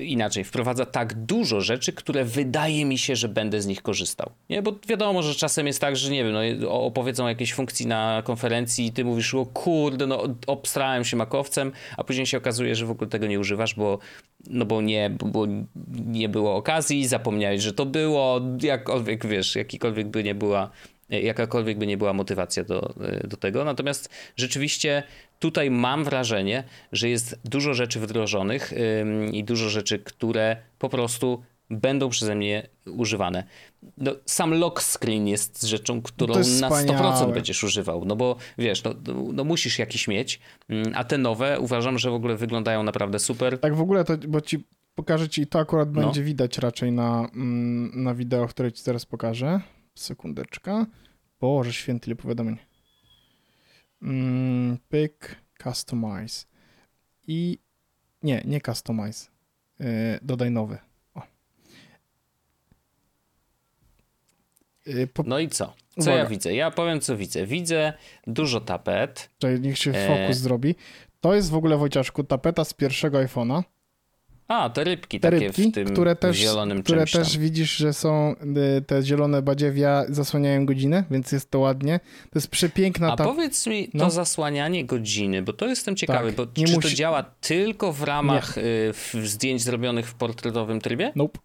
inaczej, 0.00 0.44
wprowadza 0.44 0.86
tak 0.86 1.14
dużo 1.14 1.60
rzeczy, 1.60 1.92
które 1.92 2.24
wydaje 2.24 2.84
mi 2.84 2.98
się, 2.98 3.16
że 3.16 3.28
będę 3.28 3.62
z 3.62 3.66
nich 3.66 3.82
korzystał. 3.82 4.30
Nie, 4.50 4.62
bo 4.62 4.74
wiadomo, 4.88 5.22
że 5.22 5.34
czasem 5.34 5.66
jest 5.66 5.80
tak, 5.80 5.96
że 5.96 6.10
nie 6.10 6.24
wiem, 6.24 6.32
no, 6.32 6.70
opowiedzą 6.70 7.28
jakieś 7.28 7.54
funkcji 7.54 7.86
na 7.86 8.22
konferencji 8.24 8.86
i 8.86 8.92
ty 8.92 9.04
mówisz, 9.04 9.34
o 9.34 9.46
kurde, 9.46 10.06
no 10.06 10.22
obstrałem 10.46 11.04
się 11.04 11.16
makowcem, 11.16 11.72
a 11.96 12.04
później 12.04 12.26
się 12.26 12.38
okazuje, 12.38 12.74
że 12.74 12.86
w 12.86 12.90
ogóle 12.90 13.10
tego 13.10 13.26
nie 13.26 13.40
używasz, 13.40 13.74
bo, 13.74 13.98
no 14.46 14.64
bo 14.64 14.82
nie, 14.82 15.10
bo 15.24 15.46
nie 16.04 16.28
było 16.28 16.56
okazji, 16.56 17.06
zapomniałeś, 17.06 17.62
że 17.62 17.72
to 17.72 17.86
było, 17.86 18.40
jakkolwiek, 18.62 19.26
wiesz, 19.26 19.56
jakikolwiek 19.56 20.08
by 20.08 20.24
nie 20.24 20.34
była 20.34 20.70
jakakolwiek 21.10 21.78
by 21.78 21.86
nie 21.86 21.96
była 21.96 22.12
motywacja 22.12 22.64
do, 22.64 22.94
do 23.24 23.36
tego. 23.36 23.64
Natomiast 23.64 24.08
rzeczywiście 24.36 25.02
tutaj 25.38 25.70
mam 25.70 26.04
wrażenie, 26.04 26.64
że 26.92 27.08
jest 27.08 27.40
dużo 27.44 27.74
rzeczy 27.74 28.00
wdrożonych 28.00 28.72
i 29.32 29.44
dużo 29.44 29.68
rzeczy, 29.68 29.98
które 29.98 30.56
po 30.78 30.88
prostu 30.88 31.42
będą 31.70 32.08
przeze 32.08 32.34
mnie 32.34 32.68
używane. 32.86 33.44
No, 33.98 34.12
sam 34.26 34.54
lock 34.54 34.82
screen 34.82 35.28
jest 35.28 35.62
rzeczą, 35.62 36.02
którą 36.02 36.38
jest 36.38 36.60
na 36.60 36.68
100% 36.70 37.34
będziesz 37.34 37.64
używał, 37.64 38.04
no 38.04 38.16
bo 38.16 38.36
wiesz, 38.58 38.84
no, 38.84 38.94
no, 39.32 39.44
musisz 39.44 39.78
jakiś 39.78 40.08
mieć, 40.08 40.40
a 40.94 41.04
te 41.04 41.18
nowe 41.18 41.60
uważam, 41.60 41.98
że 41.98 42.10
w 42.10 42.14
ogóle 42.14 42.36
wyglądają 42.36 42.82
naprawdę 42.82 43.18
super. 43.18 43.58
Tak 43.58 43.76
w 43.76 43.80
ogóle 43.80 44.04
to, 44.04 44.18
bo 44.28 44.40
ci 44.40 44.64
pokażę 44.94 45.28
ci, 45.28 45.46
to 45.46 45.58
akurat 45.58 45.94
no. 45.94 46.00
będzie 46.00 46.22
widać 46.22 46.58
raczej 46.58 46.92
na, 46.92 47.28
mm, 47.34 48.02
na 48.02 48.14
wideo, 48.14 48.46
które 48.46 48.72
ci 48.72 48.84
teraz 48.84 49.06
pokażę. 49.06 49.60
Sekundeczka. 49.94 50.86
Boże 51.40 51.72
święty, 51.72 52.06
ile 52.06 52.16
powiadomień. 52.16 52.56
Mm, 54.02 54.78
pyk, 54.88 55.36
customize. 55.62 56.46
I 57.26 57.58
nie, 58.22 58.42
nie 58.44 58.60
customize. 58.60 59.28
Yy, 59.80 59.86
dodaj 60.22 60.50
nowy. 60.50 60.78
Yy, 64.86 65.06
po... 65.06 65.22
No 65.26 65.38
i 65.38 65.48
co? 65.48 65.74
Co 65.98 66.00
Uwaga. 66.00 66.16
ja 66.16 66.26
widzę? 66.26 66.54
Ja 66.54 66.70
powiem, 66.70 67.00
co 67.00 67.16
widzę. 67.16 67.46
Widzę 67.46 67.92
dużo 68.26 68.60
tapet. 68.60 69.30
Czyli 69.38 69.60
niech 69.60 69.78
się 69.78 69.92
fokus 69.92 70.30
e... 70.30 70.34
zrobi. 70.34 70.74
To 71.20 71.34
jest 71.34 71.50
w 71.50 71.54
ogóle, 71.54 71.76
Wojciaszku, 71.76 72.24
tapeta 72.24 72.64
z 72.64 72.74
pierwszego 72.74 73.18
iPhone'a. 73.18 73.62
A, 74.48 74.70
te 74.70 74.84
rybki 74.84 75.20
te 75.20 75.30
takie 75.30 75.46
rybki, 75.46 75.70
w 75.70 75.74
tym 75.74 75.86
które 75.86 76.16
też, 76.16 76.36
zielonym 76.36 76.82
Które 76.82 77.06
też 77.06 77.38
widzisz, 77.38 77.76
że 77.76 77.92
są 77.92 78.34
y, 78.78 78.82
te 78.82 79.02
zielone 79.02 79.42
badziewia 79.42 80.04
zasłaniają 80.08 80.66
godzinę, 80.66 81.04
więc 81.10 81.32
jest 81.32 81.50
to 81.50 81.58
ładnie. 81.58 82.00
To 82.22 82.38
jest 82.38 82.48
przepiękna... 82.48 83.12
A 83.12 83.16
ta... 83.16 83.24
powiedz 83.24 83.66
mi, 83.66 83.90
no. 83.94 84.04
to 84.04 84.10
zasłanianie 84.10 84.84
godziny, 84.84 85.42
bo 85.42 85.52
to 85.52 85.66
jestem 85.66 85.96
ciekawy, 85.96 86.32
tak, 86.32 86.36
bo 86.36 86.46
czy 86.46 86.60
musi... 86.60 86.88
to 86.88 86.88
działa 86.88 87.22
tylko 87.40 87.92
w 87.92 88.02
ramach 88.02 88.58
y, 88.58 88.92
zdjęć 89.22 89.62
zrobionych 89.62 90.08
w 90.08 90.14
portretowym 90.14 90.80
trybie? 90.80 91.12
Nope. 91.16 91.38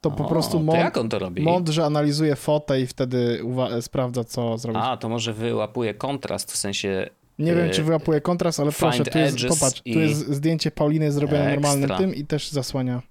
To 0.00 0.08
o, 0.08 0.12
po 0.12 0.24
prostu 0.24 0.60
mąd... 0.60 0.78
jak 0.78 0.96
on 0.96 1.08
to 1.08 1.18
robi? 1.18 1.42
mądrze 1.42 1.84
analizuje 1.84 2.36
fotę 2.36 2.80
i 2.80 2.86
wtedy 2.86 3.40
sprawdza, 3.80 4.24
co 4.24 4.58
zrobić. 4.58 4.82
A, 4.84 4.96
to 4.96 5.08
może 5.08 5.32
wyłapuje 5.32 5.94
kontrast, 5.94 6.52
w 6.52 6.56
sensie 6.56 7.10
nie 7.38 7.54
wiem, 7.54 7.70
czy 7.70 7.82
wyłapuje 7.82 8.20
kontrast, 8.20 8.60
ale 8.60 8.72
proszę, 8.72 9.04
tu 9.04 9.18
jest, 9.18 9.46
popatrz, 9.48 9.82
tu 9.82 9.98
jest 9.98 10.28
zdjęcie 10.28 10.70
Pauliny 10.70 11.12
zrobione 11.12 11.52
normalnym 11.52 11.90
tym 11.98 12.14
i 12.14 12.24
też 12.24 12.50
zasłania. 12.50 13.02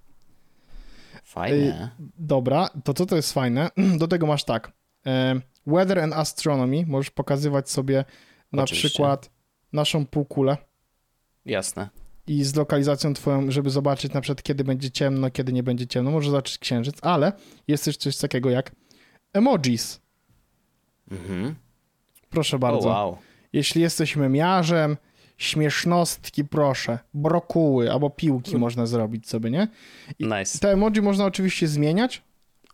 Fajne. 1.24 1.90
Dobra, 2.18 2.70
to 2.84 2.94
co 2.94 3.06
to 3.06 3.16
jest 3.16 3.34
fajne? 3.34 3.70
Do 4.00 4.08
tego 4.08 4.28
masz 4.28 4.44
tak. 4.44 4.72
Weather 5.68 6.00
and 6.00 6.14
Astronomy, 6.14 6.86
możesz 6.88 7.12
pokazywać 7.12 7.70
sobie 7.70 8.06
na 8.52 8.64
Oczywiście. 8.64 8.90
przykład 8.90 9.30
naszą 9.74 10.06
półkulę. 10.06 10.58
Jasne. 11.46 11.90
I 12.28 12.44
z 12.44 12.56
lokalizacją 12.56 13.14
twoją, 13.14 13.52
żeby 13.52 13.70
zobaczyć 13.70 14.14
na 14.14 14.22
przykład 14.22 14.44
kiedy 14.44 14.64
będzie 14.64 14.92
ciemno, 14.92 15.32
kiedy 15.32 15.54
nie 15.54 15.64
będzie 15.64 15.88
ciemno, 15.88 16.12
możesz 16.12 16.30
zobaczyć 16.30 16.58
księżyc, 16.58 16.96
ale 17.02 17.34
jest 17.68 17.86
też 17.86 17.98
coś 17.98 18.18
takiego 18.18 18.50
jak 18.50 18.72
emojis. 19.34 20.02
Mhm. 21.12 21.56
Proszę 22.30 22.60
bardzo. 22.60 22.90
Oh, 22.90 23.00
wow. 23.00 23.18
Jeśli 23.56 23.82
jesteś 23.82 24.16
memiarzem, 24.16 24.98
śmiesznostki 25.38 26.46
proszę, 26.46 27.00
brokuły 27.14 27.92
albo 27.92 28.10
piłki 28.10 28.52
mm. 28.52 28.62
można 28.62 28.86
zrobić 28.86 29.30
sobie, 29.30 29.52
nie? 29.52 29.68
I 30.20 30.28
nice. 30.28 30.60
Te 30.60 30.72
emoji 30.72 31.02
można 31.02 31.26
oczywiście 31.26 31.68
zmieniać. 31.68 32.22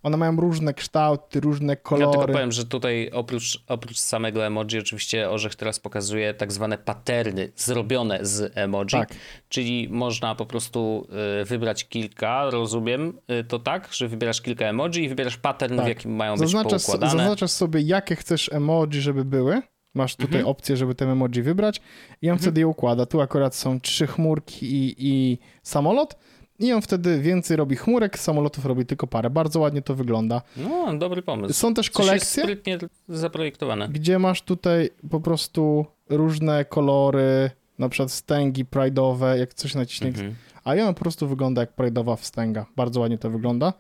One 0.03 0.17
mają 0.17 0.35
różne 0.35 0.73
kształty, 0.73 1.39
różne 1.39 1.77
kolory. 1.77 2.05
Ja 2.05 2.11
tylko 2.11 2.33
powiem, 2.33 2.51
że 2.51 2.65
tutaj 2.65 3.09
oprócz, 3.13 3.63
oprócz 3.67 3.99
samego 3.99 4.45
emoji 4.45 4.79
oczywiście 4.79 5.29
Orzech 5.29 5.55
teraz 5.55 5.79
pokazuje 5.79 6.33
tak 6.33 6.51
zwane 6.51 6.77
paterny 6.77 7.51
zrobione 7.55 8.19
z 8.21 8.57
emoji, 8.57 8.89
tak. 8.91 9.09
czyli 9.49 9.87
można 9.91 10.35
po 10.35 10.45
prostu 10.45 11.07
y, 11.41 11.45
wybrać 11.45 11.87
kilka, 11.87 12.49
rozumiem 12.49 13.19
y, 13.39 13.43
to 13.43 13.59
tak, 13.59 13.93
że 13.93 14.07
wybierasz 14.07 14.41
kilka 14.41 14.65
emoji 14.65 15.03
i 15.03 15.09
wybierasz 15.09 15.37
pattern, 15.37 15.75
tak. 15.75 15.85
w 15.85 15.89
jakim 15.89 16.15
mają 16.15 16.37
zaznaczasz, 16.37 16.73
być 16.73 16.81
poukładane. 16.81 17.11
Zaznaczasz 17.11 17.51
sobie, 17.51 17.81
jakie 17.81 18.15
chcesz 18.15 18.49
emoji, 18.53 19.01
żeby 19.01 19.25
były 19.25 19.61
Masz 19.93 20.15
tutaj 20.15 20.39
mhm. 20.39 20.47
opcję, 20.47 20.77
żeby 20.77 20.95
te 20.95 21.05
emoji 21.05 21.41
wybrać 21.41 21.81
i 22.21 22.27
on 22.29 22.33
mhm. 22.33 22.39
wtedy 22.39 22.59
je 22.59 22.67
układa. 22.67 23.05
Tu 23.05 23.21
akurat 23.21 23.55
są 23.55 23.79
trzy 23.79 24.07
chmurki 24.07 24.65
i, 24.75 24.95
i 24.97 25.37
samolot 25.63 26.15
i 26.61 26.73
on 26.73 26.81
wtedy 26.81 27.19
więcej 27.19 27.57
robi 27.57 27.75
chmurek, 27.75 28.19
samolotów 28.19 28.65
robi 28.65 28.85
tylko 28.85 29.07
parę. 29.07 29.29
Bardzo 29.29 29.59
ładnie 29.59 29.81
to 29.81 29.95
wygląda. 29.95 30.41
No, 30.57 30.97
dobry 30.97 31.21
pomysł. 31.21 31.53
Są 31.53 31.73
też 31.73 31.89
kolekcje. 31.89 32.43
sprytnie 32.43 32.77
zaprojektowane. 33.09 33.89
Gdzie 33.89 34.19
masz 34.19 34.41
tutaj 34.41 34.89
po 35.09 35.19
prostu 35.19 35.85
różne 36.09 36.65
kolory, 36.65 37.49
na 37.79 37.89
przykład 37.89 38.11
stęgi 38.11 38.65
pride'owe, 38.65 39.37
jak 39.37 39.53
coś 39.53 39.75
naciśnie. 39.75 40.07
Mhm. 40.07 40.35
A 40.63 40.75
ja 40.75 40.87
on 40.87 40.93
po 40.93 40.99
prostu 40.99 41.27
wygląda 41.27 41.61
jak 41.61 41.75
pride'owa 41.75 42.17
wstęga. 42.17 42.65
Bardzo 42.75 42.99
ładnie 42.99 43.17
to 43.17 43.29
wygląda. 43.29 43.73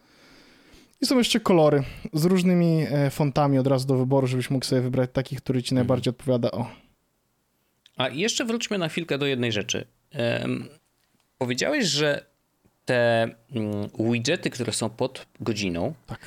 I 1.01 1.05
są 1.05 1.17
jeszcze 1.17 1.39
kolory 1.39 1.83
z 2.13 2.25
różnymi 2.25 2.85
e, 2.91 3.09
fontami 3.09 3.57
od 3.57 3.67
razu 3.67 3.87
do 3.87 3.97
wyboru, 3.97 4.27
żebyś 4.27 4.49
mógł 4.49 4.65
sobie 4.65 4.81
wybrać 4.81 5.09
taki, 5.13 5.35
który 5.35 5.63
ci 5.63 5.75
najbardziej 5.75 6.11
odpowiada. 6.11 6.51
O. 6.51 6.71
A 7.97 8.09
jeszcze 8.09 8.45
wróćmy 8.45 8.77
na 8.77 8.89
chwilkę 8.89 9.17
do 9.17 9.25
jednej 9.25 9.51
rzeczy. 9.51 9.85
Um, 10.39 10.69
powiedziałeś, 11.37 11.85
że 11.85 12.25
te 12.85 13.23
mm, 13.23 13.89
widgety, 14.11 14.49
które 14.49 14.73
są 14.73 14.89
pod 14.89 15.25
godziną, 15.39 15.93
tak. 16.05 16.19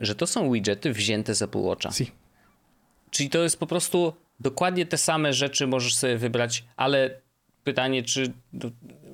że 0.00 0.14
to 0.14 0.26
są 0.26 0.52
widgety 0.52 0.92
wzięte 0.92 1.34
z 1.34 1.42
Apple 1.42 1.58
Watcha. 1.58 1.90
Si. 1.90 2.10
Czyli 3.10 3.30
to 3.30 3.42
jest 3.42 3.58
po 3.58 3.66
prostu 3.66 4.12
dokładnie 4.40 4.86
te 4.86 4.98
same 4.98 5.32
rzeczy 5.32 5.66
możesz 5.66 5.96
sobie 5.96 6.16
wybrać, 6.16 6.64
ale 6.76 7.20
pytanie, 7.64 8.02
czy 8.02 8.32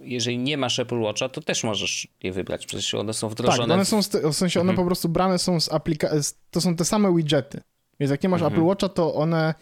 jeżeli 0.04 0.38
nie 0.38 0.56
masz 0.58 0.78
Apple 0.78 1.00
Watcha, 1.00 1.28
to 1.28 1.40
też 1.40 1.64
możesz 1.64 2.08
je 2.22 2.32
wybrać, 2.32 2.66
przecież 2.66 2.94
one 2.94 3.14
są 3.14 3.28
wdrożone. 3.28 3.68
Tak, 3.68 3.74
one 3.74 3.84
są, 3.84 4.00
w 4.32 4.36
sensie 4.36 4.60
one 4.60 4.70
mhm. 4.70 4.76
po 4.76 4.86
prostu 4.86 5.08
brane 5.08 5.38
są 5.38 5.60
z 5.60 5.72
aplikacji, 5.72 6.36
to 6.50 6.60
są 6.60 6.76
te 6.76 6.84
same 6.84 7.16
widgety. 7.16 7.60
Więc 8.00 8.10
jak 8.10 8.22
nie 8.22 8.28
masz 8.28 8.40
mhm. 8.40 8.52
Apple 8.52 8.66
Watcha, 8.66 8.88
to 8.88 9.14
one, 9.14 9.54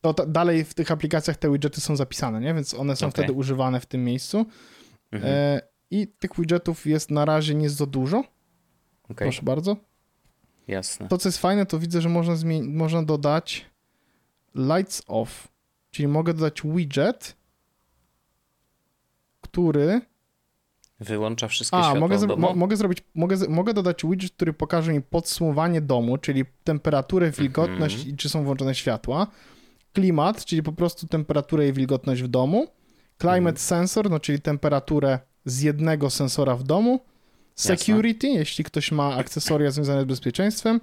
to 0.00 0.12
dalej 0.12 0.64
w 0.64 0.74
tych 0.74 0.90
aplikacjach 0.90 1.36
te 1.36 1.52
widgety 1.52 1.80
są 1.80 1.96
zapisane, 1.96 2.40
nie? 2.40 2.54
Więc 2.54 2.74
one 2.74 2.96
są 2.96 3.06
okay. 3.06 3.10
wtedy 3.12 3.32
używane 3.32 3.80
w 3.80 3.86
tym 3.86 4.04
miejscu. 4.04 4.46
Mhm. 5.12 5.34
E, 5.34 5.60
I 5.90 6.08
tych 6.08 6.30
widgetów 6.38 6.86
jest 6.86 7.10
na 7.10 7.24
razie 7.24 7.54
nie 7.54 7.70
za 7.70 7.86
dużo. 7.86 8.18
Okay. 9.04 9.28
Proszę 9.28 9.42
bardzo. 9.42 9.76
Jasne. 10.68 11.08
To, 11.08 11.18
co 11.18 11.28
jest 11.28 11.38
fajne, 11.38 11.66
to 11.66 11.78
widzę, 11.78 12.00
że 12.00 12.08
można, 12.08 12.34
można 12.62 13.02
dodać 13.02 13.66
lights 14.54 15.02
off, 15.06 15.48
czyli 15.90 16.08
mogę 16.08 16.34
dodać 16.34 16.62
widget, 16.64 17.36
który 19.58 20.00
Wyłącza 21.00 21.48
wszystkie 21.48 21.76
A, 21.76 21.82
światła 21.82 22.00
mogę, 22.00 22.36
mo 22.36 22.54
mogę 22.54 22.76
zrobić, 22.76 22.98
mogę, 23.14 23.36
mogę 23.48 23.74
dodać 23.74 24.02
widget, 24.04 24.32
który 24.32 24.52
pokaże 24.52 24.92
mi 24.92 25.02
podsumowanie 25.02 25.80
domu, 25.80 26.18
czyli 26.18 26.44
temperaturę, 26.64 27.30
wilgotność 27.30 27.94
mm 27.94 28.06
-hmm. 28.06 28.14
i 28.14 28.16
czy 28.16 28.28
są 28.28 28.44
włączone 28.44 28.74
światła. 28.74 29.26
Klimat, 29.92 30.44
czyli 30.44 30.62
po 30.62 30.72
prostu 30.72 31.06
temperaturę 31.06 31.68
i 31.68 31.72
wilgotność 31.72 32.22
w 32.22 32.28
domu. 32.28 32.66
Climate 33.18 33.38
mm 33.38 33.54
-hmm. 33.54 33.58
sensor, 33.58 34.10
no 34.10 34.20
czyli 34.20 34.40
temperaturę 34.40 35.18
z 35.44 35.62
jednego 35.62 36.10
sensora 36.10 36.56
w 36.56 36.62
domu. 36.62 37.00
Security, 37.54 38.26
Jasne. 38.26 38.38
jeśli 38.38 38.64
ktoś 38.64 38.92
ma 38.92 39.16
akcesoria 39.16 39.70
związane 39.70 40.02
z 40.02 40.04
bezpieczeństwem. 40.04 40.80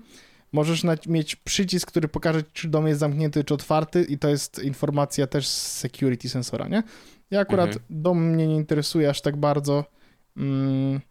Możesz 0.52 0.84
mieć 1.08 1.36
przycisk, 1.36 1.88
który 1.88 2.08
pokaże, 2.08 2.44
czy 2.54 2.68
dom 2.68 2.88
jest 2.88 3.00
zamknięty, 3.00 3.44
czy 3.44 3.54
otwarty, 3.54 4.04
i 4.04 4.18
to 4.18 4.30
jest 4.30 4.64
informacja 4.64 5.28
też 5.28 5.48
z 5.48 5.72
security 5.72 6.30
sensora, 6.30 6.68
nie? 6.68 6.84
Ja 7.32 7.40
akurat 7.40 7.68
mhm. 7.68 7.86
dom 7.90 8.24
mnie 8.24 8.48
nie 8.48 8.56
interesuje 8.56 9.10
aż 9.10 9.22
tak 9.22 9.38
bardzo 9.38 9.86
mm, 10.38 11.02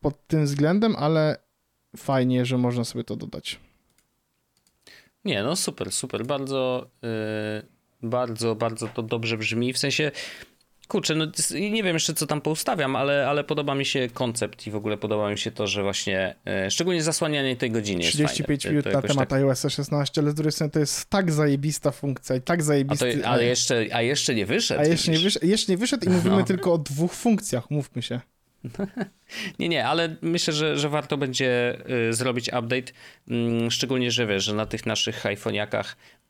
pod 0.00 0.26
tym 0.26 0.44
względem, 0.44 0.96
ale 0.96 1.36
fajnie, 1.96 2.44
że 2.44 2.58
można 2.58 2.84
sobie 2.84 3.04
to 3.04 3.16
dodać. 3.16 3.60
Nie, 5.24 5.42
no 5.42 5.56
super, 5.56 5.92
super. 5.92 6.26
Bardzo, 6.26 6.90
yy, 7.02 8.08
bardzo, 8.08 8.54
bardzo 8.54 8.88
to 8.88 9.02
dobrze 9.02 9.38
brzmi. 9.38 9.72
W 9.72 9.78
sensie 9.78 10.10
Kurczę, 10.88 11.14
no 11.14 11.26
nie 11.70 11.82
wiem 11.82 11.94
jeszcze 11.94 12.14
co 12.14 12.26
tam 12.26 12.40
poustawiam, 12.40 12.96
ale, 12.96 13.28
ale 13.28 13.44
podoba 13.44 13.74
mi 13.74 13.84
się 13.84 14.08
koncept 14.14 14.66
i 14.66 14.70
w 14.70 14.76
ogóle 14.76 14.96
podoba 14.96 15.30
mi 15.30 15.38
się 15.38 15.50
to, 15.50 15.66
że 15.66 15.82
właśnie 15.82 16.34
e, 16.46 16.70
szczególnie 16.70 17.02
zasłanianie 17.02 17.56
tej 17.56 17.70
godziny 17.70 18.02
35 18.02 18.64
minut 18.64 18.84
na 18.84 19.02
temat 19.02 19.28
tak... 19.28 19.38
iOS 19.38 19.66
16, 19.68 20.20
ale 20.20 20.30
z 20.30 20.34
drugiej 20.34 20.52
strony 20.52 20.70
to 20.70 20.78
jest 20.78 21.10
tak 21.10 21.32
zajebista 21.32 21.90
funkcja 21.90 22.36
i 22.36 22.40
tak 22.40 22.62
zajebisty... 22.62 23.18
A 23.18 23.22
to, 23.22 23.28
ale 23.28 23.44
jeszcze, 23.44 23.86
a 23.92 24.02
jeszcze 24.02 24.34
nie 24.34 24.46
wyszedł. 24.46 24.80
A 24.80 24.84
jeszcze 24.84 25.10
nie, 25.10 25.18
wyszedł, 25.18 25.46
jeszcze 25.46 25.72
nie 25.72 25.78
wyszedł 25.78 26.06
i 26.06 26.08
mówimy 26.08 26.36
no. 26.36 26.44
tylko 26.44 26.72
o 26.72 26.78
dwóch 26.78 27.12
funkcjach, 27.12 27.70
mówmy 27.70 28.02
się. 28.02 28.20
nie, 29.58 29.68
nie, 29.68 29.86
ale 29.86 30.16
myślę, 30.22 30.52
że, 30.52 30.78
że 30.78 30.88
warto 30.88 31.16
będzie 31.16 31.78
y, 32.10 32.12
zrobić 32.12 32.48
update, 32.48 32.92
mm, 33.28 33.70
szczególnie, 33.70 34.10
że 34.10 34.26
wiesz, 34.26 34.44
że 34.44 34.54
na 34.54 34.66
tych 34.66 34.86
naszych 34.86 35.24
iPhone'akach 35.24 35.84
mm, 35.84 36.23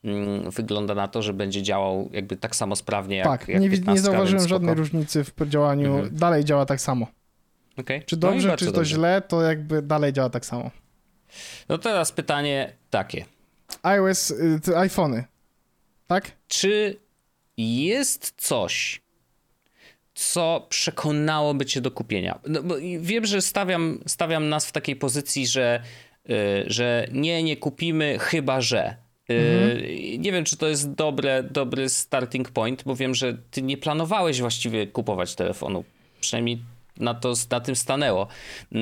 wygląda 0.49 0.95
na 0.95 1.07
to, 1.07 1.21
że 1.21 1.33
będzie 1.33 1.63
działał 1.63 2.09
jakby 2.13 2.37
tak 2.37 2.55
samo 2.55 2.75
sprawnie 2.75 3.17
jak 3.17 3.27
Tak, 3.27 3.47
jak 3.47 3.61
nie, 3.61 3.69
15, 3.69 3.91
nie 3.93 3.99
zauważyłem 3.99 4.47
żadnej 4.47 4.75
różnicy 4.75 5.23
w 5.23 5.49
działaniu, 5.49 5.95
mhm. 5.95 6.15
dalej 6.15 6.45
działa 6.45 6.65
tak 6.65 6.81
samo. 6.81 7.07
Okay. 7.77 8.01
Czy 8.05 8.15
no 8.15 8.19
dobrze, 8.19 8.47
no 8.47 8.57
czy 8.57 8.65
to 8.65 8.71
dobrze. 8.71 8.95
źle, 8.95 9.21
to 9.27 9.41
jakby 9.41 9.81
dalej 9.81 10.13
działa 10.13 10.29
tak 10.29 10.45
samo. 10.45 10.71
No 11.69 11.77
teraz 11.77 12.11
pytanie 12.11 12.73
takie. 12.89 13.25
iOS, 13.83 14.31
y, 14.67 14.77
iPhony, 14.77 15.23
tak? 16.07 16.31
Czy 16.47 16.99
jest 17.57 18.33
coś, 18.37 19.01
co 20.13 20.67
przekonałoby 20.69 21.65
cię 21.65 21.81
do 21.81 21.91
kupienia? 21.91 22.39
No, 22.47 22.61
wiem, 22.99 23.25
że 23.25 23.41
stawiam, 23.41 23.99
stawiam 24.07 24.49
nas 24.49 24.65
w 24.65 24.71
takiej 24.71 24.95
pozycji, 24.95 25.47
że, 25.47 25.83
yy, 26.25 26.35
że 26.67 27.07
nie, 27.11 27.43
nie 27.43 27.57
kupimy, 27.57 28.19
chyba 28.19 28.61
że. 28.61 29.04
Mhm. 29.29 30.21
Nie 30.21 30.31
wiem, 30.31 30.45
czy 30.45 30.57
to 30.57 30.67
jest 30.67 30.91
dobre, 30.91 31.43
dobry 31.43 31.89
starting 31.89 32.51
point, 32.51 32.83
bo 32.85 32.95
wiem, 32.95 33.15
że 33.15 33.37
ty 33.51 33.61
nie 33.61 33.77
planowałeś 33.77 34.41
właściwie 34.41 34.87
kupować 34.87 35.35
telefonu. 35.35 35.83
Przynajmniej 36.19 36.59
na, 36.99 37.13
to, 37.13 37.33
na 37.51 37.59
tym 37.59 37.75
stanęło. 37.75 38.27
Yy, 38.71 38.79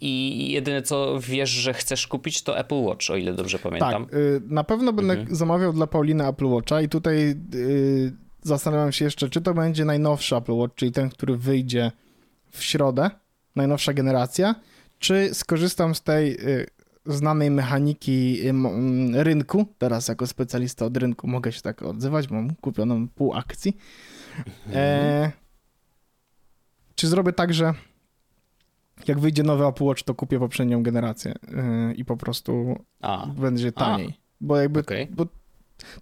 I 0.00 0.52
jedyne, 0.52 0.82
co 0.82 1.20
wiesz, 1.20 1.50
że 1.50 1.74
chcesz 1.74 2.06
kupić, 2.06 2.42
to 2.42 2.58
Apple 2.58 2.82
Watch, 2.82 3.10
o 3.10 3.16
ile 3.16 3.32
dobrze 3.32 3.58
pamiętam. 3.58 4.04
Tak, 4.04 4.14
yy, 4.14 4.42
na 4.46 4.64
pewno 4.64 4.92
będę 4.92 5.12
mhm. 5.12 5.36
zamawiał 5.36 5.72
dla 5.72 5.86
Pauliny 5.86 6.26
Apple 6.26 6.46
Watcha 6.46 6.80
i 6.80 6.88
tutaj 6.88 7.36
y, 7.54 8.12
zastanawiam 8.42 8.92
się 8.92 9.04
jeszcze, 9.04 9.28
czy 9.28 9.40
to 9.40 9.54
będzie 9.54 9.84
najnowszy 9.84 10.36
Apple 10.36 10.52
Watch, 10.52 10.74
czyli 10.74 10.92
ten, 10.92 11.10
który 11.10 11.36
wyjdzie 11.36 11.92
w 12.50 12.64
środę, 12.64 13.10
najnowsza 13.56 13.92
generacja, 13.92 14.54
czy 14.98 15.34
skorzystam 15.34 15.94
z 15.94 16.02
tej 16.02 16.48
y, 16.48 16.66
znanej 17.12 17.50
mechaniki 17.50 18.40
y, 18.48 19.24
rynku, 19.24 19.66
teraz 19.78 20.08
jako 20.08 20.26
specjalista 20.26 20.84
od 20.84 20.96
rynku 20.96 21.28
mogę 21.28 21.52
się 21.52 21.60
tak 21.62 21.82
odzywać, 21.82 22.30
mam 22.30 22.54
kupioną 22.54 23.08
pół 23.08 23.34
akcji. 23.34 23.76
E, 24.72 25.32
czy 26.94 27.08
zrobię 27.08 27.32
tak, 27.32 27.54
że 27.54 27.74
jak 29.08 29.18
wyjdzie 29.18 29.42
nowy 29.42 29.66
Apple 29.66 29.84
Watch, 29.84 30.02
to 30.02 30.14
kupię 30.14 30.38
poprzednią 30.38 30.82
generację 30.82 31.32
y, 31.32 31.94
i 31.94 32.04
po 32.04 32.16
prostu 32.16 32.84
A. 33.00 33.26
będzie 33.26 33.72
taniej. 33.72 34.08
A. 34.08 34.20
Bo 34.40 34.56
jakby, 34.56 34.80
okay. 34.80 35.08
bo 35.10 35.26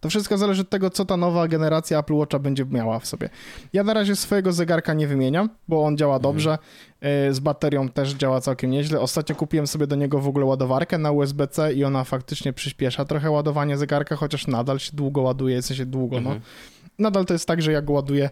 to 0.01 0.09
wszystko 0.09 0.39
zależy 0.39 0.62
od 0.62 0.70
tego, 0.70 0.91
co 0.91 1.05
ta 1.05 1.16
nowa 1.16 1.49
generacja 1.49 1.99
Apple 1.99 2.14
Watcha 2.14 2.39
będzie 2.39 2.64
miała 2.64 2.99
w 2.99 3.07
sobie. 3.07 3.29
Ja 3.72 3.85
na 3.85 3.95
razie 3.95 4.16
swojego 4.16 4.53
zegarka 4.53 4.95
nie 4.95 5.07
wymieniam, 5.07 5.49
bo 5.68 5.85
on 5.85 5.97
działa 5.97 6.16
mhm. 6.16 6.22
dobrze. 6.22 6.51
Mhm. 6.51 7.35
Z 7.35 7.41
baterią 7.41 7.89
też 7.89 8.14
działa 8.14 8.41
całkiem 8.41 8.70
nieźle. 8.70 9.01
Ostatnio 9.01 9.37
kupiłem 9.37 9.66
sobie 9.66 9.87
do 9.87 9.97
niego 9.97 10.18
w 10.18 10.29
ogóle 10.29 10.45
ładowarkę 10.45 10.99
na 10.99 11.11
USB-C 11.11 11.72
i 11.72 11.85
ona 11.85 12.05
faktycznie 12.05 12.53
przyspiesza 12.53 13.05
trochę 13.05 13.31
ładowanie 13.31 13.76
zegarka, 13.76 14.16
chociaż 14.16 14.47
nadal 14.47 14.79
się 14.79 14.91
długo 14.95 15.20
ładuje, 15.20 15.62
w 15.62 15.66
sensie 15.66 15.87
długo, 15.87 16.20
no. 16.20 16.31
mhm. 16.31 16.41
no. 16.41 16.89
Nadal 16.99 17.24
to 17.24 17.35
jest 17.35 17.47
tak, 17.47 17.62
że 17.62 17.72
ja 17.72 17.83
go 17.83 17.93
ładuję 17.93 18.31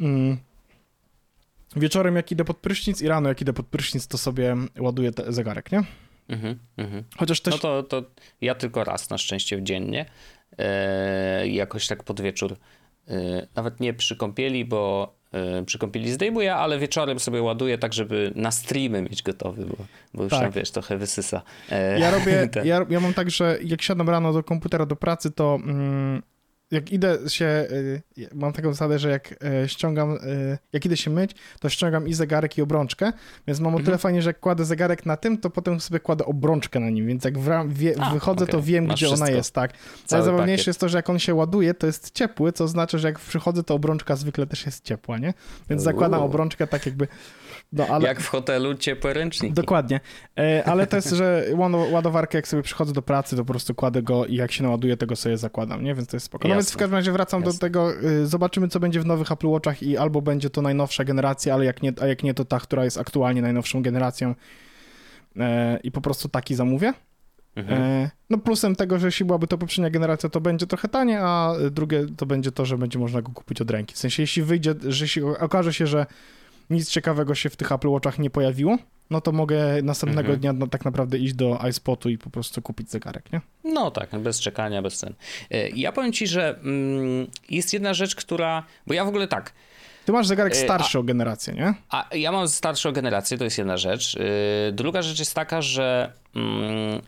mm, 0.00 0.36
wieczorem 1.76 2.16
jak 2.16 2.32
idę 2.32 2.44
pod 2.44 2.56
prysznic 2.56 3.02
i 3.02 3.08
rano 3.08 3.28
jak 3.28 3.40
idę 3.40 3.52
pod 3.52 3.66
prysznic, 3.66 4.06
to 4.06 4.18
sobie 4.18 4.56
ładuję 4.78 5.10
zegarek, 5.28 5.72
nie? 5.72 5.84
Mhm, 6.30 6.58
mhm. 6.76 7.04
Chociaż 7.18 7.40
też... 7.40 7.54
No 7.54 7.58
to, 7.58 7.82
to 7.82 8.02
ja 8.40 8.54
tylko 8.54 8.84
raz 8.84 9.10
na 9.10 9.18
szczęście 9.18 9.62
dziennie, 9.62 10.06
e, 10.58 11.48
jakoś 11.48 11.86
tak 11.86 12.04
pod 12.04 12.20
wieczór, 12.20 12.56
e, 13.08 13.46
nawet 13.54 13.80
nie 13.80 13.94
przy 13.94 14.16
kąpieli, 14.16 14.64
bo 14.64 15.14
e, 15.32 15.64
przy 15.64 15.78
kąpieli 15.78 16.12
zdejmuję, 16.12 16.54
ale 16.54 16.78
wieczorem 16.78 17.20
sobie 17.20 17.42
ładuję 17.42 17.78
tak, 17.78 17.92
żeby 17.92 18.32
na 18.34 18.50
streamy 18.50 19.02
mieć 19.02 19.22
gotowy, 19.22 19.66
bo, 19.66 19.76
bo 20.14 20.22
już 20.22 20.30
tak. 20.30 20.40
tam, 20.40 20.50
wiesz, 20.50 20.70
trochę 20.70 20.96
wysysa. 20.96 21.42
E, 21.70 22.00
ja 22.00 22.10
robię, 22.10 22.48
ja, 22.64 22.86
ja 22.90 23.00
mam 23.00 23.14
tak, 23.14 23.30
że 23.30 23.58
jak 23.64 23.82
siadam 23.82 24.08
rano 24.08 24.32
do 24.32 24.42
komputera 24.42 24.86
do 24.86 24.96
pracy, 24.96 25.30
to 25.30 25.58
mm, 25.62 26.22
jak 26.70 26.92
idę 26.92 27.18
się, 27.28 27.44
y, 27.44 28.02
mam 28.34 28.52
taką 28.52 28.72
zasadę, 28.72 28.98
że 28.98 29.10
jak 29.10 29.44
y, 29.64 29.68
ściągam, 29.68 30.16
y, 30.16 30.58
jak 30.72 30.86
idę 30.86 30.96
się 30.96 31.10
myć, 31.10 31.34
to 31.60 31.68
ściągam 31.68 32.08
i 32.08 32.14
zegarek 32.14 32.58
i 32.58 32.62
obrączkę, 32.62 33.12
więc 33.46 33.60
mam 33.60 33.74
o 33.74 33.78
tyle 33.78 33.86
mhm. 33.86 33.98
fajnie, 33.98 34.22
że 34.22 34.30
jak 34.30 34.40
kładę 34.40 34.64
zegarek 34.64 35.06
na 35.06 35.16
tym, 35.16 35.38
to 35.38 35.50
potem 35.50 35.80
sobie 35.80 36.00
kładę 36.00 36.24
obrączkę 36.24 36.80
na 36.80 36.90
nim, 36.90 37.06
więc 37.06 37.24
jak 37.24 37.38
wie, 37.68 37.94
A, 38.00 38.10
wychodzę, 38.10 38.44
okay. 38.44 38.52
to 38.52 38.62
wiem, 38.62 38.86
Masz 38.86 38.96
gdzie 38.96 39.06
wszystko. 39.06 39.26
ona 39.26 39.36
jest, 39.36 39.54
tak. 39.54 39.72
Najzabawniejsze 40.10 40.70
jest 40.70 40.80
to, 40.80 40.88
że 40.88 40.98
jak 40.98 41.10
on 41.10 41.18
się 41.18 41.34
ładuje, 41.34 41.74
to 41.74 41.86
jest 41.86 42.10
ciepły, 42.10 42.52
co 42.52 42.68
znaczy, 42.68 42.98
że 42.98 43.08
jak 43.08 43.18
przychodzę, 43.18 43.62
to 43.62 43.74
obrączka 43.74 44.16
zwykle 44.16 44.46
też 44.46 44.66
jest 44.66 44.84
ciepła, 44.84 45.18
nie? 45.18 45.34
Więc 45.70 45.82
zakładam 45.82 46.22
obrączkę 46.22 46.66
tak 46.66 46.86
jakby 46.86 47.08
no, 47.72 47.86
ale... 47.86 48.08
Jak 48.08 48.20
w 48.20 48.28
hotelu 48.28 48.74
ciepłe 48.74 49.12
ręczniki. 49.12 49.54
Dokładnie. 49.54 50.00
E, 50.38 50.64
ale 50.64 50.86
to 50.86 50.96
jest, 50.96 51.10
że 51.10 51.44
ładowarkę 51.90 52.38
jak 52.38 52.48
sobie 52.48 52.62
przychodzę 52.62 52.92
do 52.92 53.02
pracy, 53.02 53.36
to 53.36 53.44
po 53.44 53.52
prostu 53.52 53.74
kładę 53.74 54.02
go 54.02 54.26
i 54.26 54.34
jak 54.34 54.52
się 54.52 54.62
naładuje, 54.62 54.96
tego 54.96 55.16
sobie 55.16 55.36
zakładam, 55.36 55.84
nie? 55.84 55.94
Więc 55.94 56.08
to 56.08 56.16
jest 56.16 56.26
spoko. 56.26 56.48
No 56.48 56.54
więc 56.54 56.70
w 56.70 56.76
każdym 56.76 56.96
razie 56.96 57.12
wracam 57.12 57.40
Jasne. 57.40 57.52
do 57.52 57.58
tego, 57.58 58.02
y, 58.02 58.26
zobaczymy 58.26 58.68
co 58.68 58.80
będzie 58.80 59.00
w 59.00 59.06
nowych 59.06 59.32
Apple 59.32 59.46
Watchach 59.46 59.82
i 59.82 59.96
albo 59.96 60.22
będzie 60.22 60.50
to 60.50 60.62
najnowsza 60.62 61.04
generacja, 61.04 61.54
ale 61.54 61.64
jak 61.64 61.82
nie, 61.82 61.92
a 62.00 62.06
jak 62.06 62.22
nie 62.22 62.34
to 62.34 62.44
ta, 62.44 62.60
która 62.60 62.84
jest 62.84 62.98
aktualnie 62.98 63.42
najnowszą 63.42 63.82
generacją 63.82 64.34
e, 65.36 65.78
i 65.82 65.90
po 65.90 66.00
prostu 66.00 66.28
taki 66.28 66.54
zamówię. 66.54 66.92
Mhm. 67.56 67.82
E, 67.82 68.10
no 68.30 68.38
plusem 68.38 68.76
tego, 68.76 68.98
że 68.98 69.06
jeśli 69.06 69.26
byłaby 69.26 69.46
to 69.46 69.58
poprzednia 69.58 69.90
generacja, 69.90 70.28
to 70.28 70.40
będzie 70.40 70.66
trochę 70.66 70.88
tanie, 70.88 71.20
a 71.20 71.54
drugie 71.70 72.06
to 72.16 72.26
będzie 72.26 72.52
to, 72.52 72.64
że 72.64 72.78
będzie 72.78 72.98
można 72.98 73.22
go 73.22 73.32
kupić 73.32 73.60
od 73.60 73.70
ręki. 73.70 73.94
W 73.94 73.98
sensie, 73.98 74.22
jeśli 74.22 74.42
wyjdzie, 74.42 74.74
że 74.88 75.04
jeśli 75.04 75.22
okaże 75.22 75.72
się, 75.72 75.86
że 75.86 76.06
nic 76.70 76.90
ciekawego 76.90 77.34
się 77.34 77.50
w 77.50 77.56
tych 77.56 77.72
Apple 77.72 77.88
Watchach 77.88 78.18
nie 78.18 78.30
pojawiło, 78.30 78.78
no 79.10 79.20
to 79.20 79.32
mogę 79.32 79.82
następnego 79.82 80.20
mhm. 80.32 80.40
dnia 80.40 80.52
no, 80.52 80.66
tak 80.66 80.84
naprawdę 80.84 81.18
iść 81.18 81.34
do 81.34 81.58
iSpotu 81.68 82.08
i 82.08 82.18
po 82.18 82.30
prostu 82.30 82.62
kupić 82.62 82.90
zegarek, 82.90 83.32
nie? 83.32 83.40
No 83.64 83.90
tak, 83.90 84.18
bez 84.18 84.40
czekania, 84.40 84.82
bez 84.82 84.98
cen. 84.98 85.14
E, 85.50 85.68
ja 85.68 85.92
powiem 85.92 86.12
ci, 86.12 86.26
że 86.26 86.58
mm, 86.58 87.26
jest 87.50 87.72
jedna 87.72 87.94
rzecz, 87.94 88.14
która, 88.14 88.64
bo 88.86 88.94
ja 88.94 89.04
w 89.04 89.08
ogóle 89.08 89.28
tak, 89.28 89.52
Ty 90.04 90.12
masz 90.12 90.26
zegarek 90.26 90.56
starszy 90.56 90.98
o 90.98 91.02
generację, 91.02 91.54
nie? 91.54 91.74
A 91.90 92.08
ja 92.16 92.32
mam 92.32 92.48
starszą 92.48 92.92
generację, 92.92 93.38
to 93.38 93.44
jest 93.44 93.58
jedna 93.58 93.76
rzecz. 93.76 94.16
Druga 94.72 95.02
rzecz 95.02 95.18
jest 95.18 95.34
taka, 95.34 95.62
że 95.62 96.12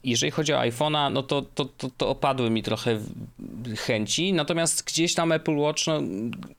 jeżeli 0.05 0.31
chodzi 0.31 0.53
o 0.53 0.59
iPhone'a, 0.59 1.13
no 1.13 1.23
to, 1.23 1.43
to, 1.43 1.65
to, 1.65 1.91
to, 1.97 2.09
opadły 2.09 2.51
mi 2.51 2.63
trochę 2.63 2.99
chęci, 3.77 4.33
natomiast 4.33 4.85
gdzieś 4.85 5.15
tam 5.15 5.33
Apple 5.33 5.57
Watch 5.57 5.87
no, 5.87 6.01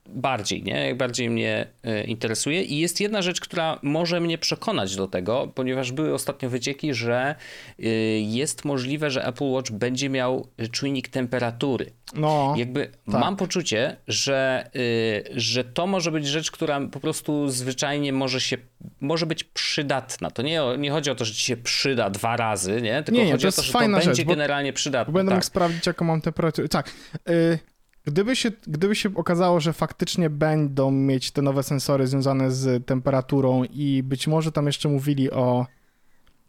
bardziej, 0.05 0.63
nie? 0.63 0.95
Bardziej 0.95 1.29
mnie 1.29 1.67
e, 1.83 2.03
interesuje. 2.03 2.63
I 2.63 2.77
jest 2.77 3.01
jedna 3.01 3.21
rzecz, 3.21 3.41
która 3.41 3.79
może 3.81 4.19
mnie 4.19 4.37
przekonać 4.37 4.95
do 4.95 5.07
tego, 5.07 5.51
ponieważ 5.55 5.91
były 5.91 6.13
ostatnio 6.13 6.49
wycieki, 6.49 6.93
że 6.93 7.35
e, 7.79 7.85
jest 8.19 8.65
możliwe, 8.65 9.11
że 9.11 9.25
Apple 9.25 9.49
Watch 9.49 9.71
będzie 9.71 10.09
miał 10.09 10.47
czujnik 10.71 11.07
temperatury. 11.07 11.91
No, 12.15 12.53
Jakby 12.57 12.85
tak. 12.85 13.21
mam 13.21 13.35
poczucie, 13.35 13.95
że, 14.07 14.69
e, 14.75 15.39
że 15.39 15.63
to 15.63 15.87
może 15.87 16.11
być 16.11 16.27
rzecz, 16.27 16.51
która 16.51 16.81
po 16.81 16.99
prostu 16.99 17.49
zwyczajnie 17.49 18.13
może 18.13 18.41
się, 18.41 18.57
może 19.01 19.25
być 19.25 19.43
przydatna. 19.43 20.31
To 20.31 20.41
nie, 20.41 20.61
nie 20.77 20.91
chodzi 20.91 21.11
o 21.11 21.15
to, 21.15 21.25
że 21.25 21.33
ci 21.33 21.45
się 21.45 21.57
przyda 21.57 22.09
dwa 22.09 22.37
razy, 22.37 22.52
razy, 22.53 22.81
nie? 22.81 23.03
Tylko 23.03 23.19
nie, 23.19 23.25
nie, 23.25 23.31
chodzi 23.31 23.41
to 23.41 23.47
jest 23.47 23.59
o 23.59 23.61
to, 23.61 23.65
że 23.65 23.73
fajna 23.73 23.99
to 23.99 24.05
będzie 24.05 24.21
rzecz, 24.21 24.27
generalnie 24.27 24.73
przydatne. 24.73 25.13
Będę 25.13 25.29
tak. 25.29 25.37
mógł 25.37 25.45
sprawdzić, 25.45 25.87
jaką 25.87 26.05
mam 26.05 26.21
temperaturę. 26.21 26.67
Tak. 26.69 26.91
Y, 27.29 27.59
gdyby, 28.05 28.35
się, 28.35 28.51
gdyby 28.67 28.95
się 28.95 29.15
okazało, 29.15 29.59
że 29.59 29.73
faktycznie 29.73 30.29
będą 30.29 30.91
mieć 30.91 31.31
te 31.31 31.41
nowe 31.41 31.63
sensory 31.63 32.07
związane 32.07 32.51
z 32.51 32.85
temperaturą 32.85 33.63
i 33.63 34.03
być 34.03 34.27
może 34.27 34.51
tam 34.51 34.65
jeszcze 34.65 34.89
mówili 34.89 35.31
o... 35.31 35.65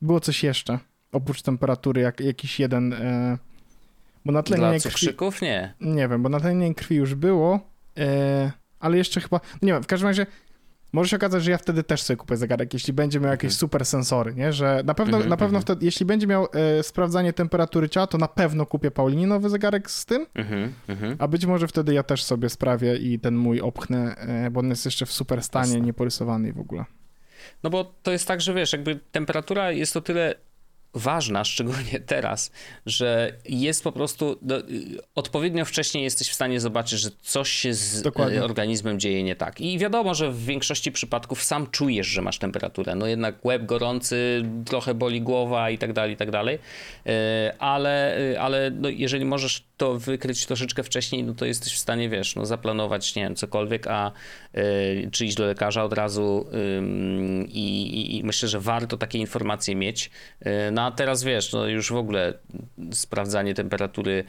Było 0.03 0.21
coś 0.21 0.43
jeszcze, 0.43 0.79
oprócz 1.13 1.43
temperatury, 1.43 2.01
jak, 2.01 2.21
jakiś 2.21 2.61
jeden... 2.61 2.93
Y, 2.93 3.39
bo 4.25 4.33
na 4.33 4.43
tlenie 4.43 4.63
Dla 4.63 4.79
cukrzyków? 4.79 5.35
Krwi... 5.35 5.47
Nie. 5.47 5.75
Nie 5.81 6.09
wiem, 6.09 6.23
bo 6.23 6.29
na 6.29 6.41
tlenie 6.41 6.75
krwi 6.75 6.97
już 6.97 7.15
było, 7.15 7.61
y, 7.99 8.03
ale 8.81 8.97
jeszcze 8.97 9.21
chyba... 9.21 9.41
Nie 9.63 9.73
wiem, 9.73 9.83
w 9.83 9.87
każdym 9.87 10.09
razie 10.09 10.27
może 10.95 11.09
się 11.09 11.17
okazać, 11.17 11.45
że 11.45 11.51
ja 11.51 11.59
wtedy 11.59 11.83
też 11.83 12.03
sobie 12.03 12.17
kupię 12.17 12.37
zegarek, 12.37 12.75
jeśli 12.75 12.93
będzie 12.93 13.21
miał 13.21 13.31
jakieś 13.31 13.49
mhm. 13.49 13.59
super 13.59 13.87
sensory, 13.87 14.35
nie? 14.35 14.53
Że 14.53 14.83
na 14.85 14.95
pewno, 14.95 15.17
mhm, 15.17 15.31
na 15.31 15.37
pewno 15.37 15.59
mhm. 15.59 15.63
wtedy, 15.63 15.85
jeśli 15.85 16.07
będzie 16.07 16.27
miał 16.27 16.47
e, 16.53 16.83
sprawdzanie 16.83 17.33
temperatury 17.33 17.89
ciała, 17.89 18.07
to 18.07 18.19
na 18.19 18.29
pewno 18.29 18.67
kupię 18.67 18.91
Paulinie 18.91 19.27
nowy 19.27 19.49
zegarek 19.49 19.91
z 19.91 20.05
tym, 20.05 20.27
a 21.19 21.29
być 21.29 21.47
może 21.47 21.69
wtedy 21.69 21.95
ja 21.95 22.03
też 22.03 22.25
sobie 22.25 22.49
sprawię 22.49 22.97
i 22.97 23.19
ten 23.19 23.37
mój 23.37 23.61
opchnę, 23.61 24.17
e, 24.17 24.51
bo 24.51 24.61
on 24.61 24.69
jest 24.69 24.85
jeszcze 24.85 25.07
w 25.07 25.13
super 25.13 25.43
stanie, 25.43 25.81
nieporysowany 25.81 26.53
w 26.53 26.61
ogóle. 26.61 26.85
No 27.63 27.71
bo 27.71 27.95
to 28.03 28.13
jest 28.13 28.29
tak, 28.29 28.41
że 28.41 28.55
wiesz, 28.55 28.73
jakby 28.73 29.01
temperatura 29.13 29.73
jest 29.73 29.97
o 29.97 30.01
tyle 30.01 30.35
ważna, 30.95 31.45
szczególnie 31.55 32.01
teraz, 32.07 32.51
że 32.87 33.33
jest 33.45 33.85
po 33.85 33.93
prostu 33.93 34.39
no, 34.43 34.57
odpowiednio 35.15 35.65
wcześnie 35.65 36.03
jesteś 36.03 36.31
w 36.31 36.35
stanie 36.35 36.61
zobaczyć, 36.61 37.01
że 37.01 37.11
coś 37.23 37.51
się 37.53 37.75
z 37.75 38.03
Dokładnie. 38.03 38.45
organizmem 38.45 39.01
dzieje 39.01 39.23
nie 39.23 39.37
tak. 39.37 39.61
I 39.61 39.79
wiadomo, 39.79 40.15
że 40.15 40.33
w 40.33 40.45
większości 40.45 40.93
przypadków 40.93 41.43
sam 41.43 41.67
czujesz, 41.71 42.07
że 42.07 42.23
masz 42.23 42.39
temperaturę. 42.39 42.95
No 42.95 43.07
jednak 43.07 43.45
łeb 43.45 43.67
gorący, 43.67 44.43
trochę 44.65 44.95
boli 44.95 45.23
głowa 45.23 45.71
i 45.71 45.79
tak 45.79 45.93
dalej, 45.93 46.13
i 46.13 46.17
tak 46.17 46.31
dalej. 46.31 46.59
E, 47.07 47.55
ale, 47.59 48.19
ale 48.41 48.71
no, 48.71 48.89
jeżeli 48.89 49.25
możesz 49.25 49.65
to 49.77 49.99
wykryć 49.99 50.47
troszeczkę 50.47 50.83
wcześniej, 50.83 51.25
no 51.25 51.35
to 51.35 51.45
jesteś 51.45 51.75
w 51.75 51.79
stanie, 51.79 52.09
wiesz, 52.09 52.37
no 52.37 52.47
zaplanować, 52.47 53.15
nie 53.15 53.23
wiem, 53.23 53.37
cokolwiek, 53.37 53.87
a 53.87 54.13
y, 54.55 55.09
czy 55.13 55.27
iść 55.27 55.37
do 55.37 55.47
lekarza 55.47 55.85
od 55.85 55.93
razu 55.93 56.47
y, 56.53 56.83
i, 57.49 58.19
i, 58.19 58.25
myślę, 58.25 58.49
że 58.49 58.61
warto 58.61 58.97
takie 58.97 59.19
informacje 59.19 59.77
mieć. 59.77 60.11
Y, 60.47 60.51
no 60.73 60.83
a 60.87 60.91
teraz, 60.91 61.25
wiesz, 61.25 61.53
no 61.53 61.67
już 61.67 61.93
w 61.93 61.97
ogóle 61.97 62.35
sprawdzanie 62.93 63.55
temperatury 63.55 64.25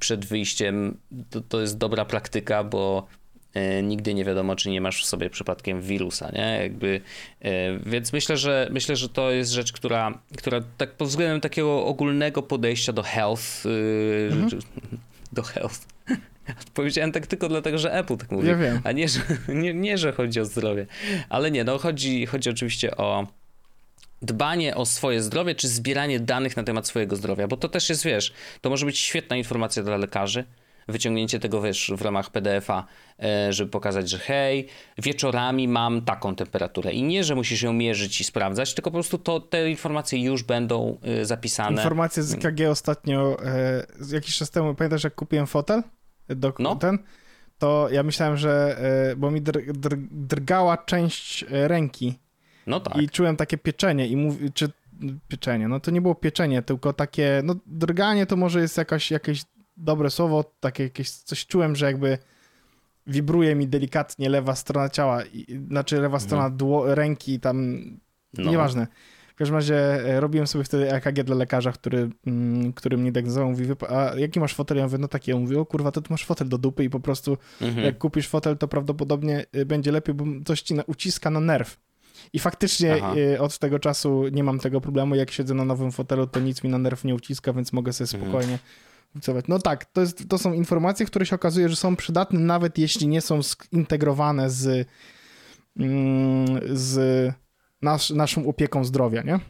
przed 0.00 0.24
wyjściem 0.24 0.96
to, 1.30 1.40
to 1.40 1.60
jest 1.60 1.78
dobra 1.78 2.04
praktyka, 2.04 2.64
bo 2.64 3.06
E, 3.54 3.82
nigdy 3.82 4.14
nie 4.14 4.24
wiadomo, 4.24 4.56
czy 4.56 4.70
nie 4.70 4.80
masz 4.80 5.02
w 5.02 5.06
sobie 5.06 5.30
przypadkiem 5.30 5.82
wirusa, 5.82 6.30
nie? 6.32 6.58
Jakby, 6.62 7.00
e, 7.40 7.78
więc 7.78 8.12
myślę, 8.12 8.36
że 8.36 8.68
myślę, 8.70 8.96
że 8.96 9.08
to 9.08 9.30
jest 9.30 9.50
rzecz, 9.50 9.72
która, 9.72 10.18
która 10.38 10.60
tak 10.76 10.92
pod 10.92 11.08
względem 11.08 11.40
takiego 11.40 11.84
ogólnego 11.86 12.42
podejścia 12.42 12.92
do 12.92 13.02
health, 13.02 13.66
y, 13.66 14.28
mhm. 14.32 14.62
do 15.32 15.42
health. 15.42 15.86
Powiedziałem 16.74 17.12
tak 17.12 17.26
tylko 17.26 17.48
dlatego, 17.48 17.78
że 17.78 17.92
Apple 17.94 18.16
tak 18.16 18.30
mówi, 18.30 18.48
ja 18.48 18.56
wiem. 18.56 18.80
a 18.84 18.92
nie 18.92 19.08
że, 19.08 19.20
nie, 19.48 19.74
nie, 19.74 19.98
że 19.98 20.12
chodzi 20.12 20.40
o 20.40 20.44
zdrowie. 20.44 20.86
Ale 21.28 21.50
nie, 21.50 21.64
no 21.64 21.78
chodzi, 21.78 22.26
chodzi 22.26 22.50
oczywiście 22.50 22.96
o 22.96 23.26
dbanie 24.22 24.76
o 24.76 24.86
swoje 24.86 25.22
zdrowie, 25.22 25.54
czy 25.54 25.68
zbieranie 25.68 26.20
danych 26.20 26.56
na 26.56 26.62
temat 26.62 26.86
swojego 26.86 27.16
zdrowia, 27.16 27.48
bo 27.48 27.56
to 27.56 27.68
też 27.68 27.88
jest, 27.88 28.04
wiesz, 28.04 28.32
to 28.60 28.70
może 28.70 28.86
być 28.86 28.98
świetna 28.98 29.36
informacja 29.36 29.82
dla 29.82 29.96
lekarzy, 29.96 30.44
wyciągnięcie 30.88 31.38
tego, 31.38 31.62
wiesz, 31.62 31.92
w 31.96 32.02
ramach 32.02 32.30
PDF-a, 32.30 32.84
e, 33.22 33.52
żeby 33.52 33.70
pokazać, 33.70 34.10
że 34.10 34.18
hej, 34.18 34.68
wieczorami 34.98 35.68
mam 35.68 36.02
taką 36.02 36.34
temperaturę. 36.34 36.92
I 36.92 37.02
nie, 37.02 37.24
że 37.24 37.34
musisz 37.34 37.62
ją 37.62 37.72
mierzyć 37.72 38.20
i 38.20 38.24
sprawdzać, 38.24 38.74
tylko 38.74 38.90
po 38.90 38.94
prostu 38.94 39.18
to, 39.18 39.40
te 39.40 39.70
informacje 39.70 40.22
już 40.22 40.42
będą 40.42 40.98
e, 41.02 41.24
zapisane. 41.24 41.76
Informacje 41.76 42.22
z 42.22 42.34
EKG 42.34 42.60
ostatnio, 42.70 43.36
e, 43.44 43.86
jakiś 44.12 44.36
czas 44.36 44.50
temu, 44.50 44.74
pamiętasz 44.74 45.04
jak 45.04 45.14
kupiłem 45.14 45.46
fotel? 45.46 45.82
Do, 46.28 46.52
no. 46.58 46.76
ten? 46.76 46.98
To 47.58 47.88
ja 47.90 48.02
myślałem, 48.02 48.36
że, 48.36 48.76
bo 49.16 49.30
mi 49.30 49.42
dr, 49.42 49.62
dr, 49.72 49.98
drgała 50.10 50.76
część 50.76 51.44
ręki. 51.48 52.18
No 52.66 52.80
tak. 52.80 53.02
I 53.02 53.08
czułem 53.08 53.36
takie 53.36 53.58
pieczenie 53.58 54.08
i 54.08 54.16
mówi, 54.16 54.52
czy 54.52 54.68
pieczenie, 55.28 55.68
no 55.68 55.80
to 55.80 55.90
nie 55.90 56.00
było 56.00 56.14
pieczenie, 56.14 56.62
tylko 56.62 56.92
takie, 56.92 57.40
no 57.44 57.54
drganie 57.66 58.26
to 58.26 58.36
może 58.36 58.60
jest 58.60 58.76
jakaś, 58.76 59.10
jakieś 59.10 59.44
dobre 59.76 60.10
słowo, 60.10 60.44
takie 60.60 60.82
jakieś 60.82 61.10
coś 61.10 61.46
czułem, 61.46 61.76
że 61.76 61.86
jakby 61.86 62.18
wibruje 63.06 63.54
mi 63.54 63.68
delikatnie 63.68 64.28
lewa 64.28 64.54
strona 64.54 64.88
ciała, 64.88 65.24
i, 65.24 65.60
znaczy 65.68 65.94
lewa 65.94 66.06
mhm. 66.06 66.20
strona 66.20 66.50
dło, 66.50 66.94
ręki, 66.94 67.40
tam 67.40 67.84
no. 68.38 68.50
nieważne. 68.50 68.86
W 69.32 69.34
każdym 69.34 69.56
razie 69.56 69.76
e, 69.76 70.20
robiłem 70.20 70.46
sobie 70.46 70.64
wtedy 70.64 70.92
EKG 70.92 71.22
dla 71.22 71.36
lekarza, 71.36 71.72
który, 71.72 72.10
mm, 72.26 72.72
który 72.72 72.96
mnie 72.96 73.12
diagnozował, 73.12 73.50
mówi, 73.50 73.64
a 73.88 74.18
jaki 74.18 74.40
masz 74.40 74.54
fotel? 74.54 74.76
Ja 74.76 74.84
mówię, 74.84 74.98
no 74.98 75.08
taki. 75.08 75.30
Ja 75.30 75.36
mówię, 75.36 75.60
o 75.60 75.66
kurwa, 75.66 75.92
to 75.92 76.00
ty 76.00 76.08
masz 76.10 76.24
fotel 76.24 76.48
do 76.48 76.58
dupy 76.58 76.84
i 76.84 76.90
po 76.90 77.00
prostu 77.00 77.38
mhm. 77.60 77.86
jak 77.86 77.98
kupisz 77.98 78.28
fotel, 78.28 78.58
to 78.58 78.68
prawdopodobnie 78.68 79.46
e, 79.52 79.64
będzie 79.64 79.92
lepiej, 79.92 80.14
bo 80.14 80.24
coś 80.44 80.62
ci 80.62 80.74
uciska 80.86 81.30
na 81.30 81.40
nerw. 81.40 81.76
I 82.32 82.38
faktycznie 82.38 82.94
Aha. 82.94 83.14
E, 83.34 83.40
od 83.40 83.58
tego 83.58 83.78
czasu 83.78 84.28
nie 84.32 84.44
mam 84.44 84.58
tego 84.58 84.80
problemu. 84.80 85.14
Jak 85.14 85.30
siedzę 85.30 85.54
na 85.54 85.64
nowym 85.64 85.92
fotelu, 85.92 86.26
to 86.26 86.40
nic 86.40 86.64
mi 86.64 86.70
na 86.70 86.78
nerw 86.78 87.04
nie 87.04 87.14
uciska, 87.14 87.52
więc 87.52 87.72
mogę 87.72 87.92
sobie 87.92 88.08
mhm. 88.08 88.22
spokojnie 88.22 88.52
mhm 88.52 88.92
no 89.48 89.58
tak, 89.58 89.84
to, 89.84 90.00
jest, 90.00 90.28
to 90.28 90.38
są 90.38 90.52
informacje, 90.52 91.06
które 91.06 91.26
się 91.26 91.36
okazuje, 91.36 91.68
że 91.68 91.76
są 91.76 91.96
przydatne, 91.96 92.40
nawet 92.40 92.78
jeśli 92.78 93.08
nie 93.08 93.20
są 93.20 93.40
zintegrowane 93.42 94.50
z, 94.50 94.88
mm, 95.76 96.60
z 96.72 97.34
nasz, 97.82 98.10
naszą 98.10 98.46
opieką 98.46 98.84
zdrowia, 98.84 99.22
nie? 99.22 99.40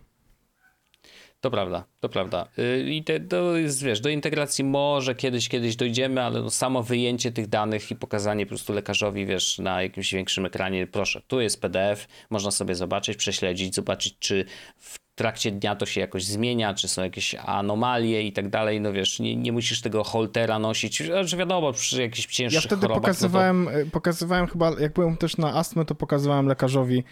To 1.42 1.50
prawda, 1.50 1.84
to 2.00 2.08
prawda. 2.08 2.48
Y, 2.58 2.90
I 2.90 3.04
te, 3.04 3.20
to 3.20 3.56
jest, 3.56 3.82
wiesz, 3.82 4.00
do 4.00 4.08
integracji 4.08 4.64
może 4.64 5.14
kiedyś, 5.14 5.48
kiedyś 5.48 5.76
dojdziemy, 5.76 6.22
ale 6.22 6.42
no 6.42 6.50
samo 6.50 6.82
wyjęcie 6.82 7.32
tych 7.32 7.46
danych 7.46 7.90
i 7.90 7.96
pokazanie 7.96 8.46
po 8.46 8.48
prostu 8.48 8.72
lekarzowi, 8.72 9.26
wiesz, 9.26 9.58
na 9.58 9.82
jakimś 9.82 10.12
większym 10.14 10.46
ekranie, 10.46 10.86
proszę, 10.86 11.22
tu 11.26 11.40
jest 11.40 11.60
PDF, 11.60 12.08
można 12.30 12.50
sobie 12.50 12.74
zobaczyć, 12.74 13.16
prześledzić, 13.16 13.74
zobaczyć, 13.74 14.16
czy 14.18 14.44
w 14.78 14.96
trakcie 15.14 15.52
dnia 15.52 15.76
to 15.76 15.86
się 15.86 16.00
jakoś 16.00 16.24
zmienia, 16.24 16.74
czy 16.74 16.88
są 16.88 17.02
jakieś 17.02 17.34
anomalie 17.34 18.22
i 18.22 18.32
tak 18.32 18.48
dalej, 18.48 18.80
no 18.80 18.92
wiesz, 18.92 19.20
nie, 19.20 19.36
nie 19.36 19.52
musisz 19.52 19.80
tego 19.80 20.04
holtera 20.04 20.58
nosić, 20.58 20.96
że 21.24 21.36
wiadomo, 21.36 21.72
przy 21.72 22.02
jakichś 22.02 22.26
cięższych 22.26 22.62
Ja 22.62 22.68
wtedy 22.68 22.82
chorobach, 22.82 23.02
pokazywałem, 23.02 23.64
no 23.64 23.70
to... 23.70 23.90
pokazywałem 23.90 24.46
chyba, 24.46 24.70
jak 24.80 24.92
byłem 24.92 25.16
też 25.16 25.36
na 25.36 25.54
astmę, 25.54 25.84
to 25.84 25.94
pokazywałem 25.94 26.46
lekarzowi 26.46 27.04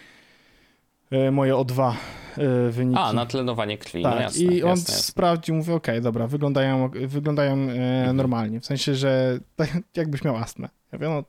moje 1.31 1.53
O2 1.53 1.93
e, 2.37 2.69
wyniki. 2.69 3.01
A, 3.01 3.13
na 3.13 3.25
tlenowanie 3.25 3.77
krwi, 3.77 4.03
tak. 4.03 4.15
no 4.15 4.21
jasne, 4.21 4.43
I 4.43 4.63
on 4.63 4.69
jasne, 4.69 4.93
sprawdził, 4.93 5.55
mówi, 5.55 5.71
okej, 5.71 5.95
okay, 5.95 6.01
dobra, 6.01 6.27
wyglądają, 6.27 6.89
wyglądają 6.89 7.53
e, 7.53 7.57
mhm. 7.57 8.17
normalnie, 8.17 8.59
w 8.59 8.65
sensie, 8.65 8.95
że 8.95 9.39
tak, 9.55 9.77
jakbyś 9.95 10.23
miał 10.23 10.37
astmę. 10.37 10.69
Ja 10.91 10.99
wiem, 10.99 11.11
no, 11.11 11.23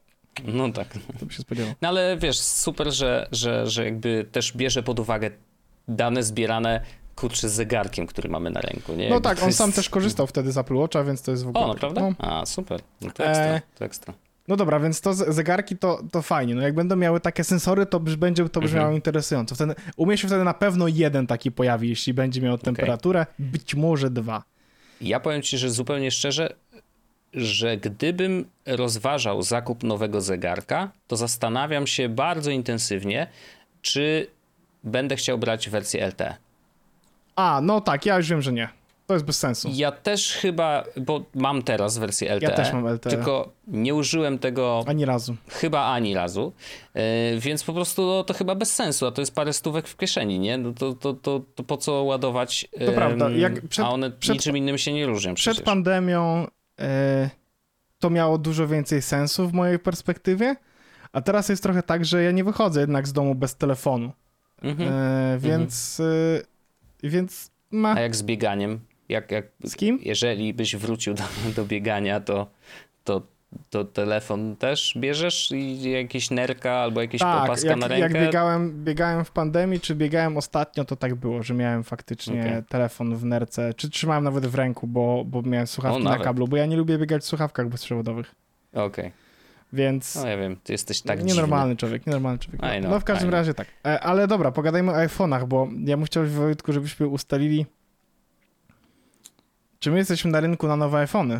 no 0.45 0.73
tak. 0.73 0.89
To 1.21 1.27
by 1.27 1.33
się 1.33 1.43
spodziewał. 1.43 1.75
No 1.83 1.89
ale 1.89 2.17
wiesz, 2.17 2.39
super, 2.39 2.93
że, 2.93 3.29
że, 3.33 3.67
że 3.67 3.85
jakby 3.85 4.27
też 4.33 4.57
bierze 4.57 4.83
pod 4.83 5.01
uwagę 5.01 5.31
dane 5.89 6.23
zbierane 6.23 6.81
kurczę 7.17 7.49
z 7.49 7.53
zegarkiem, 7.53 8.07
który 8.07 8.29
mamy 8.29 8.51
na 8.51 8.61
ręku. 8.61 8.93
Nie? 8.95 9.11
No 9.11 9.21
tak, 9.21 9.39
on 9.39 9.47
jest... 9.47 9.59
sam 9.59 9.73
też 9.73 9.91
korzystał 9.91 10.27
wtedy 10.27 10.53
z 10.53 10.59
Apple 10.59 10.75
Watcha, 10.75 11.05
więc 11.05 11.23
to 11.23 11.31
jest 11.31 11.45
w 11.45 11.49
ogóle... 11.49 11.67
O, 11.67 11.75
prawda? 11.75 12.01
No. 12.01 12.13
A, 12.19 12.47
super. 12.47 12.81
No 13.01 13.11
to 13.11 13.25
ekstra, 13.25 13.45
e... 13.45 13.61
to 13.79 13.85
ekstra. 13.85 14.15
No 14.49 14.57
dobra, 14.57 14.81
więc 14.81 15.01
to 15.01 15.15
zegarki 15.15 15.77
to, 15.77 16.03
to 16.11 16.23
fajnie. 16.23 16.55
No 16.55 16.63
jak 16.63 16.75
będą 16.75 16.97
miały 16.97 17.21
takie 17.21 17.45
sensory, 17.45 17.87
to 17.87 18.01
będzie 18.01 18.49
to 18.49 18.61
brzmiało 18.61 18.87
mhm. 18.87 18.97
interesująco. 18.97 19.55
Wtedy, 19.55 19.75
u 19.97 20.07
mnie 20.07 20.19
się 20.19 20.29
wtedy 20.29 20.45
na 20.45 20.55
pewno 20.55 20.89
jeden 20.89 21.27
taki 21.27 21.53
pojawi, 21.53 21.89
jeśli 21.89 22.15
będzie 22.15 22.41
miał 22.41 22.59
temperaturę, 22.59 23.21
okay. 23.21 23.35
być 23.39 23.75
może 23.75 24.11
dwa. 24.11 24.43
Ja 25.01 25.21
powiem 25.21 25.43
ci, 25.43 25.59
że 25.59 25.71
zupełnie 25.71 26.11
szczerze, 26.11 26.55
że 27.35 27.77
gdybym 27.77 28.45
rozważał 28.67 29.43
zakup 29.43 29.83
nowego 29.83 30.21
zegarka, 30.21 30.91
to 31.07 31.17
zastanawiam 31.17 31.87
się 31.87 32.09
bardzo 32.09 32.51
intensywnie, 32.51 33.27
czy 33.83 34.27
będę 34.85 35.17
chciał 35.17 35.39
brać 35.39 35.69
wersję 35.69 36.07
LT. 36.07 36.23
A, 37.37 37.61
no 37.63 37.81
tak, 37.81 38.07
ja 38.07 38.17
już 38.17 38.29
wiem, 38.29 38.43
że 38.43 38.53
nie. 38.53 38.69
To 39.13 39.17
jest 39.17 39.27
bez 39.27 39.39
sensu. 39.39 39.69
Ja 39.73 39.93
też 39.93 40.33
chyba, 40.33 40.85
bo 40.97 41.25
mam 41.35 41.63
teraz 41.63 41.99
wersję 41.99 42.35
LTE. 42.35 42.47
Ja 42.47 42.51
też 42.51 42.73
mam 42.73 42.89
LTE. 42.89 43.11
Tylko 43.11 43.53
nie 43.67 43.95
użyłem 43.95 44.39
tego. 44.39 44.85
Ani 44.87 45.05
razu. 45.05 45.37
Chyba 45.49 45.85
ani 45.85 46.15
razu. 46.15 46.53
Yy, 46.95 47.03
więc 47.41 47.65
po 47.65 47.73
prostu 47.73 48.07
no, 48.07 48.25
to 48.25 48.35
chyba 48.35 48.55
bez 48.55 48.75
sensu, 48.75 49.07
a 49.07 49.11
to 49.11 49.23
jest 49.23 49.35
parę 49.35 49.53
stówek 49.53 49.89
w 49.89 49.97
kieszeni, 49.97 50.39
nie? 50.39 50.59
No 50.59 50.73
to, 50.73 50.95
to, 50.95 51.15
to, 51.15 51.41
to 51.55 51.63
po 51.63 51.77
co 51.77 52.03
ładować? 52.03 52.69
Yy, 52.73 52.87
to 52.87 52.93
prawda. 52.93 53.29
Przed, 53.69 53.85
a 53.85 53.89
one 53.89 54.11
przed, 54.11 54.35
niczym 54.35 54.57
innym 54.57 54.79
się 54.79 54.93
nie 54.93 55.07
różnią. 55.07 55.35
Przecież. 55.35 55.55
Przed 55.55 55.67
pandemią 55.67 56.47
yy, 56.79 56.85
to 57.99 58.11
miało 58.11 58.39
dużo 58.39 58.69
więcej 58.69 59.03
sensu 59.03 59.49
w 59.49 59.53
mojej 59.53 59.79
perspektywie, 59.79 60.57
a 61.13 61.21
teraz 61.21 61.49
jest 61.49 61.63
trochę 61.63 61.83
tak, 61.83 62.05
że 62.05 62.23
ja 62.23 62.31
nie 62.31 62.45
wychodzę 62.45 62.81
jednak 62.81 63.09
z 63.09 63.13
domu 63.13 63.35
bez 63.35 63.57
telefonu. 63.57 64.13
Mhm. 64.63 64.93
E, 64.93 65.39
więc, 65.39 66.01
mhm. 66.01 66.47
więc 67.03 67.51
ma. 67.71 67.95
A 67.95 68.01
jak 68.01 68.17
z 68.17 68.23
bieganiem? 68.23 68.81
Jak, 69.09 69.31
jak, 69.31 69.47
z 69.65 69.77
kim? 69.77 69.99
Jeżeli 70.03 70.55
byś 70.55 70.77
wrócił 70.77 71.15
do, 71.15 71.23
do 71.57 71.65
biegania, 71.65 72.21
to, 72.21 72.51
to, 73.05 73.23
to 73.71 73.85
telefon 73.85 74.57
też 74.57 74.95
bierzesz 74.97 75.51
i 75.53 75.91
jakieś 75.91 76.31
nerka 76.31 76.73
albo 76.73 77.01
jakieś 77.01 77.21
tak, 77.21 77.45
opaska 77.45 77.69
jak, 77.69 77.79
na 77.79 77.89
rękę? 77.89 78.03
jak 78.03 78.27
biegałem, 78.27 78.85
biegałem 78.85 79.25
w 79.25 79.31
pandemii, 79.31 79.81
czy 79.81 79.95
biegałem 79.95 80.37
ostatnio, 80.37 80.85
to 80.85 80.97
tak 80.97 81.15
było, 81.15 81.43
że 81.43 81.55
miałem 81.55 81.85
faktycznie 81.85 82.41
okay. 82.41 82.63
telefon 82.63 83.17
w 83.17 83.25
nerce, 83.25 83.75
czy 83.75 83.91
trzymałem 83.91 84.25
nawet 84.25 84.47
w 84.47 84.55
ręku, 84.55 84.87
bo, 84.87 85.25
bo 85.27 85.43
miałem 85.43 85.67
słuchawki 85.67 86.01
o, 86.01 86.05
na 86.05 86.19
kablu, 86.19 86.49
bo 86.49 86.57
ja 86.57 86.67
nie 86.67 86.77
lubię 86.77 86.99
biegać 86.99 87.23
w 87.23 87.27
słuchawkach 87.27 87.69
bezprzewodowych. 87.69 88.35
Okej. 88.73 88.85
Okay. 88.85 89.13
Więc. 89.73 90.15
No 90.15 90.27
ja 90.27 90.37
wiem, 90.37 90.57
ty 90.65 90.73
jesteś 90.73 91.03
tak 91.03 91.25
Nienormalny 91.25 91.75
dziwny. 91.75 91.77
człowiek, 91.77 92.07
nienormalny 92.07 92.39
człowiek. 92.39 92.61
No, 92.83 92.91
no 92.91 93.01
w 93.01 93.05
każdym 93.05 93.31
razie 93.31 93.55
tak. 93.55 93.69
E, 93.87 94.01
ale 94.01 94.27
dobra, 94.27 94.53
pogadajmy 94.53 94.93
o 94.93 94.95
iPhone'ach, 94.95 95.45
bo 95.45 95.69
ja 95.85 95.97
bym 95.97 96.07
chciał, 96.07 96.27
Wojtku, 96.27 96.73
żebyśmy 96.73 97.07
ustalili, 97.07 97.67
czy 99.83 99.91
my 99.91 99.99
jesteśmy 99.99 100.31
na 100.31 100.41
rynku 100.41 100.67
na 100.67 100.77
nowe 100.77 100.99
iPhony. 100.99 101.39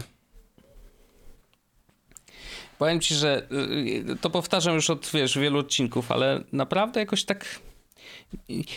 Powiem 2.79 3.01
ci, 3.01 3.15
że 3.15 3.47
y, 3.53 4.17
to 4.21 4.31
powtarzam 4.31 4.75
już 4.75 4.91
od 4.91 5.11
wiesz, 5.15 5.39
wielu 5.39 5.59
odcinków, 5.59 6.13
ale 6.13 6.45
naprawdę 6.53 7.01
jakoś 7.01 7.25
tak 7.25 7.45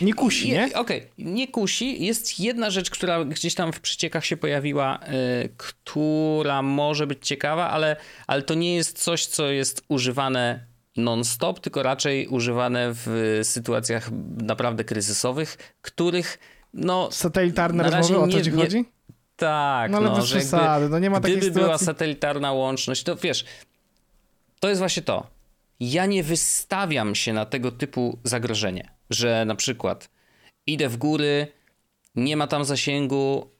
nie 0.00 0.14
kusi, 0.14 0.48
nie? 0.48 0.64
Okej, 0.66 1.00
okay. 1.00 1.10
nie 1.18 1.48
kusi. 1.48 2.04
Jest 2.04 2.40
jedna 2.40 2.70
rzecz, 2.70 2.90
która 2.90 3.24
gdzieś 3.24 3.54
tam 3.54 3.72
w 3.72 3.80
przeciekach 3.80 4.24
się 4.24 4.36
pojawiła, 4.36 4.98
yy, 5.42 5.48
która 5.56 6.62
może 6.62 7.06
być 7.06 7.26
ciekawa, 7.26 7.70
ale, 7.70 7.96
ale 8.26 8.42
to 8.42 8.54
nie 8.54 8.74
jest 8.74 8.98
coś, 8.98 9.26
co 9.26 9.50
jest 9.50 9.84
używane 9.88 10.66
non-stop, 10.96 11.60
tylko 11.60 11.82
raczej 11.82 12.28
używane 12.28 12.90
w 12.92 13.40
sytuacjach 13.42 14.10
naprawdę 14.42 14.84
kryzysowych, 14.84 15.76
których 15.82 16.38
no... 16.74 17.08
Satelitarne 17.12 17.90
rozmowy, 17.90 18.24
o 18.24 18.38
to 18.38 18.40
ci 18.44 18.50
chodzi? 18.50 18.84
Tak, 19.36 19.90
no 19.90 19.98
ale 19.98 20.08
no, 20.10 20.16
bez 20.16 20.24
przesady, 20.24 20.88
no 20.88 20.98
nie 20.98 21.10
ma 21.10 21.20
takiej 21.20 21.36
Gdyby 21.36 21.46
sytuacji... 21.46 21.66
była 21.66 21.78
satelitarna 21.78 22.52
łączność, 22.52 23.02
to 23.02 23.16
wiesz, 23.16 23.44
to 24.60 24.68
jest 24.68 24.78
właśnie 24.78 25.02
to. 25.02 25.26
Ja 25.80 26.06
nie 26.06 26.22
wystawiam 26.22 27.14
się 27.14 27.32
na 27.32 27.44
tego 27.44 27.72
typu 27.72 28.18
zagrożenie 28.24 28.96
że 29.10 29.44
na 29.44 29.54
przykład 29.54 30.10
idę 30.66 30.88
w 30.88 30.96
góry, 30.96 31.46
nie 32.14 32.36
ma 32.36 32.46
tam 32.46 32.64
zasięgu, 32.64 33.50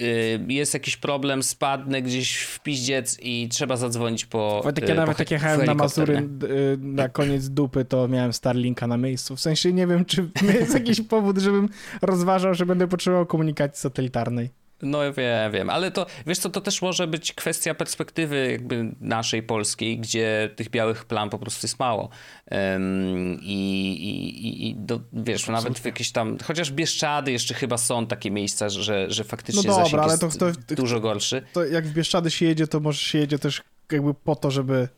y, 0.00 0.40
jest 0.48 0.74
jakiś 0.74 0.96
problem, 0.96 1.42
spadnę 1.42 2.02
gdzieś 2.02 2.36
w 2.36 2.60
piździec 2.60 3.18
i 3.22 3.48
trzeba 3.48 3.76
zadzwonić 3.76 4.24
po 4.24 4.60
Wojtek, 4.64 4.88
ja 4.88 4.94
y, 4.94 4.98
nawet 4.98 5.16
tak 5.16 5.30
jechałem 5.30 5.66
na 5.66 5.74
Mazury 5.74 6.16
y, 6.16 6.78
na 6.80 7.08
koniec 7.08 7.48
dupy, 7.48 7.84
to 7.84 8.08
miałem 8.08 8.32
Starlinka 8.32 8.86
na 8.86 8.96
miejscu. 8.96 9.36
W 9.36 9.40
sensie 9.40 9.72
nie 9.72 9.86
wiem, 9.86 10.04
czy 10.04 10.28
jest 10.60 10.74
jakiś 10.74 11.00
powód, 11.00 11.38
żebym 11.38 11.68
rozważał, 12.02 12.54
że 12.54 12.66
będę 12.66 12.88
potrzebował 12.88 13.26
komunikacji 13.26 13.80
satelitarnej. 13.80 14.50
No 14.82 15.12
wiem, 15.12 15.52
wiem, 15.52 15.70
ale 15.70 15.90
to, 15.90 16.06
wiesz 16.26 16.38
co, 16.38 16.50
to 16.50 16.60
też 16.60 16.82
może 16.82 17.06
być 17.06 17.32
kwestia 17.32 17.74
perspektywy 17.74 18.48
jakby 18.52 18.94
naszej 19.00 19.42
polskiej, 19.42 19.98
gdzie 19.98 20.50
tych 20.56 20.70
białych 20.70 21.04
plam 21.04 21.30
po 21.30 21.38
prostu 21.38 21.66
jest 21.66 21.78
mało. 21.78 22.08
Um, 22.50 23.38
I, 23.42 23.92
i, 23.92 24.68
i 24.68 24.74
do, 24.74 25.00
wiesz, 25.12 25.48
nawet 25.48 25.78
w 25.78 25.84
jakieś 25.84 26.12
tam, 26.12 26.38
chociaż 26.44 26.72
Bieszczady 26.72 27.32
jeszcze 27.32 27.54
chyba 27.54 27.78
są 27.78 28.06
takie 28.06 28.30
miejsca, 28.30 28.68
że, 28.68 29.10
że 29.10 29.24
faktycznie 29.24 29.70
no 29.70 29.84
dobra, 29.84 30.02
ale 30.02 30.18
to, 30.18 30.28
to, 30.28 30.52
to, 30.66 30.74
dużo 30.74 31.00
gorszy. 31.00 31.42
To 31.52 31.64
jak 31.64 31.86
w 31.86 31.92
Bieszczady 31.92 32.30
się 32.30 32.46
jedzie, 32.46 32.66
to 32.66 32.80
może 32.80 32.98
się 32.98 33.18
jedzie 33.18 33.38
też 33.38 33.62
jakby 33.92 34.14
po 34.14 34.36
to, 34.36 34.50
żeby 34.50 34.88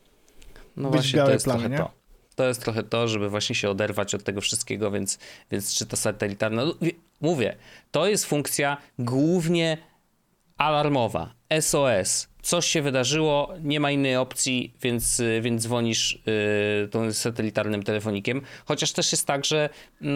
no 0.77 0.89
być 0.89 1.01
właśnie, 1.01 1.17
białe 1.17 1.37
plamy, 1.37 1.69
nie? 1.69 1.77
To 1.77 1.98
to 2.39 2.47
jest 2.47 2.61
trochę 2.61 2.83
to, 2.83 3.07
żeby 3.07 3.29
właśnie 3.29 3.55
się 3.55 3.69
oderwać 3.69 4.15
od 4.15 4.23
tego 4.23 4.41
wszystkiego, 4.41 4.91
więc, 4.91 5.19
więc 5.51 5.75
czy 5.75 5.85
to 5.85 5.97
satelitarne. 5.97 6.65
No, 6.65 6.73
mówię, 7.21 7.55
to 7.91 8.07
jest 8.07 8.25
funkcja 8.25 8.77
głównie 8.99 9.77
alarmowa, 10.57 11.33
SOS. 11.61 12.27
Coś 12.41 12.65
się 12.65 12.81
wydarzyło, 12.81 13.53
nie 13.63 13.79
ma 13.79 13.91
innej 13.91 14.15
opcji, 14.15 14.73
więc, 14.81 15.21
więc 15.41 15.63
dzwonisz 15.63 16.19
yy, 16.25 16.87
tą 16.87 17.13
satelitarnym 17.13 17.83
telefonikiem. 17.83 18.41
Chociaż 18.65 18.91
też 18.91 19.11
jest 19.11 19.27
tak, 19.27 19.45
że 19.45 19.69
yy, 20.01 20.09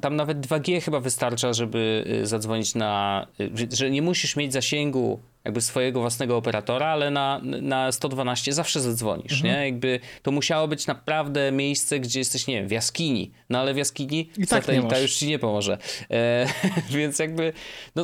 tam 0.00 0.16
nawet 0.16 0.38
2G 0.38 0.80
chyba 0.82 1.00
wystarcza, 1.00 1.52
żeby 1.52 2.04
yy, 2.06 2.26
zadzwonić 2.26 2.74
na. 2.74 3.26
Y, 3.40 3.76
że 3.76 3.90
nie 3.90 4.02
musisz 4.02 4.36
mieć 4.36 4.52
zasięgu 4.52 5.20
jakby 5.46 5.60
swojego 5.60 6.00
własnego 6.00 6.36
operatora, 6.36 6.86
ale 6.86 7.10
na, 7.10 7.40
na 7.42 7.92
112 7.92 8.52
zawsze 8.52 8.80
zadzwonisz, 8.80 9.32
mhm. 9.32 9.54
nie? 9.54 9.64
Jakby 9.64 10.00
to 10.22 10.30
musiało 10.30 10.68
być 10.68 10.86
naprawdę 10.86 11.52
miejsce, 11.52 12.00
gdzie 12.00 12.18
jesteś, 12.18 12.46
nie 12.46 12.54
wiem, 12.54 12.68
w 12.68 12.70
jaskini, 12.70 13.32
no 13.50 13.58
ale 13.58 13.74
w 13.74 13.76
jaskini 13.76 14.30
I 14.38 14.46
tak 14.46 14.64
satelita 14.64 14.98
już 14.98 15.14
ci 15.14 15.26
nie 15.26 15.38
pomoże. 15.38 15.78
E, 16.10 16.46
więc 16.98 17.18
jakby, 17.18 17.52
no, 17.96 18.02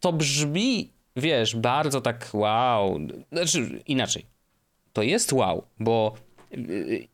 to 0.00 0.12
brzmi, 0.12 0.92
wiesz, 1.16 1.56
bardzo 1.56 2.00
tak 2.00 2.30
wow, 2.32 3.00
znaczy 3.32 3.82
inaczej, 3.86 4.26
to 4.92 5.02
jest 5.02 5.32
wow, 5.32 5.64
bo 5.80 6.14
y, 6.52 6.58
y, 6.58 7.08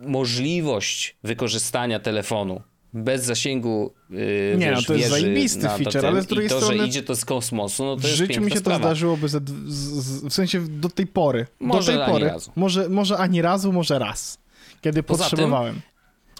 możliwość 0.00 1.16
wykorzystania 1.22 2.00
telefonu 2.00 2.62
bez 2.92 3.24
zasięgu 3.24 3.94
yy, 4.10 4.18
Nie, 4.58 4.70
wiesz, 4.70 4.78
no 4.78 4.82
to 4.82 4.94
jest 4.94 5.10
zajebisty 5.10 5.68
feature, 5.68 6.06
ale 6.06 6.22
z 6.22 6.26
drugiej 6.26 6.46
i 6.46 6.50
to, 6.50 6.60
strony... 6.60 6.78
że 6.78 6.86
idzie 6.86 7.02
to 7.02 7.16
z 7.16 7.24
kosmosu, 7.24 7.84
no 7.84 7.96
to 7.96 8.02
w 8.02 8.04
jest 8.04 8.16
życiu 8.16 8.40
mi 8.40 8.50
się 8.50 8.58
sprawa. 8.58 8.78
to 8.78 8.84
zdarzyłoby 8.84 9.28
ze, 9.28 9.40
z, 9.66 9.74
z, 9.74 10.24
w 10.24 10.32
sensie 10.32 10.60
do 10.60 10.88
tej 10.88 11.06
pory. 11.06 11.46
Może 11.60 11.92
do 11.92 11.98
tej 11.98 12.04
ani 12.04 12.12
pory. 12.12 12.26
razu. 12.26 12.52
Może, 12.56 12.88
może 12.88 13.18
ani 13.18 13.42
razu, 13.42 13.72
może 13.72 13.98
raz. 13.98 14.38
Kiedy 14.80 15.02
Poza 15.02 15.24
potrzebowałem. 15.24 15.74
Tym, 15.74 15.82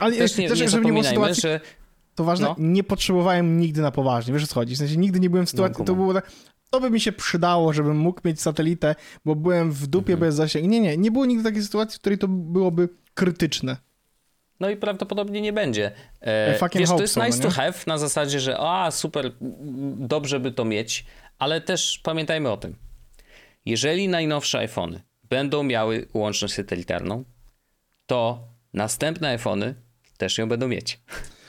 ale 0.01 0.17
też 0.17 0.39
nie, 0.39 0.49
też, 0.49 0.61
nie 0.61 0.69
żeby 0.69 0.85
nie 0.85 0.93
było 0.93 1.05
sytuacji, 1.05 1.43
że... 1.43 1.61
To 2.15 2.25
ważne, 2.25 2.47
no. 2.47 2.57
nie 2.59 2.85
potrzebowałem 2.85 3.61
nigdy 3.61 3.81
na 3.81 3.91
poważnie, 3.91 4.35
wiesz 4.35 4.45
o 4.45 4.47
co 4.47 4.55
chodzi? 4.55 4.75
W 4.75 4.79
sensie 4.79 4.97
nigdy 4.97 5.21
nie 5.21 5.31
byłem 5.31 5.47
w 5.47 5.51
sytuacji, 5.51 5.77
no, 5.79 5.85
to 5.85 5.95
było 5.95 6.15
tak, 6.15 6.31
to 6.71 6.81
by 6.81 6.91
mi 6.91 7.01
się 7.01 7.13
przydało, 7.13 7.73
żebym 7.73 7.97
mógł 7.99 8.21
mieć 8.25 8.41
satelitę, 8.41 8.95
bo 9.25 9.35
byłem 9.35 9.73
w 9.73 9.87
dupie 9.87 10.13
mhm. 10.13 10.29
bez 10.29 10.35
zasięgu. 10.35 10.69
Nie, 10.69 10.81
nie, 10.81 10.97
nie 10.97 11.11
było 11.11 11.27
nigdy 11.27 11.45
takiej 11.45 11.63
sytuacji, 11.63 11.97
w 11.97 12.01
której 12.01 12.19
to 12.19 12.29
byłoby 12.29 12.89
krytyczne. 13.15 13.77
No 14.61 14.71
i 14.71 14.77
prawdopodobnie 14.77 15.41
nie 15.41 15.53
będzie. 15.53 15.93
E, 16.21 16.59
wiesz, 16.75 16.89
to 16.89 17.01
jest 17.01 17.17
nice 17.17 17.39
no 17.39 17.43
to 17.43 17.51
have 17.51 17.75
na 17.87 17.99
zasadzie, 17.99 18.41
że 18.41 18.59
a 18.59 18.91
super, 18.91 19.33
dobrze 19.97 20.41
by 20.41 20.53
to 20.53 20.65
mieć, 20.65 21.05
ale 21.39 21.61
też 21.61 22.01
pamiętajmy 22.03 22.51
o 22.51 22.57
tym. 22.57 22.77
Jeżeli 23.67 24.09
najnowsze 24.09 24.59
iPhony 24.59 25.01
będą 25.23 25.63
miały 25.63 26.09
łączność 26.15 26.55
satelitarną, 26.55 27.25
to 28.07 28.49
następne 28.73 29.29
iPhony 29.29 29.75
też 30.17 30.39
ją 30.39 30.49
będą 30.49 30.69
mieć. 30.69 31.01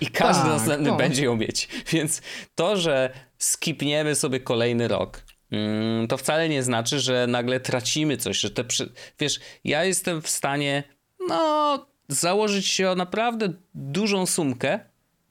I 0.02 0.08
każdy 0.08 0.44
tak, 0.44 0.52
następny 0.52 0.90
no. 0.90 0.98
będzie 0.98 1.26
ją 1.26 1.36
mieć. 1.36 1.68
Więc 1.92 2.22
to, 2.56 2.78
że 2.78 3.14
skipniemy 3.38 4.16
sobie 4.16 4.40
kolejny 4.40 4.88
rok, 4.88 5.24
mm, 5.52 6.08
to 6.08 6.18
wcale 6.18 6.50
nie 6.50 6.64
znaczy, 6.64 7.00
że 7.00 7.28
nagle 7.28 7.60
tracimy 7.60 8.18
coś, 8.18 8.40
że 8.40 8.52
te 8.52 8.64
przy... 8.64 8.92
wiesz, 9.20 9.40
ja 9.64 9.84
jestem 9.84 10.22
w 10.22 10.30
stanie 10.30 10.84
no 11.28 11.91
założyć 12.08 12.68
się 12.68 12.90
o 12.90 12.96
naprawdę 12.96 13.54
dużą 13.76 14.26
sumkę, 14.26 14.80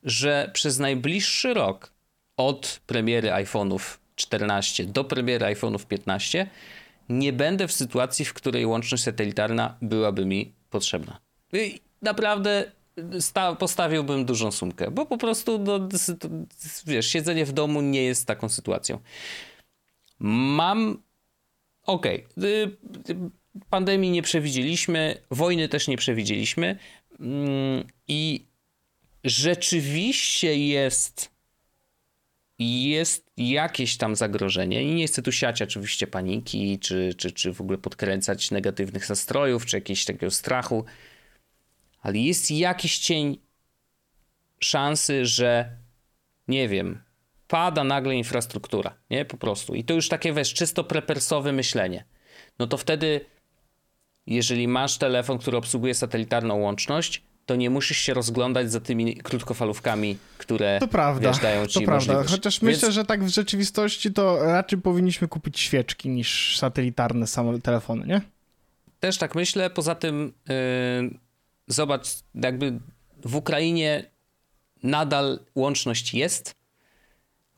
że 0.02 0.50
przez 0.52 0.78
najbliższy 0.78 1.54
rok 1.54 1.92
od 2.36 2.80
premiery 2.86 3.28
iPhone'ów 3.28 3.98
14 4.16 4.84
do 4.84 5.04
premiery 5.04 5.46
iPhone'ów 5.46 5.86
15 5.86 6.50
nie 7.08 7.32
będę 7.32 7.68
w 7.68 7.72
sytuacji, 7.72 8.24
w 8.24 8.34
której 8.34 8.66
łączność 8.66 9.04
satelitarna 9.04 9.76
byłaby 9.82 10.26
mi 10.26 10.52
potrzebna. 10.70 11.20
I 11.52 11.80
naprawdę 12.02 12.72
postawiłbym 13.58 14.24
dużą 14.24 14.50
sumkę, 14.50 14.90
bo 14.90 15.06
po 15.06 15.18
prostu 15.18 15.58
no, 15.58 15.88
wiesz, 16.86 17.06
siedzenie 17.06 17.46
w 17.46 17.52
domu 17.52 17.80
nie 17.80 18.02
jest 18.02 18.26
taką 18.26 18.48
sytuacją. 18.48 18.98
Mam 20.18 21.02
okej, 21.86 22.26
okay 22.36 23.30
pandemii 23.70 24.10
nie 24.10 24.22
przewidzieliśmy, 24.22 25.22
wojny 25.30 25.68
też 25.68 25.88
nie 25.88 25.96
przewidzieliśmy 25.96 26.78
mm, 27.20 27.84
i 28.08 28.46
rzeczywiście 29.24 30.56
jest 30.56 31.30
jest 32.58 33.30
jakieś 33.36 33.96
tam 33.96 34.16
zagrożenie 34.16 34.82
i 34.82 34.94
nie 34.94 35.06
chcę 35.06 35.22
tu 35.22 35.32
siać 35.32 35.62
oczywiście 35.62 36.06
paniki, 36.06 36.78
czy, 36.78 37.14
czy, 37.14 37.32
czy 37.32 37.52
w 37.52 37.60
ogóle 37.60 37.78
podkręcać 37.78 38.50
negatywnych 38.50 39.08
nastrojów, 39.08 39.66
czy 39.66 39.76
jakiegoś 39.76 40.04
takiego 40.04 40.30
strachu, 40.30 40.84
ale 42.02 42.18
jest 42.18 42.50
jakiś 42.50 42.98
cień 42.98 43.38
szansy, 44.60 45.26
że 45.26 45.76
nie 46.48 46.68
wiem, 46.68 47.02
pada 47.48 47.84
nagle 47.84 48.14
infrastruktura, 48.14 48.94
nie? 49.10 49.24
Po 49.24 49.36
prostu. 49.36 49.74
I 49.74 49.84
to 49.84 49.94
już 49.94 50.08
takie, 50.08 50.32
wiesz, 50.32 50.54
czysto 50.54 50.84
prepersowe 50.84 51.52
myślenie. 51.52 52.04
No 52.58 52.66
to 52.66 52.76
wtedy, 52.76 53.20
jeżeli 54.30 54.68
masz 54.68 54.98
telefon, 54.98 55.38
który 55.38 55.56
obsługuje 55.56 55.94
satelitarną 55.94 56.58
łączność, 56.58 57.22
to 57.46 57.56
nie 57.56 57.70
musisz 57.70 57.96
się 57.96 58.14
rozglądać 58.14 58.72
za 58.72 58.80
tymi 58.80 59.16
krótkofalówkami, 59.16 60.16
które 60.38 60.78
to 60.80 60.88
prawda, 60.88 61.28
wiesz, 61.28 61.38
dają 61.38 61.66
ci 61.66 61.80
to 61.80 61.84
prawda. 61.84 62.22
Chociaż 62.22 62.60
Więc... 62.60 62.62
myślę, 62.62 62.92
że 62.92 63.04
tak 63.04 63.24
w 63.24 63.28
rzeczywistości 63.28 64.12
to 64.12 64.38
raczej 64.42 64.78
powinniśmy 64.78 65.28
kupić 65.28 65.60
świeczki 65.60 66.08
niż 66.08 66.58
satelitarne 66.58 67.26
same 67.26 67.60
telefony, 67.60 68.06
nie? 68.06 68.20
Też 69.00 69.18
tak 69.18 69.34
myślę. 69.34 69.70
Poza 69.70 69.94
tym 69.94 70.32
yy, 70.48 70.54
zobacz, 71.66 72.06
jakby 72.34 72.80
w 73.24 73.36
Ukrainie 73.36 74.10
nadal 74.82 75.40
łączność 75.54 76.14
jest, 76.14 76.54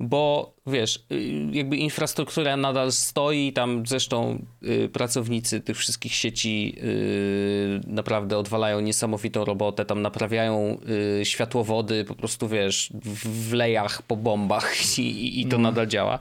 bo 0.03 0.55
wiesz, 0.67 1.05
y, 1.13 1.31
jakby 1.53 1.77
infrastruktura 1.77 2.57
nadal 2.57 2.93
stoi, 2.93 3.53
tam 3.53 3.87
zresztą 3.87 4.45
y, 4.63 4.89
pracownicy 4.89 5.61
tych 5.61 5.77
wszystkich 5.77 6.15
sieci 6.15 6.75
y, 6.83 7.81
naprawdę 7.87 8.39
odwalają 8.39 8.81
niesamowitą 8.81 9.45
robotę, 9.45 9.85
tam 9.85 10.03
naprawiają 10.03 10.79
światłowody 11.23 12.05
po 12.05 12.15
prostu, 12.15 12.49
wiesz, 12.49 12.93
w 13.25 13.53
lejach 13.53 14.03
po 14.03 14.17
bombach 14.17 14.75
i, 14.99 15.41
i 15.41 15.47
to 15.47 15.57
mm. 15.57 15.63
nadal 15.63 15.87
działa, 15.87 16.19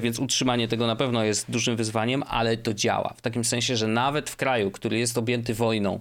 więc 0.00 0.18
utrzymanie 0.18 0.68
tego 0.68 0.86
na 0.86 0.96
pewno 0.96 1.24
jest 1.24 1.50
dużym 1.50 1.76
wyzwaniem, 1.76 2.22
ale 2.28 2.56
to 2.56 2.74
działa, 2.74 3.14
w 3.16 3.20
takim 3.20 3.44
sensie, 3.44 3.76
że 3.76 3.88
nawet 3.88 4.30
w 4.30 4.36
kraju, 4.36 4.70
który 4.70 4.98
jest 4.98 5.18
objęty 5.18 5.54
wojną, 5.54 6.00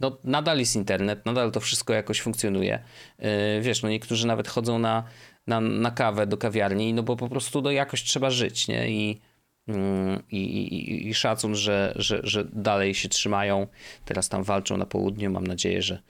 no 0.00 0.16
nadal 0.24 0.58
jest 0.58 0.76
internet, 0.76 1.26
nadal 1.26 1.52
to 1.52 1.60
wszystko 1.60 1.92
jakoś 1.92 2.20
funkcjonuje, 2.20 2.78
wiesz, 3.60 3.82
no 3.82 3.88
niektórzy 3.88 4.26
nawet 4.26 4.48
chodzą 4.48 4.78
na 4.78 5.04
na, 5.46 5.60
na 5.60 5.90
kawę 5.90 6.26
do 6.26 6.36
kawiarni, 6.36 6.94
no 6.94 7.02
bo 7.02 7.16
po 7.16 7.28
prostu 7.28 7.62
no, 7.62 7.70
jakoś 7.70 8.02
trzeba 8.02 8.30
żyć, 8.30 8.68
nie? 8.68 8.90
I, 8.90 9.20
mm, 9.68 10.22
i, 10.30 10.36
i, 10.36 11.08
i 11.08 11.14
szacun, 11.14 11.54
że, 11.54 11.92
że, 11.96 12.20
że 12.22 12.44
dalej 12.44 12.94
się 12.94 13.08
trzymają. 13.08 13.66
Teraz 14.04 14.28
tam 14.28 14.42
walczą 14.42 14.76
na 14.76 14.86
południu. 14.86 15.30
Mam 15.30 15.46
nadzieję, 15.46 15.82
że, 15.82 16.02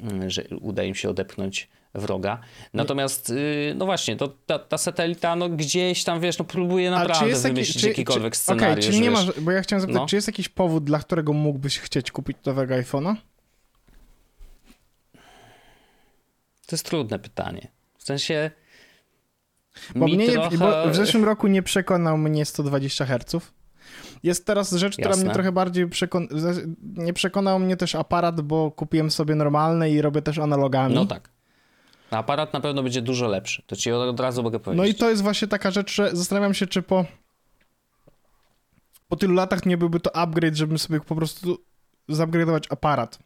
mm, 0.00 0.30
że 0.30 0.44
uda 0.60 0.84
im 0.84 0.94
się 0.94 1.10
odepchnąć 1.10 1.68
wroga. 1.94 2.40
Natomiast, 2.74 3.30
y, 3.30 3.74
no 3.76 3.86
właśnie, 3.86 4.16
to 4.16 4.28
ta, 4.28 4.58
ta 4.58 4.78
satelita, 4.78 5.36
no 5.36 5.48
gdzieś 5.48 6.04
tam, 6.04 6.20
wiesz, 6.20 6.38
no 6.38 6.44
próbuje 6.44 6.90
naprawdę 6.90 7.34
taki, 7.34 7.42
wymyślić 7.42 7.80
czy, 7.80 7.88
jakikolwiek 7.88 8.32
czy, 8.32 8.38
scenariusz. 8.38 8.64
Okej, 8.64 8.72
okay, 8.72 8.92
czyli 8.92 9.00
nie 9.00 9.10
ma, 9.10 9.24
bo 9.40 9.50
ja 9.50 9.62
chciałem 9.62 9.80
zapytać, 9.80 10.00
no? 10.00 10.06
czy 10.06 10.16
jest 10.16 10.28
jakiś 10.28 10.48
powód, 10.48 10.84
dla 10.84 10.98
którego 10.98 11.32
mógłbyś 11.32 11.78
chcieć 11.78 12.10
kupić 12.10 12.36
nowego 12.46 12.74
iPhone'a? 12.74 13.14
To 16.66 16.76
jest 16.76 16.86
trudne 16.86 17.18
pytanie. 17.18 17.68
W 17.98 18.04
sensie, 18.04 18.50
bo, 19.96 20.06
mnie 20.06 20.32
trochę... 20.32 20.58
bo 20.58 20.90
w 20.90 20.96
zeszłym 20.96 21.24
roku 21.24 21.46
nie 21.46 21.62
przekonał 21.62 22.18
mnie 22.18 22.44
120 22.44 23.06
Hz. 23.06 23.50
Jest 24.22 24.46
teraz 24.46 24.72
rzecz, 24.72 24.96
która 24.96 25.16
mnie 25.16 25.30
trochę 25.30 25.52
bardziej 25.52 25.88
przekon... 25.88 26.28
Nie 26.82 27.12
przekonał 27.12 27.58
mnie 27.58 27.76
też 27.76 27.94
aparat, 27.94 28.40
bo 28.40 28.70
kupiłem 28.70 29.10
sobie 29.10 29.34
normalny 29.34 29.90
i 29.90 30.02
robię 30.02 30.22
też 30.22 30.38
analogami. 30.38 30.94
No 30.94 31.06
tak. 31.06 31.30
Aparat 32.10 32.52
na 32.52 32.60
pewno 32.60 32.82
będzie 32.82 33.02
dużo 33.02 33.28
lepszy. 33.28 33.62
To 33.66 33.76
ci 33.76 33.92
od 33.92 34.20
razu 34.20 34.42
mogę 34.42 34.60
powiedzieć. 34.60 34.78
No 34.78 34.86
i 34.86 34.94
to 34.94 35.10
jest 35.10 35.22
właśnie 35.22 35.48
taka 35.48 35.70
rzecz, 35.70 35.94
że 35.94 36.10
zastanawiam 36.12 36.54
się, 36.54 36.66
czy 36.66 36.82
po 36.82 37.04
po 39.08 39.16
tylu 39.16 39.34
latach 39.34 39.66
nie 39.66 39.76
byłby 39.76 40.00
to 40.00 40.16
upgrade, 40.16 40.56
żebym 40.56 40.78
sobie 40.78 41.00
po 41.00 41.14
prostu 41.14 41.58
zupgrade'ować 42.08 42.62
aparat. 42.70 43.18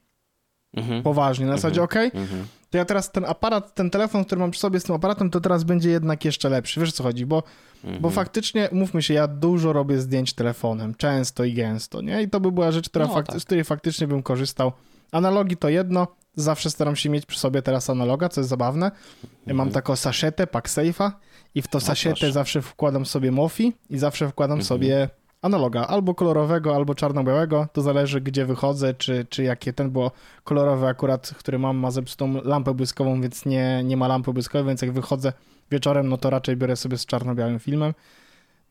Mhm. 0.74 1.02
Poważnie. 1.02 1.46
Na 1.46 1.56
zasadzie, 1.56 1.80
mhm. 1.80 2.06
ok, 2.08 2.14
mhm 2.14 2.46
to 2.74 2.78
ja 2.78 2.84
teraz 2.84 3.10
ten 3.10 3.24
aparat, 3.24 3.74
ten 3.74 3.90
telefon, 3.90 4.24
który 4.24 4.38
mam 4.40 4.50
przy 4.50 4.60
sobie 4.60 4.80
z 4.80 4.84
tym 4.84 4.94
aparatem, 4.94 5.30
to 5.30 5.40
teraz 5.40 5.64
będzie 5.64 5.90
jednak 5.90 6.24
jeszcze 6.24 6.48
lepszy. 6.48 6.80
Wiesz 6.80 6.88
o 6.88 6.92
co 6.92 7.02
chodzi? 7.02 7.26
Bo, 7.26 7.42
mhm. 7.84 8.02
bo 8.02 8.10
faktycznie, 8.10 8.68
mówmy 8.72 9.02
się, 9.02 9.14
ja 9.14 9.28
dużo 9.28 9.72
robię 9.72 9.98
zdjęć 9.98 10.32
telefonem, 10.32 10.94
często 10.94 11.44
i 11.44 11.54
gęsto, 11.54 12.00
nie? 12.00 12.22
I 12.22 12.28
to 12.28 12.40
by 12.40 12.52
była 12.52 12.72
rzecz, 12.72 12.88
która 12.88 13.06
no, 13.06 13.22
tak. 13.22 13.40
z 13.40 13.44
której 13.44 13.64
faktycznie 13.64 14.06
bym 14.06 14.22
korzystał. 14.22 14.72
Analogi 15.12 15.56
to 15.56 15.68
jedno, 15.68 16.06
zawsze 16.36 16.70
staram 16.70 16.96
się 16.96 17.10
mieć 17.10 17.26
przy 17.26 17.38
sobie 17.38 17.62
teraz 17.62 17.90
analoga, 17.90 18.28
co 18.28 18.40
jest 18.40 18.50
zabawne. 18.50 18.86
Mhm. 18.86 19.56
Mam 19.56 19.70
taką 19.70 19.96
saszetę, 19.96 20.46
packsafe'a 20.46 21.10
i 21.54 21.62
w 21.62 21.68
to 21.68 21.80
saszetę 21.80 22.32
zawsze 22.32 22.62
wkładam 22.62 23.06
sobie 23.06 23.32
Mofi 23.32 23.72
i 23.90 23.98
zawsze 23.98 24.28
wkładam 24.28 24.58
mhm. 24.58 24.66
sobie 24.66 25.08
analoga, 25.44 25.86
albo 25.86 26.14
kolorowego, 26.14 26.74
albo 26.74 26.94
czarno-białego, 26.94 27.68
to 27.72 27.82
zależy 27.82 28.20
gdzie 28.20 28.46
wychodzę, 28.46 28.94
czy, 28.94 29.26
czy 29.30 29.42
jakie 29.42 29.72
ten, 29.72 29.90
bo 29.90 30.10
kolorowy 30.44 30.86
akurat, 30.86 31.34
który 31.38 31.58
mam 31.58 31.76
ma 31.76 31.90
zepsutą 31.90 32.42
lampę 32.44 32.74
błyskową, 32.74 33.20
więc 33.20 33.46
nie, 33.46 33.82
nie 33.84 33.96
ma 33.96 34.08
lampy 34.08 34.32
błyskowej, 34.32 34.66
więc 34.66 34.82
jak 34.82 34.92
wychodzę 34.92 35.32
wieczorem, 35.70 36.08
no 36.08 36.16
to 36.16 36.30
raczej 36.30 36.56
biorę 36.56 36.76
sobie 36.76 36.98
z 36.98 37.06
czarno-białym 37.06 37.58
filmem 37.58 37.94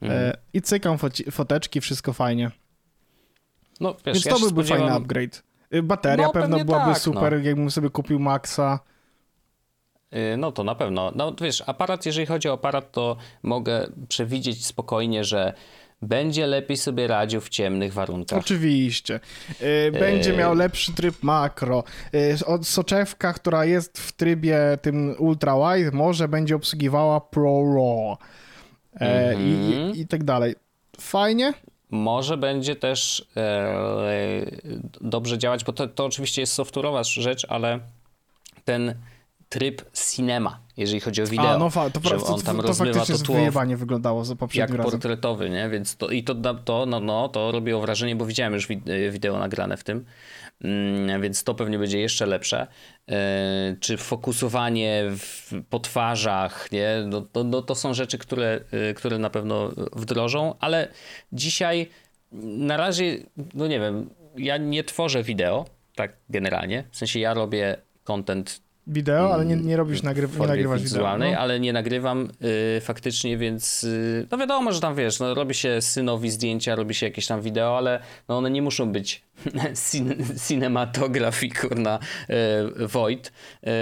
mhm. 0.02 0.22
e, 0.22 0.38
i 0.54 0.62
cykam 0.62 0.98
foci- 0.98 1.32
foteczki, 1.32 1.82
wszystko 1.82 2.14
fajnie. 2.14 2.52
No, 3.80 3.96
wiesz, 4.06 4.14
więc 4.14 4.24
to 4.24 4.30
ja 4.30 4.36
byłby 4.36 4.50
spodziewam... 4.50 4.80
fajny 4.80 4.96
upgrade. 4.96 5.44
Y, 5.74 5.84
bateria 5.84 6.28
no, 6.28 6.34
pewno 6.34 6.66
byłaby 6.66 6.94
tak, 6.94 7.02
super, 7.02 7.34
no. 7.34 7.48
jakbym 7.48 7.72
sobie 7.72 7.90
kupił 7.90 8.20
Maxa. 8.20 8.80
Y, 10.16 10.38
no 10.38 10.52
to 10.52 10.64
na 10.64 10.76
pewno. 10.76 11.12
No 11.16 11.36
wiesz, 11.42 11.64
aparat, 11.68 12.06
jeżeli 12.06 12.26
chodzi 12.26 12.50
o 12.50 12.54
aparat, 12.54 12.92
to 12.92 13.18
mogę 13.44 13.88
przewidzieć 14.08 14.66
spokojnie, 14.66 15.24
że 15.24 15.54
będzie 16.04 16.47
lepiej 16.47 16.78
sobie 16.78 17.08
radził 17.08 17.41
w 17.41 17.49
ciemnych 17.49 17.93
warunkach. 17.93 18.39
Oczywiście. 18.39 19.20
Y, 19.62 19.91
będzie 19.91 20.34
miał 20.34 20.56
lepszy 20.56 20.93
tryb 20.93 21.24
makro. 21.24 21.84
Y, 22.16 22.38
soczewka, 22.64 23.34
która 23.34 23.66
jest 23.66 23.99
w 23.99 24.12
trybie 24.12 24.60
tym 24.82 25.16
ultra 25.20 25.56
wide, 25.56 25.91
może 25.91 26.28
będzie 26.28 26.56
obsługiwała 26.56 27.22
Pro 27.22 27.64
RAW 27.76 28.18
mm 28.99 29.38
-hmm. 29.38 29.41
i, 29.41 29.72
i, 29.72 29.76
mhm. 29.76 29.95
i, 29.95 30.08
tak 30.08 30.24
dalej. 30.24 30.56
Fajnie. 30.99 31.54
Może 31.89 32.38
będzie 32.38 32.76
też 32.76 33.28
e, 33.38 34.45
dobrze 35.01 35.38
działać, 35.38 35.64
bo 35.64 35.74
to, 35.74 35.88
to 35.88 36.06
oczywiście 36.06 36.41
jest 36.41 36.60
software'owa 36.60 37.22
rzecz, 37.22 37.45
ale 37.49 37.80
ten 38.66 38.95
tryb 39.54 39.82
cinema, 39.93 40.60
jeżeli 40.78 40.99
chodzi 40.99 41.22
o 41.22 41.26
wideo. 41.26 41.49
A, 41.49 41.58
no 41.58 41.70
fa- 41.70 41.89
to, 41.89 42.10
że 42.10 42.16
on 42.16 42.41
tam 42.41 42.56
to, 42.58 42.62
to 42.62 42.68
rozmywa 42.68 43.06
to 43.06 43.18
tło 43.18 43.36
wyjebanie 43.36 43.78
wyglądało 43.78 44.26
za 44.26 44.36
jak 44.54 44.70
razem. 44.70 44.91
portretowy, 44.91 45.49
nie? 45.49 45.70
Więc 45.70 45.97
to, 45.97 46.10
i 46.10 46.24
to, 46.24 46.36
to, 46.54 46.86
no, 46.86 46.99
no, 46.99 47.30
to 47.30 47.51
robiło 47.51 47.82
wrażenie, 47.82 48.16
bo 48.16 48.26
widziałem 48.26 48.54
już 48.54 48.68
wideo 49.12 49.39
nagrane 49.39 49.78
w 49.78 49.84
tym, 49.84 50.06
mm, 50.62 51.22
więc 51.22 51.43
to 51.43 51.56
pewnie 51.56 51.80
będzie 51.80 51.99
jeszcze 51.99 52.26
lepsze. 52.26 52.68
E, 53.10 53.76
czy 53.80 53.97
fokusowanie 53.97 55.04
w, 55.18 55.51
po 55.70 55.80
twarzach, 55.80 56.72
nie? 56.72 57.04
No, 57.08 57.22
to, 57.22 57.43
no, 57.43 57.62
to 57.62 57.76
są 57.76 57.93
rzeczy, 57.93 58.18
które, 58.18 58.60
e, 58.72 58.93
które 58.93 59.18
na 59.18 59.30
pewno 59.30 59.72
wdrożą, 59.95 60.56
ale 60.60 60.88
dzisiaj 61.34 61.89
na 62.41 62.78
razie, 62.78 63.18
no 63.54 63.68
nie 63.68 63.80
wiem, 63.80 64.10
ja 64.38 64.58
nie 64.58 64.84
tworzę 64.84 65.24
wideo, 65.24 65.66
tak 65.95 66.18
generalnie, 66.30 66.84
w 66.91 66.97
sensie 66.97 67.20
ja 67.20 67.34
robię 67.34 67.78
content 68.04 68.64
wideo, 68.88 69.34
ale 69.34 69.46
nie, 69.46 69.56
nie 69.56 69.78
robisz 69.78 70.04
nagry 70.04 70.28
nie 70.40 70.48
nagrywasz 70.48 70.82
wizualnej, 70.82 71.30
wideo, 71.30 71.40
no. 71.40 71.44
ale 71.44 71.60
nie 71.60 71.74
nagrywam 71.74 72.30
y, 72.78 72.82
faktycznie, 72.82 73.38
więc 73.38 73.84
y, 73.84 74.28
no 74.32 74.38
wiadomo, 74.38 74.72
że 74.72 74.80
tam 74.80 74.96
wiesz, 74.96 75.20
no, 75.20 75.34
robi 75.34 75.54
się 75.54 75.82
synowi 75.82 76.30
zdjęcia, 76.30 76.76
robi 76.76 76.96
się 76.96 77.06
jakieś 77.06 77.28
tam 77.28 77.42
wideo, 77.42 77.78
ale 77.78 78.00
no, 78.28 78.38
one 78.38 78.52
nie 78.52 78.62
muszą 78.62 78.92
być 78.92 79.24
cin 79.90 80.16
cinematografii, 80.48 81.52
kurna, 81.52 82.00
y, 82.80 82.88
Void. 82.88 83.32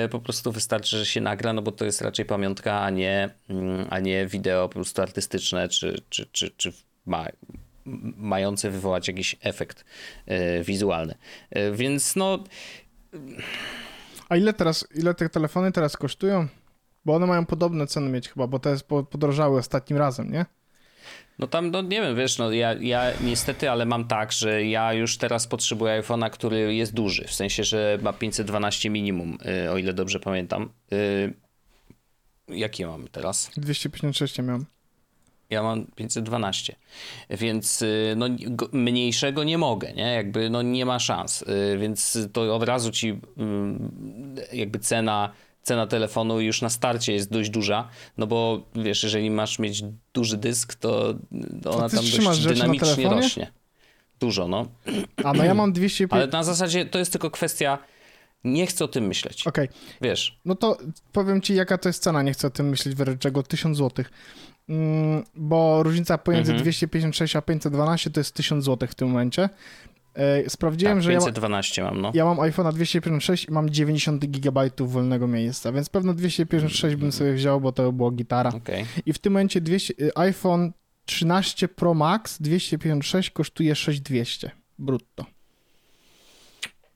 Y, 0.06 0.10
po 0.10 0.20
prostu 0.20 0.52
wystarczy, 0.52 0.97
że 0.97 1.06
się 1.06 1.22
nagra, 1.22 1.54
no 1.54 1.62
bo 1.62 1.72
to 1.72 1.86
jest 1.86 2.02
raczej 2.02 2.26
pamiątka, 2.26 2.82
a 2.82 2.89
nie, 2.89 3.30
mm, 3.49 3.88
a 3.89 3.99
nie 3.99 4.28
wideo 4.28 4.70
po 4.70 4.74
prostu 4.74 5.02
artystyczne, 5.02 5.70
czy, 5.70 6.02
czy, 6.10 6.26
czy, 6.32 6.52
czy 6.58 6.74
ma, 7.06 7.28
mające 8.18 8.70
wywołać 8.70 9.08
jakiś 9.08 9.36
efekt 9.41 9.86
wizualny. 10.64 11.16
Więc 11.74 12.16
no 12.16 12.43
a 14.32 14.38
ile 14.38 14.53
teraz, 14.53 14.88
ile 14.95 15.13
te 15.13 15.29
telefony 15.29 15.71
teraz 15.71 15.97
kosztują? 15.97 16.47
Bo 17.05 17.15
one 17.15 17.27
mają 17.27 17.45
podobne 17.45 17.88
ceny 17.88 18.09
mieć 18.09 18.29
chyba, 18.29 18.47
bo 18.47 18.59
jest 18.65 18.88
podrożały 18.88 19.59
ostatnim 19.59 19.99
razem, 19.99 20.32
nie? 20.32 20.45
No 21.39 21.47
tam, 21.47 21.71
no 21.71 21.82
nie 21.82 22.01
wiem, 22.01 22.15
wiesz, 22.15 22.38
no 22.38 22.51
ja, 22.51 22.73
ja 22.73 23.11
niestety, 23.21 23.71
ale 23.71 23.86
mam 23.86 24.07
tak, 24.07 24.32
że 24.32 24.65
ja 24.65 24.93
już 24.93 25.17
teraz 25.17 25.47
potrzebuję 25.47 26.01
iPhone'a, 26.01 26.29
który 26.29 26.75
jest 26.75 26.93
duży, 26.93 27.27
w 27.27 27.34
sensie, 27.34 27.63
że 27.63 27.99
ma 28.01 28.13
512 28.13 28.89
minimum, 28.89 29.38
y, 29.65 29.71
o 29.71 29.77
ile 29.77 29.93
dobrze 29.93 30.19
pamiętam. 30.19 30.69
Y, 30.93 31.34
jakie 32.47 32.88
mam 32.88 33.07
teraz? 33.07 33.51
256 33.57 34.39
miałem. 34.39 34.65
Ja 35.52 35.64
mam 35.64 35.86
512, 35.95 36.76
więc 37.30 37.82
y, 37.82 38.14
no, 38.18 38.26
mniejszego 38.72 39.43
nie 39.43 39.58
mogę, 39.58 39.93
nie? 39.93 40.14
Jakby 40.14 40.49
no, 40.49 40.62
nie 40.62 40.86
ma 40.86 40.99
szans, 40.99 41.41
y, 41.41 41.78
więc 41.78 42.18
to 42.34 42.56
od 42.56 42.64
razu 42.64 42.91
ci 42.91 43.20
mm, 43.38 43.91
jakby 44.54 44.80
cena, 44.80 45.32
cena 45.64 45.88
telefonu 45.88 46.41
już 46.41 46.62
na 46.62 46.70
starcie 46.70 47.14
jest 47.14 47.32
dość 47.32 47.49
duża, 47.49 47.89
no 48.18 48.28
bo 48.28 48.62
wiesz, 48.76 49.04
jeżeli 49.04 49.32
masz 49.32 49.60
mieć 49.60 49.84
duży 50.14 50.38
dysk, 50.38 50.76
to 50.76 51.14
ona 51.66 51.89
tam 51.89 52.06
dość 52.06 52.45
dynamicznie 52.45 53.10
rośnie. 53.10 53.52
Dużo, 54.20 54.47
no. 54.47 54.68
A 55.24 55.34
no 55.34 55.43
ja 55.43 55.54
mam 55.54 55.74
200... 55.82 56.08
Ale 56.10 56.28
na 56.28 56.43
zasadzie 56.43 56.86
to 56.86 56.99
jest 56.99 57.12
tylko 57.12 57.32
kwestia 57.32 57.78
Nie 58.43 58.68
chcę 58.68 58.86
o 58.86 58.88
tym 58.88 59.08
myśleć. 59.08 59.47
Okej. 59.47 59.66
Okay. 59.66 59.78
Wiesz. 60.02 60.39
No 60.45 60.56
to 60.56 60.78
powiem 61.12 61.41
ci, 61.41 61.56
jaka 61.56 61.78
to 61.78 61.89
jest 61.89 62.04
cena. 62.04 62.22
Nie 62.22 62.34
chcę 62.34 62.47
o 62.47 62.49
tym 62.49 62.70
myśleć, 62.70 62.97
czego 63.20 63.43
1000 63.43 63.78
zł. 63.78 64.06
Mm, 64.70 65.24
bo 65.36 65.84
różnica 65.84 66.18
pomiędzy 66.18 66.51
mhm. 66.51 66.64
256 66.64 67.36
a 67.36 67.41
512 67.41 68.09
to 68.09 68.20
jest 68.20 68.36
1000 68.36 68.66
zł 68.66 68.89
w 68.89 68.95
tym 68.95 69.07
momencie. 69.07 69.49
E, 70.14 70.49
sprawdziłem, 70.49 70.97
tak, 70.97 71.03
że 71.03 71.12
512 71.12 71.82
ja 71.82 71.91
mam, 71.91 72.01
no. 72.01 72.12
Ja 72.14 72.26
mam 72.26 72.38
iPhone'a 72.38 72.74
256 72.74 73.45
i 73.45 73.51
mam 73.51 73.70
90 73.70 74.26
GB 74.26 74.70
wolnego 74.80 75.28
miejsca, 75.28 75.72
więc 75.72 75.89
pewno 75.89 76.14
256 76.14 76.95
bym 76.95 77.12
sobie 77.12 77.34
wziął, 77.34 77.62
bo 77.62 77.72
to 77.72 77.84
by 77.84 77.93
było 77.93 78.12
gitara. 78.12 78.49
Okay. 78.49 78.86
I 79.05 79.14
w 79.14 79.20
tym 79.20 79.34
momencie 79.34 79.62
200, 79.62 79.93
y, 80.01 80.12
iPhone 80.18 80.72
13 81.05 81.68
Pro 81.68 81.93
Max 81.93 82.41
256 82.41 83.30
kosztuje 83.30 83.76
6200 83.76 84.51
brutto. 84.80 85.26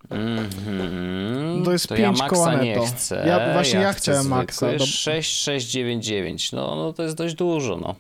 Mm-hmm. 0.10 1.66
To 1.66 1.72
jest 1.72 1.88
to 1.88 1.96
5 1.96 2.20
ja 2.20 2.30
koła 2.30 2.56
nie 2.56 2.80
chcę. 2.88 3.24
Ja 3.28 3.54
właśnie 3.54 3.80
ja, 3.80 3.86
ja 3.86 3.94
chciałem 3.94 4.28
Maxa. 4.28 4.72
Do... 4.72 4.86
6699. 4.86 6.52
No, 6.52 6.76
no 6.76 6.94
to 6.94 7.04
jest 7.04 7.18
dość 7.18 7.36
dużo, 7.36 7.78
no. 7.78 7.96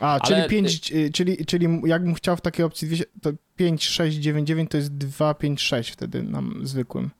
A, 0.00 0.20
czyli 0.20 0.40
Ale... 0.40 0.48
5, 0.48 0.92
y, 0.92 1.10
czyli, 1.10 1.46
czyli 1.46 1.80
jakbym 1.84 2.14
chciał 2.14 2.36
w 2.36 2.40
takiej 2.40 2.64
opcji 2.64 2.88
200, 2.88 3.06
to 3.22 3.30
5699 3.56 4.70
to 4.70 4.76
jest 4.76 4.96
256 4.96 5.90
wtedy 5.90 6.22
na 6.22 6.42
zwykłym. 6.62 7.10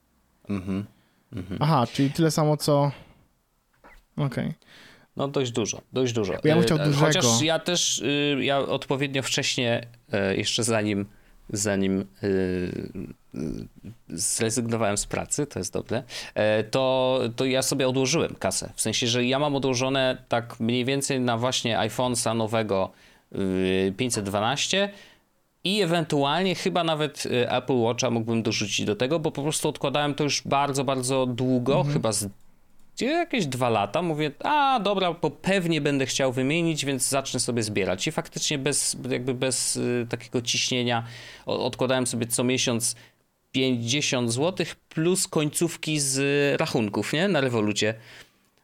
Mhm. 0.49 0.85
Mm 1.33 1.59
Aha, 1.61 1.87
czyli 1.93 2.11
tyle 2.11 2.31
samo 2.31 2.57
co... 2.57 2.93
Okej. 4.17 4.27
Okay. 4.27 4.55
No 5.17 5.29
dość 5.29 5.51
dużo, 5.51 5.83
dość 5.93 6.13
dużo. 6.13 6.33
Ja 6.45 6.55
bym 6.55 6.65
chciał 6.65 6.79
y, 6.79 6.85
dużego. 6.85 7.07
Chociaż 7.07 7.43
ja 7.43 7.59
też, 7.59 7.99
y, 7.99 8.39
ja 8.41 8.59
odpowiednio 8.59 9.23
wcześnie, 9.23 9.87
jeszcze 10.37 10.65
zanim 10.65 11.07
zanim 11.51 12.05
zrezygnowałem 14.09 14.97
z 14.97 15.07
pracy, 15.07 15.47
to 15.47 15.59
jest 15.59 15.73
dobre, 15.73 16.03
to, 16.71 17.21
to 17.37 17.45
ja 17.45 17.63
sobie 17.63 17.89
odłożyłem 17.89 18.35
kasę. 18.35 18.73
W 18.75 18.81
sensie, 18.81 19.07
że 19.07 19.25
ja 19.25 19.39
mam 19.39 19.57
odłożone 19.57 20.25
tak 20.29 20.61
mniej 20.61 20.85
więcej 20.85 21.21
na 21.21 21.39
właśnie 21.39 21.79
iPhone'a 21.79 22.37
nowego 22.37 22.91
512 23.97 24.93
i 25.65 25.83
ewentualnie 25.83 26.55
chyba 26.55 26.85
nawet 26.85 27.25
Apple 27.49 27.77
Watcha 27.77 28.11
mógłbym 28.11 28.43
dorzucić 28.43 28.87
do 28.87 28.97
tego, 28.97 29.19
bo 29.19 29.31
po 29.31 29.43
prostu 29.43 29.69
odkładałem 29.69 30.15
to 30.15 30.25
już 30.25 30.43
bardzo, 30.43 30.85
bardzo 30.85 31.27
długo, 31.27 31.77
mhm. 31.77 31.93
chyba 31.93 32.13
z 32.13 32.29
jakieś 33.01 33.47
dwa 33.47 33.69
lata, 33.69 34.03
mówię, 34.03 34.31
a 34.41 34.81
dobra, 34.81 35.13
bo 35.13 35.31
pewnie 35.31 35.81
będę 35.81 36.07
chciał 36.07 36.33
wymienić, 36.33 36.85
więc 36.85 37.09
zacznę 37.09 37.41
sobie 37.41 37.63
zbierać. 37.63 38.07
I 38.07 38.13
faktycznie 38.13 38.59
bez, 38.59 38.97
jakby 39.11 39.35
bez 39.35 39.77
y, 39.77 40.07
takiego 40.11 40.43
ciśnienia 40.43 41.05
odkładałem 41.47 42.07
sobie 42.07 42.27
co 42.27 42.45
miesiąc 42.45 42.97
50 43.53 44.33
zł 44.33 44.67
plus 44.89 45.29
końcówki 45.29 46.01
z 46.01 46.21
rachunków, 46.61 47.13
nie? 47.13 47.29
Na 47.29 47.41
rewolucie. 47.41 47.95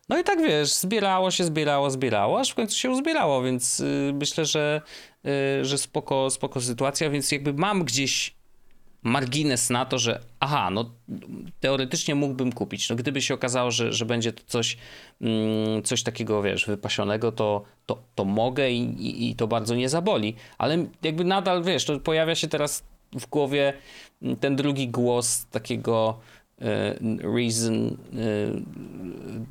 No 0.09 0.19
i 0.19 0.25
tak 0.25 0.43
wiesz, 0.43 0.73
zbierało 0.73 1.31
się, 1.31 1.45
zbierało, 1.45 1.91
zbierało, 1.91 2.41
aż 2.41 2.51
w 2.51 2.55
końcu 2.55 2.77
się 2.77 2.91
uzbierało, 2.91 3.43
więc 3.43 3.81
y, 3.81 4.13
myślę, 4.15 4.45
że, 4.45 4.83
y, 5.61 5.65
że 5.65 5.79
spoko, 5.79 6.31
spoko 6.31 6.61
sytuacja, 6.61 7.11
więc 7.11 7.33
jakby 7.33 7.53
mam 7.53 7.85
gdzieś 7.85 8.38
margines 9.03 9.71
na 9.71 9.85
to, 9.85 9.99
że 9.99 10.21
aha, 10.41 10.71
no 10.71 10.91
teoretycznie 11.61 12.15
mógłbym 12.15 12.53
kupić. 12.53 12.91
No 12.91 12.97
gdyby 12.97 13.23
się 13.23 13.35
okazało, 13.35 13.71
że, 13.71 13.93
że 13.93 14.07
będzie 14.07 14.33
to 14.33 14.43
coś, 14.47 14.77
mm, 15.21 15.83
coś 15.83 16.03
takiego, 16.03 16.43
wiesz, 16.43 16.67
wypasionego, 16.67 17.33
to, 17.33 17.65
to, 17.87 18.03
to 18.15 18.25
mogę 18.25 18.71
i, 18.71 18.83
i, 18.83 19.31
i 19.31 19.37
to 19.37 19.47
bardzo 19.47 19.75
nie 19.75 19.89
zaboli. 19.89 20.35
Ale 20.59 20.87
jakby 21.03 21.25
nadal, 21.25 21.63
wiesz, 21.63 21.85
to 21.85 22.01
pojawia 22.01 22.35
się 22.35 22.49
teraz 22.49 22.85
w 23.13 23.27
głowie 23.27 23.73
ten 24.41 24.57
drugi 24.57 24.89
głos 24.89 25.47
takiego 25.47 26.19
reason, 27.21 27.87
e, 27.87 27.97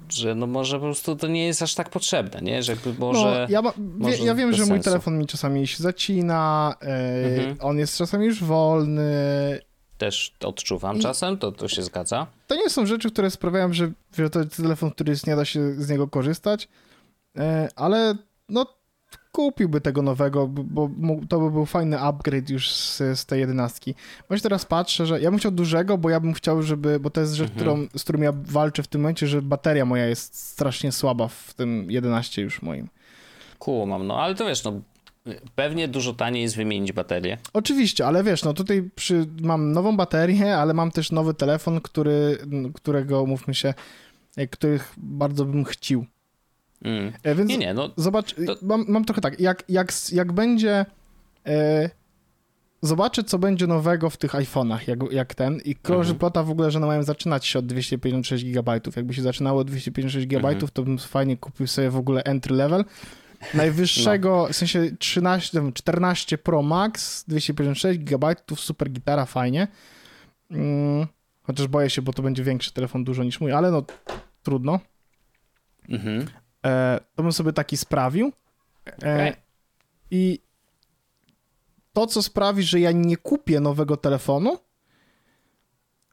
że 0.10 0.36
no 0.36 0.48
może 0.48 0.76
po 0.76 0.82
prostu 0.82 1.16
to 1.16 1.28
nie 1.28 1.46
jest 1.46 1.62
aż 1.62 1.76
tak 1.76 1.90
potrzebne, 1.90 2.42
nie? 2.42 2.64
Że 2.64 2.76
może, 3.00 3.48
no, 3.50 3.54
ja, 3.54 3.62
ma, 3.62 3.74
może 3.78 4.18
ja 4.18 4.36
wiem, 4.36 4.52
że 4.52 4.58
sensu. 4.58 4.74
mój 4.74 4.82
telefon 4.82 5.20
mi 5.20 5.28
czasami 5.28 5.68
się 5.68 5.84
zacina, 5.84 6.76
e, 6.82 7.26
mhm. 7.26 7.58
on 7.62 7.78
jest 7.78 7.98
czasami 7.98 8.26
już 8.26 8.44
wolny. 8.44 9.12
Też 9.98 10.34
odczuwam 10.44 10.98
I 10.98 11.00
czasem, 11.00 11.38
to, 11.38 11.52
to 11.52 11.68
się 11.68 11.84
zgadza. 11.84 12.28
To 12.48 12.56
nie 12.56 12.70
są 12.70 12.86
rzeczy, 12.86 13.12
które 13.12 13.32
sprawiają, 13.32 13.74
że, 13.74 13.92
że 14.18 14.30
to 14.30 14.40
jest 14.40 14.58
telefon, 14.58 14.92
który 14.92 15.16
nie 15.28 15.36
da 15.36 15.46
się 15.46 15.74
z 15.74 15.90
niego 15.90 16.08
korzystać, 16.08 16.68
ale 17.76 18.16
no 18.50 18.77
kupiłby 19.38 19.82
tego 19.82 20.02
nowego, 20.02 20.48
bo 20.48 20.90
to 21.30 21.40
by 21.40 21.52
był 21.52 21.66
fajny 21.66 22.00
upgrade 22.00 22.50
już 22.50 22.72
z, 22.72 22.98
z 22.98 23.26
tej 23.26 23.40
jedenastki. 23.40 23.96
Właśnie 24.28 24.44
teraz 24.44 24.66
patrzę, 24.66 25.06
że 25.06 25.22
ja 25.22 25.30
bym 25.30 25.40
chciał 25.40 25.52
dużego, 25.52 25.98
bo 25.98 26.10
ja 26.10 26.20
bym 26.20 26.34
chciał, 26.34 26.64
żeby, 26.64 27.00
bo 27.00 27.10
to 27.10 27.22
jest 27.22 27.34
rzecz, 27.34 27.50
mhm. 27.50 27.60
którą, 27.60 28.00
z 28.00 28.04
którą 28.04 28.22
ja 28.22 28.32
walczę 28.36 28.84
w 28.84 28.88
tym 28.88 29.02
momencie, 29.02 29.28
że 29.28 29.42
bateria 29.42 29.86
moja 29.86 30.06
jest 30.06 30.36
strasznie 30.36 30.92
słaba 30.92 31.28
w 31.28 31.54
tym 31.54 31.92
11 31.92 32.42
już 32.42 32.62
moim. 32.62 32.88
mam, 33.88 34.08
no 34.08 34.20
ale 34.20 34.36
to 34.36 34.46
wiesz, 34.46 34.64
no 34.64 34.82
Pewnie 35.56 35.88
dużo 35.88 36.14
taniej 36.14 36.44
jest 36.44 36.56
wymienić 36.56 36.92
baterię. 36.92 37.38
Oczywiście, 37.54 38.08
ale 38.08 38.24
wiesz, 38.24 38.44
no 38.44 38.54
tutaj 38.54 38.90
przy, 38.96 39.26
mam 39.42 39.72
nową 39.72 39.98
baterię, 39.98 40.58
ale 40.58 40.74
mam 40.74 40.92
też 40.92 41.12
nowy 41.12 41.34
telefon, 41.34 41.82
który, 41.82 42.38
którego, 42.74 43.26
mówmy 43.26 43.56
się, 43.56 43.74
których 44.52 44.94
bardzo 44.98 45.46
bym 45.46 45.66
chciał. 45.66 46.06
Mm. 46.82 47.14
E, 47.24 47.36
więc 47.36 47.50
nie, 47.50 47.58
nie, 47.58 47.74
no. 47.74 47.90
Zobacz, 47.98 48.34
to... 48.34 48.56
mam, 48.62 48.86
mam 48.88 49.06
trochę 49.06 49.22
tak, 49.22 49.40
jak, 49.40 49.64
jak, 49.70 49.92
jak 50.12 50.32
będzie. 50.32 50.86
E, 51.46 51.90
zobaczę, 52.82 53.24
co 53.24 53.40
będzie 53.40 53.68
nowego 53.68 54.10
w 54.10 54.18
tych 54.18 54.32
iPhone'ach, 54.32 54.80
jak, 54.88 55.12
jak 55.12 55.36
ten. 55.36 55.60
I 55.66 55.76
krąży 55.76 56.12
mhm. 56.12 56.20
plota 56.20 56.44
w 56.44 56.50
ogóle, 56.50 56.72
że 56.72 56.78
one 56.78 56.88
mają 56.88 57.04
zaczynać 57.04 57.46
się 57.46 57.60
od 57.60 57.66
256 57.66 58.46
GB. 58.46 58.80
Jakby 58.96 59.14
się 59.14 59.22
zaczynało 59.22 59.62
od 59.62 59.68
256 59.68 60.28
GB, 60.28 60.50
mhm. 60.50 60.72
to 60.74 60.84
bym 60.84 60.98
fajnie 60.98 61.38
kupił 61.38 61.68
sobie 61.68 61.90
w 61.90 61.98
ogóle 61.98 62.24
entry 62.24 62.56
level. 62.56 62.86
Najwyższego, 63.54 64.44
no. 64.48 64.54
w 64.54 64.56
sensie 64.56 64.92
13, 65.00 65.72
14 65.74 66.38
Pro 66.38 66.62
Max, 66.62 67.24
256 67.28 68.00
GB, 68.00 68.36
super 68.56 68.92
gitara, 68.92 69.26
fajnie. 69.26 69.68
Hmm, 70.50 71.08
chociaż 71.42 71.68
boję 71.68 71.90
się, 71.90 72.02
bo 72.02 72.14
to 72.14 72.24
będzie 72.24 72.44
większy 72.44 72.74
telefon 72.74 73.04
dużo 73.04 73.24
niż 73.24 73.42
mój, 73.42 73.52
ale 73.52 73.72
no 73.72 73.84
trudno. 74.44 74.80
Mhm. 75.90 76.26
E, 76.68 77.00
to 77.16 77.24
bym 77.24 77.32
sobie 77.32 77.54
taki 77.54 77.78
sprawił. 77.78 78.32
E, 78.88 78.92
okay. 78.98 79.34
I 80.12 80.40
to, 81.94 82.08
co 82.08 82.24
sprawi, 82.24 82.64
że 82.64 82.80
ja 82.80 82.92
nie 82.92 83.18
kupię 83.18 83.60
nowego 83.60 83.98
telefonu, 83.98 84.58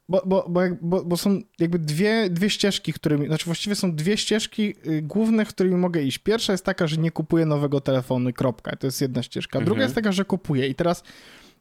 bo, 0.09 0.21
bo, 0.25 0.45
bo, 0.49 0.61
bo, 0.81 1.03
bo 1.03 1.17
są 1.17 1.41
jakby 1.59 1.79
dwie, 1.79 2.29
dwie 2.29 2.49
ścieżki, 2.49 2.93
którymi, 2.93 3.27
znaczy 3.27 3.45
właściwie 3.45 3.75
są 3.75 3.95
dwie 3.95 4.17
ścieżki 4.17 4.75
y, 4.87 5.01
główne, 5.01 5.45
którymi 5.45 5.75
mogę 5.75 6.01
iść. 6.01 6.17
Pierwsza 6.17 6.51
jest 6.51 6.65
taka, 6.65 6.87
że 6.87 6.97
nie 6.97 7.11
kupuję 7.11 7.45
nowego 7.45 7.81
telefonu 7.81 8.33
kropka, 8.33 8.75
to 8.75 8.87
jest 8.87 9.01
jedna 9.01 9.23
ścieżka. 9.23 9.59
Druga 9.59 9.71
mhm. 9.71 9.81
jest 9.81 9.95
taka, 9.95 10.11
że 10.11 10.25
kupuję 10.25 10.67
i 10.67 10.75
teraz 10.75 11.03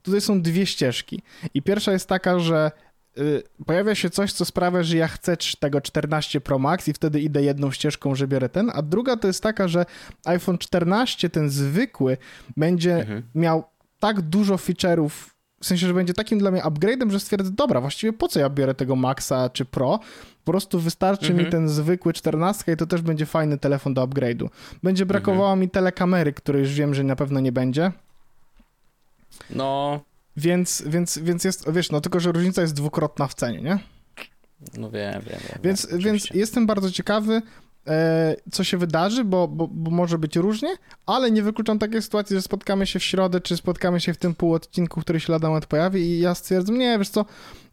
tutaj 0.02 0.20
są 0.20 0.42
dwie 0.42 0.66
ścieżki. 0.66 1.22
I 1.54 1.62
pierwsza 1.62 1.92
jest 1.92 2.08
taka, 2.08 2.38
że 2.38 2.70
Y, 3.18 3.42
pojawia 3.66 3.94
się 3.94 4.10
coś, 4.10 4.32
co 4.32 4.44
sprawia, 4.44 4.82
że 4.82 4.96
ja 4.96 5.08
chcę 5.08 5.36
tego 5.60 5.80
14 5.80 6.40
Pro 6.40 6.58
Max 6.58 6.88
i 6.88 6.92
wtedy 6.92 7.20
idę 7.20 7.42
jedną 7.42 7.70
ścieżką, 7.70 8.14
że 8.14 8.28
biorę 8.28 8.48
ten, 8.48 8.70
a 8.74 8.82
druga 8.82 9.16
to 9.16 9.26
jest 9.26 9.42
taka, 9.42 9.68
że 9.68 9.86
iPhone 10.24 10.58
14, 10.58 11.30
ten 11.30 11.50
zwykły, 11.50 12.16
będzie 12.56 12.96
mhm. 12.96 13.22
miał 13.34 13.64
tak 14.00 14.20
dużo 14.20 14.54
feature'ów, 14.56 15.10
w 15.60 15.66
sensie, 15.66 15.86
że 15.86 15.94
będzie 15.94 16.14
takim 16.14 16.38
dla 16.38 16.50
mnie 16.50 16.62
upgrade'em, 16.62 17.10
że 17.10 17.20
stwierdzę, 17.20 17.50
dobra, 17.50 17.80
właściwie 17.80 18.12
po 18.12 18.28
co 18.28 18.40
ja 18.40 18.50
biorę 18.50 18.74
tego 18.74 18.96
Maxa 18.96 19.48
czy 19.48 19.64
Pro? 19.64 20.00
Po 20.44 20.52
prostu 20.52 20.80
wystarczy 20.80 21.26
mhm. 21.26 21.44
mi 21.44 21.52
ten 21.52 21.68
zwykły 21.68 22.12
14 22.12 22.72
i 22.72 22.76
to 22.76 22.86
też 22.86 23.02
będzie 23.02 23.26
fajny 23.26 23.58
telefon 23.58 23.94
do 23.94 24.06
upgrade'u. 24.06 24.48
Będzie 24.82 25.06
brakowało 25.06 25.46
mhm. 25.46 25.60
mi 25.60 25.70
telekamery, 25.70 26.32
której 26.32 26.62
już 26.62 26.74
wiem, 26.74 26.94
że 26.94 27.04
na 27.04 27.16
pewno 27.16 27.40
nie 27.40 27.52
będzie. 27.52 27.92
No, 29.50 30.00
więc, 30.36 30.82
więc, 30.86 31.18
więc 31.18 31.44
jest, 31.44 31.70
wiesz, 31.72 31.90
no 31.90 32.00
tylko, 32.00 32.20
że 32.20 32.32
różnica 32.32 32.62
jest 32.62 32.74
dwukrotna 32.74 33.26
w 33.26 33.34
cenie, 33.34 33.62
nie? 33.62 33.78
No 34.76 34.90
wiem, 34.90 35.12
wiem. 35.12 35.40
wiem 35.48 35.58
więc, 35.62 35.88
więc 35.92 36.30
jestem 36.30 36.66
bardzo 36.66 36.90
ciekawy, 36.90 37.42
E, 37.88 38.36
co 38.52 38.64
się 38.64 38.76
wydarzy, 38.76 39.24
bo, 39.24 39.48
bo, 39.48 39.68
bo, 39.68 39.90
może 39.90 40.18
być 40.18 40.36
różnie, 40.36 40.68
ale 41.06 41.30
nie 41.30 41.42
wykluczam 41.42 41.78
takiej 41.78 42.02
sytuacji, 42.02 42.36
że 42.36 42.42
spotkamy 42.42 42.86
się 42.86 42.98
w 42.98 43.02
środę, 43.02 43.40
czy 43.40 43.56
spotkamy 43.56 44.00
się 44.00 44.14
w 44.14 44.16
tym 44.16 44.34
półodcinku, 44.34 45.00
który 45.00 45.20
się 45.20 45.32
lada 45.32 45.48
moment 45.48 45.66
pojawi 45.66 46.00
i 46.00 46.20
ja 46.20 46.34
stwierdzam, 46.34 46.78
nie, 46.78 46.98
wiesz 46.98 47.08
co, 47.08 47.24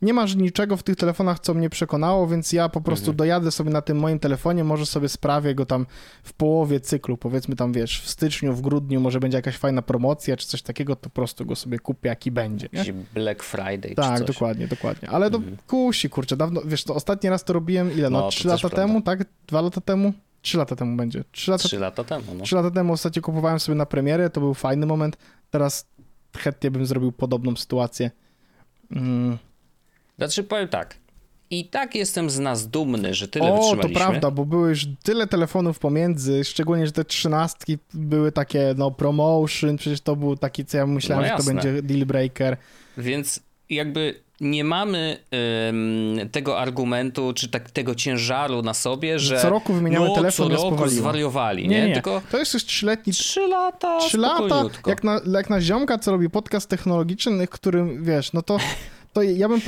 nie 0.01 0.13
masz 0.13 0.35
niczego 0.35 0.77
w 0.77 0.83
tych 0.83 0.95
telefonach, 0.95 1.39
co 1.39 1.53
mnie 1.53 1.69
przekonało, 1.69 2.27
więc 2.27 2.53
ja 2.53 2.69
po 2.69 2.81
prostu 2.81 3.05
mhm. 3.05 3.17
dojadę 3.17 3.51
sobie 3.51 3.71
na 3.71 3.81
tym 3.81 3.99
moim 3.99 4.19
telefonie, 4.19 4.63
może 4.63 4.85
sobie 4.85 5.09
sprawię 5.09 5.55
go 5.55 5.65
tam 5.65 5.85
w 6.23 6.33
połowie 6.33 6.79
cyklu, 6.79 7.17
powiedzmy 7.17 7.55
tam, 7.55 7.73
wiesz, 7.73 8.01
w 8.01 8.09
styczniu, 8.09 8.53
w 8.53 8.61
grudniu, 8.61 9.01
może 9.01 9.19
będzie 9.19 9.37
jakaś 9.37 9.57
fajna 9.57 9.81
promocja, 9.81 10.37
czy 10.37 10.47
coś 10.47 10.61
takiego, 10.61 10.95
to 10.95 11.01
po 11.01 11.09
prostu 11.09 11.45
go 11.45 11.55
sobie 11.55 11.79
kupię, 11.79 12.09
jaki 12.09 12.31
będzie. 12.31 12.69
Jakiś 12.73 12.91
Black 13.13 13.43
Friday 13.43 13.95
Tak, 13.95 14.23
dokładnie, 14.23 14.67
dokładnie. 14.67 15.09
Ale 15.09 15.25
mhm. 15.25 15.57
to 15.57 15.63
kusi, 15.67 16.09
kurczę, 16.09 16.37
dawno, 16.37 16.61
wiesz, 16.65 16.83
to 16.83 16.95
ostatni 16.95 17.29
raz 17.29 17.43
to 17.43 17.53
robiłem, 17.53 17.93
ile, 17.93 18.09
no, 18.09 18.19
no 18.19 18.29
trzy 18.29 18.47
lata 18.47 18.69
temu, 18.69 19.01
tak? 19.01 19.25
Dwa 19.47 19.61
lata 19.61 19.81
temu? 19.81 20.01
temu? 20.01 20.13
Trzy 20.41 20.57
lata 20.57 20.75
temu 20.75 20.97
będzie. 20.97 21.23
Trzy 21.31 21.51
lata, 21.51 21.63
Trzy 21.63 21.79
lata 21.79 22.03
temu, 22.03 22.35
no. 22.35 22.43
Trzy 22.43 22.55
lata 22.55 22.71
temu 22.71 22.93
ostatnio 22.93 23.21
kupowałem 23.21 23.59
sobie 23.59 23.75
na 23.75 23.85
premierę, 23.85 24.29
to 24.29 24.41
był 24.41 24.53
fajny 24.53 24.85
moment. 24.85 25.17
Teraz 25.49 25.87
chętnie 26.37 26.71
bym 26.71 26.85
zrobił 26.85 27.11
podobną 27.11 27.55
sytuację. 27.55 28.11
Mm. 28.91 29.37
Znaczy 30.17 30.43
powiem 30.43 30.67
tak. 30.67 30.95
i 31.49 31.65
tak 31.65 31.95
jestem 31.95 32.29
z 32.29 32.39
nas 32.39 32.67
dumny, 32.67 33.13
że 33.13 33.27
tyle 33.27 33.53
o, 33.53 33.55
wytrzymaliśmy. 33.55 33.93
to 33.93 33.99
prawda, 33.99 34.31
bo 34.31 34.45
były 34.45 34.69
już 34.69 34.87
tyle 35.03 35.27
telefonów 35.27 35.79
pomiędzy, 35.79 36.43
szczególnie, 36.43 36.85
że 36.85 36.91
te 36.91 37.05
trzynastki 37.05 37.77
były 37.93 38.31
takie, 38.31 38.73
no, 38.77 38.91
promotion, 38.91 39.77
przecież 39.77 40.01
to 40.01 40.15
był 40.15 40.35
taki, 40.35 40.65
co 40.65 40.77
ja 40.77 40.87
myślałem, 40.87 41.25
no 41.25 41.37
że 41.37 41.43
to 41.43 41.53
będzie 41.53 41.81
deal 41.81 42.05
breaker. 42.05 42.57
Więc 42.97 43.39
jakby 43.69 44.21
nie 44.41 44.63
mamy 44.63 45.17
ym, 45.69 46.29
tego 46.31 46.59
argumentu, 46.59 47.33
czy 47.33 47.49
tak, 47.49 47.71
tego 47.71 47.95
ciężaru 47.95 48.61
na 48.61 48.73
sobie, 48.73 49.19
że 49.19 49.41
co 49.41 49.49
roku 49.49 49.73
wymieniamy 49.73 50.07
no, 50.07 50.15
telefon, 50.15 50.57
co 50.57 50.69
roku 50.69 50.87
zwariowali, 50.87 51.67
nie? 51.67 51.81
nie? 51.81 51.87
nie. 51.87 51.93
Tylko 51.93 52.21
to 52.31 52.37
jest 52.37 52.53
już 52.53 52.65
trzyletni... 52.65 53.13
Trzy 53.13 53.47
lata, 53.47 53.99
Trzy 53.99 54.17
lata, 54.17 54.63
jak 54.87 55.03
na, 55.03 55.21
jak 55.33 55.49
na 55.49 55.61
ziomka, 55.61 55.97
co 55.97 56.11
robi 56.11 56.29
podcast 56.29 56.69
technologiczny, 56.69 57.47
którym, 57.47 58.03
wiesz, 58.03 58.33
no 58.33 58.41
to, 58.41 58.57
to 59.13 59.21
ja 59.21 59.49
bym 59.49 59.61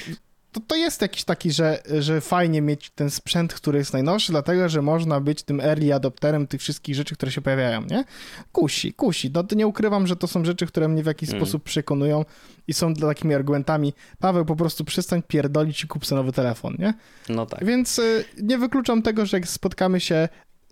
to, 0.53 0.61
to 0.67 0.75
jest 0.75 1.01
jakiś 1.01 1.23
taki, 1.23 1.51
że, 1.51 1.83
że 1.99 2.21
fajnie 2.21 2.61
mieć 2.61 2.89
ten 2.89 3.09
sprzęt, 3.09 3.53
który 3.53 3.79
jest 3.79 3.93
najnowszy, 3.93 4.31
dlatego, 4.31 4.69
że 4.69 4.81
można 4.81 5.19
być 5.19 5.43
tym 5.43 5.61
early 5.61 5.93
adopterem 5.93 6.47
tych 6.47 6.61
wszystkich 6.61 6.95
rzeczy, 6.95 7.15
które 7.15 7.31
się 7.31 7.41
pojawiają, 7.41 7.81
nie? 7.81 8.03
Kusi, 8.51 8.93
kusi. 8.93 9.31
No 9.33 9.43
to 9.43 9.55
nie 9.55 9.67
ukrywam, 9.67 10.07
że 10.07 10.15
to 10.15 10.27
są 10.27 10.45
rzeczy, 10.45 10.65
które 10.67 10.87
mnie 10.87 11.03
w 11.03 11.05
jakiś 11.05 11.29
mm. 11.29 11.41
sposób 11.41 11.63
przekonują 11.63 12.25
i 12.67 12.73
są 12.73 12.93
dla 12.93 13.07
takimi 13.07 13.33
argumentami, 13.33 13.93
Paweł, 14.19 14.45
po 14.45 14.55
prostu 14.55 14.85
przestań 14.85 15.23
pierdolić 15.27 15.83
i 15.83 15.87
kup 15.87 16.05
sobie 16.05 16.17
nowy 16.17 16.31
telefon, 16.31 16.75
nie? 16.79 16.93
No 17.29 17.45
tak. 17.45 17.65
Więc 17.65 17.99
y, 17.99 18.25
nie 18.41 18.57
wykluczam 18.57 19.01
tego, 19.01 19.25
że 19.25 19.37
jak 19.37 19.47
spotkamy 19.47 19.99
się 19.99 20.29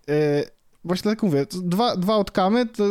y, 0.09 0.60
właśnie 0.83 1.11
tak 1.11 1.23
mówię, 1.23 1.45
dwa, 1.63 1.95
dwa 1.95 2.15
odkamy, 2.17 2.65
to 2.65 2.83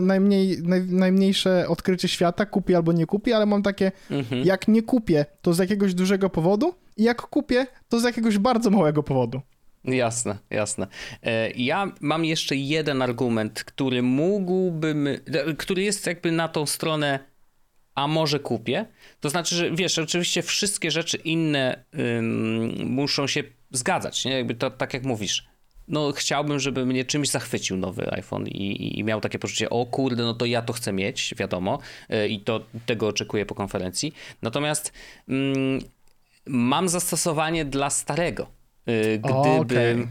najmniej, 0.00 0.62
naj, 0.62 0.82
najmniejsze 0.82 1.68
odkrycie 1.68 2.08
świata, 2.08 2.46
kupi 2.46 2.74
albo 2.74 2.92
nie 2.92 3.06
kupi, 3.06 3.32
ale 3.32 3.46
mam 3.46 3.62
takie, 3.62 3.92
mhm. 4.10 4.44
jak 4.44 4.68
nie 4.68 4.82
kupię, 4.82 5.26
to 5.42 5.54
z 5.54 5.58
jakiegoś 5.58 5.94
dużego 5.94 6.30
powodu 6.30 6.74
i 6.96 7.02
jak 7.02 7.22
kupię, 7.22 7.66
to 7.88 8.00
z 8.00 8.04
jakiegoś 8.04 8.38
bardzo 8.38 8.70
małego 8.70 9.02
powodu. 9.02 9.40
Jasne, 9.84 10.38
jasne. 10.50 10.86
E, 11.22 11.50
ja 11.50 11.92
mam 12.00 12.24
jeszcze 12.24 12.56
jeden 12.56 13.02
argument, 13.02 13.64
który 13.64 14.02
mógłbym, 14.02 15.06
e, 15.06 15.18
który 15.58 15.82
jest 15.82 16.06
jakby 16.06 16.32
na 16.32 16.48
tą 16.48 16.66
stronę, 16.66 17.18
a 17.94 18.06
może 18.06 18.40
kupię. 18.40 18.86
To 19.20 19.30
znaczy, 19.30 19.54
że 19.54 19.70
wiesz, 19.70 19.98
oczywiście 19.98 20.42
wszystkie 20.42 20.90
rzeczy 20.90 21.16
inne 21.16 21.84
ym, 22.18 22.86
muszą 22.86 23.26
się 23.26 23.42
zgadzać, 23.70 24.24
nie? 24.24 24.32
Jakby 24.32 24.54
to 24.54 24.70
tak 24.70 24.94
jak 24.94 25.04
mówisz 25.04 25.48
no 25.88 26.12
chciałbym, 26.12 26.58
żeby 26.58 26.86
mnie 26.86 27.04
czymś 27.04 27.30
zachwycił 27.30 27.76
nowy 27.76 28.12
iPhone 28.12 28.46
i, 28.46 28.98
i, 28.98 29.04
miał 29.04 29.20
takie 29.20 29.38
poczucie, 29.38 29.70
o 29.70 29.86
kurde, 29.86 30.22
no 30.22 30.34
to 30.34 30.46
ja 30.46 30.62
to 30.62 30.72
chcę 30.72 30.92
mieć, 30.92 31.34
wiadomo, 31.38 31.78
e, 32.08 32.28
i 32.28 32.40
to 32.40 32.60
tego 32.86 33.06
oczekuję 33.06 33.46
po 33.46 33.54
konferencji. 33.54 34.12
Natomiast 34.42 34.92
mm, 35.28 35.80
mam 36.46 36.88
zastosowanie 36.88 37.64
dla 37.64 37.90
starego. 37.90 38.46
E, 38.86 39.18
gdyby... 39.18 39.58
Okay. 39.58 40.08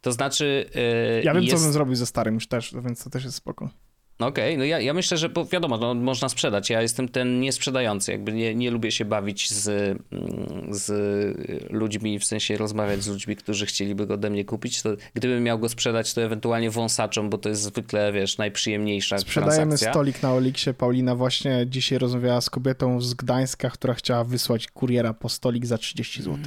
To 0.00 0.12
znaczy. 0.12 0.70
Yy, 0.74 1.22
ja 1.24 1.34
wiem, 1.34 1.42
jest... 1.42 1.56
co 1.56 1.62
bym 1.62 1.72
zrobił 1.72 1.94
ze 1.94 2.06
starym 2.06 2.34
już 2.34 2.48
też, 2.48 2.74
więc 2.84 3.04
to 3.04 3.10
też 3.10 3.24
jest 3.24 3.36
spoko. 3.36 3.70
Okej, 4.18 4.28
okay, 4.28 4.58
no 4.58 4.64
ja, 4.64 4.80
ja 4.80 4.94
myślę, 4.94 5.16
że 5.16 5.28
bo 5.28 5.44
wiadomo, 5.44 5.78
no, 5.78 5.94
można 5.94 6.28
sprzedać. 6.28 6.70
Ja 6.70 6.82
jestem 6.82 7.08
ten 7.08 7.40
niesprzedający, 7.40 8.12
jakby 8.12 8.32
nie, 8.32 8.54
nie 8.54 8.70
lubię 8.70 8.90
się 8.90 9.04
bawić 9.04 9.50
z, 9.50 9.68
mm, 9.68 10.68
z 10.70 11.72
ludźmi, 11.72 12.18
w 12.18 12.24
sensie 12.24 12.56
rozmawiać 12.56 13.02
z 13.02 13.08
ludźmi, 13.08 13.36
którzy 13.36 13.66
chcieliby 13.66 14.06
go 14.06 14.14
ode 14.14 14.30
mnie 14.30 14.44
kupić. 14.44 14.82
To 14.82 14.90
gdybym 15.14 15.42
miał 15.42 15.58
go 15.58 15.68
sprzedać, 15.68 16.14
to 16.14 16.22
ewentualnie 16.22 16.70
wąsaczom, 16.70 17.30
bo 17.30 17.38
to 17.38 17.48
jest 17.48 17.62
zwykle, 17.62 18.12
wiesz, 18.12 18.38
najprzyjemniejsza 18.38 19.18
Sprzedajemy 19.18 19.56
transakcja. 19.56 19.92
stolik 19.92 20.22
na 20.22 20.32
Oliksie. 20.32 20.74
Paulina 20.74 21.14
właśnie 21.14 21.66
dzisiaj 21.66 21.98
rozmawiała 21.98 22.40
z 22.40 22.50
kobietą 22.50 23.00
z 23.00 23.14
Gdańska, 23.14 23.70
która 23.70 23.94
chciała 23.94 24.24
wysłać 24.24 24.68
kuriera 24.68 25.14
po 25.14 25.28
stolik 25.28 25.66
za 25.66 25.78
30 25.78 26.22
zł. 26.22 26.38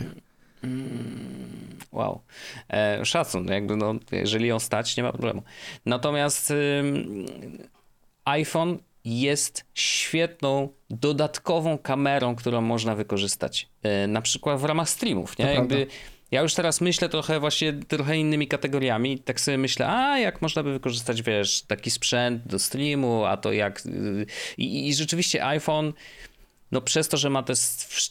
Mm, 0.64 1.78
wow. 1.92 2.22
E, 2.70 3.06
szacun, 3.06 3.48
jakby 3.48 3.76
no, 3.76 3.96
jeżeli 4.12 4.48
ją 4.48 4.60
stać, 4.60 4.98
nie 4.98 5.04
ma 5.04 5.12
problemu. 5.12 5.44
Natomiast 5.86 6.54
iPhone 8.26 8.78
jest 9.06 9.66
świetną, 9.74 10.70
dodatkową 10.90 11.78
kamerą, 11.78 12.36
którą 12.36 12.62
można 12.62 12.96
wykorzystać. 12.96 13.70
E, 13.84 14.08
na 14.08 14.22
przykład 14.22 14.60
w 14.60 14.64
ramach 14.64 14.90
streamów, 14.90 15.38
nie? 15.38 15.46
jakby 15.46 15.88
ja 16.32 16.42
już 16.42 16.54
teraz 16.54 16.82
myślę 16.82 17.10
trochę 17.10 17.40
właśnie 17.40 17.74
trochę 17.74 18.18
innymi 18.18 18.48
kategoriami. 18.48 19.20
Tak 19.20 19.40
sobie 19.40 19.58
myślę, 19.58 19.88
a 19.90 20.20
jak 20.20 20.42
można 20.42 20.64
by 20.64 20.74
wykorzystać, 20.74 21.22
wiesz, 21.22 21.62
taki 21.62 21.92
sprzęt 21.92 22.48
do 22.48 22.60
streamu, 22.60 23.26
a 23.26 23.38
to 23.38 23.52
jak. 23.52 23.86
Y, 23.86 24.26
I, 24.58 24.88
i 24.88 24.96
rzeczywiście 24.96 25.46
iPhone 25.46 25.94
no 26.72 26.82
przez 26.82 27.08
to, 27.08 27.18
że 27.18 27.30
ma 27.30 27.44
te 27.44 27.54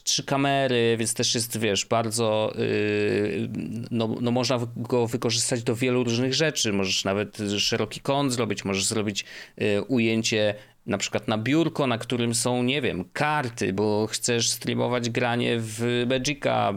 trzy 0.03 0.23
kamery, 0.23 0.95
więc 0.99 1.13
też 1.13 1.35
jest, 1.35 1.59
wiesz, 1.59 1.85
bardzo, 1.85 2.53
yy, 2.57 3.49
no, 3.91 4.15
no 4.21 4.31
można 4.31 4.59
go 4.75 5.07
wykorzystać 5.07 5.63
do 5.63 5.75
wielu 5.75 6.03
różnych 6.03 6.33
rzeczy. 6.33 6.73
Możesz 6.73 7.05
nawet 7.05 7.37
szeroki 7.59 7.99
kąt 7.99 8.33
zrobić, 8.33 8.65
możesz 8.65 8.85
zrobić 8.85 9.25
yy, 9.57 9.81
ujęcie 9.81 10.55
na 10.85 10.97
przykład 10.97 11.27
na 11.27 11.37
biurko, 11.37 11.87
na 11.87 11.97
którym 11.97 12.35
są, 12.35 12.63
nie 12.63 12.81
wiem, 12.81 13.05
karty, 13.13 13.73
bo 13.73 14.07
chcesz 14.07 14.49
streamować 14.49 15.09
granie 15.09 15.55
w 15.59 16.05
Magica 16.09 16.73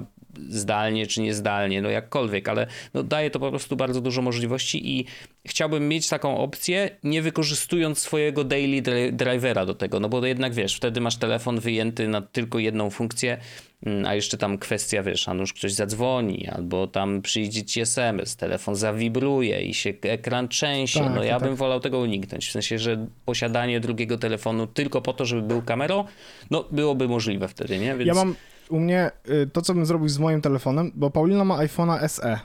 zdalnie 0.49 1.07
czy 1.07 1.21
niezdalnie, 1.21 1.83
no 1.83 1.91
jakkolwiek, 1.91 2.49
ale 2.49 2.67
no 2.95 3.03
daje 3.03 3.31
to 3.31 3.41
po 3.41 3.51
prostu 3.51 3.77
bardzo 3.77 4.01
dużo 4.01 4.23
możliwości 4.23 4.99
i 4.99 5.07
chciałbym 5.47 5.89
mieć 5.89 6.09
taką 6.09 6.39
opcję, 6.39 6.91
nie 7.05 7.23
wykorzystując 7.23 7.99
swojego 7.99 8.45
daily 8.45 8.83
drivera 9.13 9.67
do 9.67 9.75
tego, 9.75 10.01
no 10.01 10.09
bo 10.09 10.27
jednak 10.27 10.55
wiesz, 10.55 10.77
wtedy 10.77 11.01
masz 11.01 11.17
telefon 11.17 11.61
wyjęty 11.61 12.09
na 12.09 12.23
tylko 12.23 12.59
jedną 12.59 12.91
funkcję, 12.91 13.39
mm, 13.87 14.07
a 14.07 14.15
jeszcze 14.15 14.39
tam 14.39 14.59
kwestia, 14.59 15.03
wiesz, 15.03 15.29
a 15.29 15.35
nuż 15.35 15.53
ktoś 15.53 15.73
zadzwoni, 15.73 16.49
albo 16.49 16.87
tam 16.87 17.23
przyjdzie 17.23 17.65
ci 17.65 17.81
SMS, 17.81 18.37
telefon 18.37 18.77
zawibruje 18.77 19.63
i 19.63 19.75
się 19.75 19.95
ekran 20.03 20.49
trzęsie. 20.49 21.01
Tak, 21.01 21.15
no 21.15 21.25
ja 21.25 21.39
tak. 21.39 21.49
bym 21.49 21.57
wolał 21.57 21.81
tego 21.81 21.99
uniknąć. 21.99 22.49
W 22.49 22.53
sensie, 22.53 22.79
że 22.79 23.07
posiadanie 23.25 23.81
drugiego 23.81 24.19
telefonu 24.19 24.67
tylko 24.67 25.03
po 25.03 25.13
to, 25.13 25.27
żeby 25.27 25.43
był 25.43 25.63
kamerą, 25.63 26.05
no 26.51 26.65
byłoby 26.71 27.09
możliwe 27.09 27.49
wtedy, 27.49 27.79
nie? 27.79 27.97
Więc... 27.97 28.07
Ja 28.09 28.15
mam 28.15 28.35
u 28.71 28.81
mnie 28.81 29.11
y, 29.29 29.47
to, 29.53 29.63
co 29.63 29.75
bym 29.75 29.87
zrobił 29.87 30.09
z 30.09 30.19
moim 30.19 30.41
telefonem, 30.41 30.93
bo 30.95 31.11
Paulina 31.11 31.45
ma 31.45 31.59
iPhone'a 31.59 32.09
SE. 32.09 32.39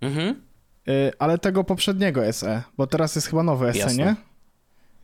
Mhm. 0.00 0.42
Y, 0.88 1.12
ale 1.18 1.38
tego 1.38 1.64
poprzedniego 1.64 2.32
SE, 2.32 2.62
bo 2.76 2.86
teraz 2.86 3.14
jest 3.14 3.26
chyba 3.26 3.42
nowy 3.42 3.72
SE, 3.72 3.78
Jasne. 3.78 4.04
nie? 4.04 4.16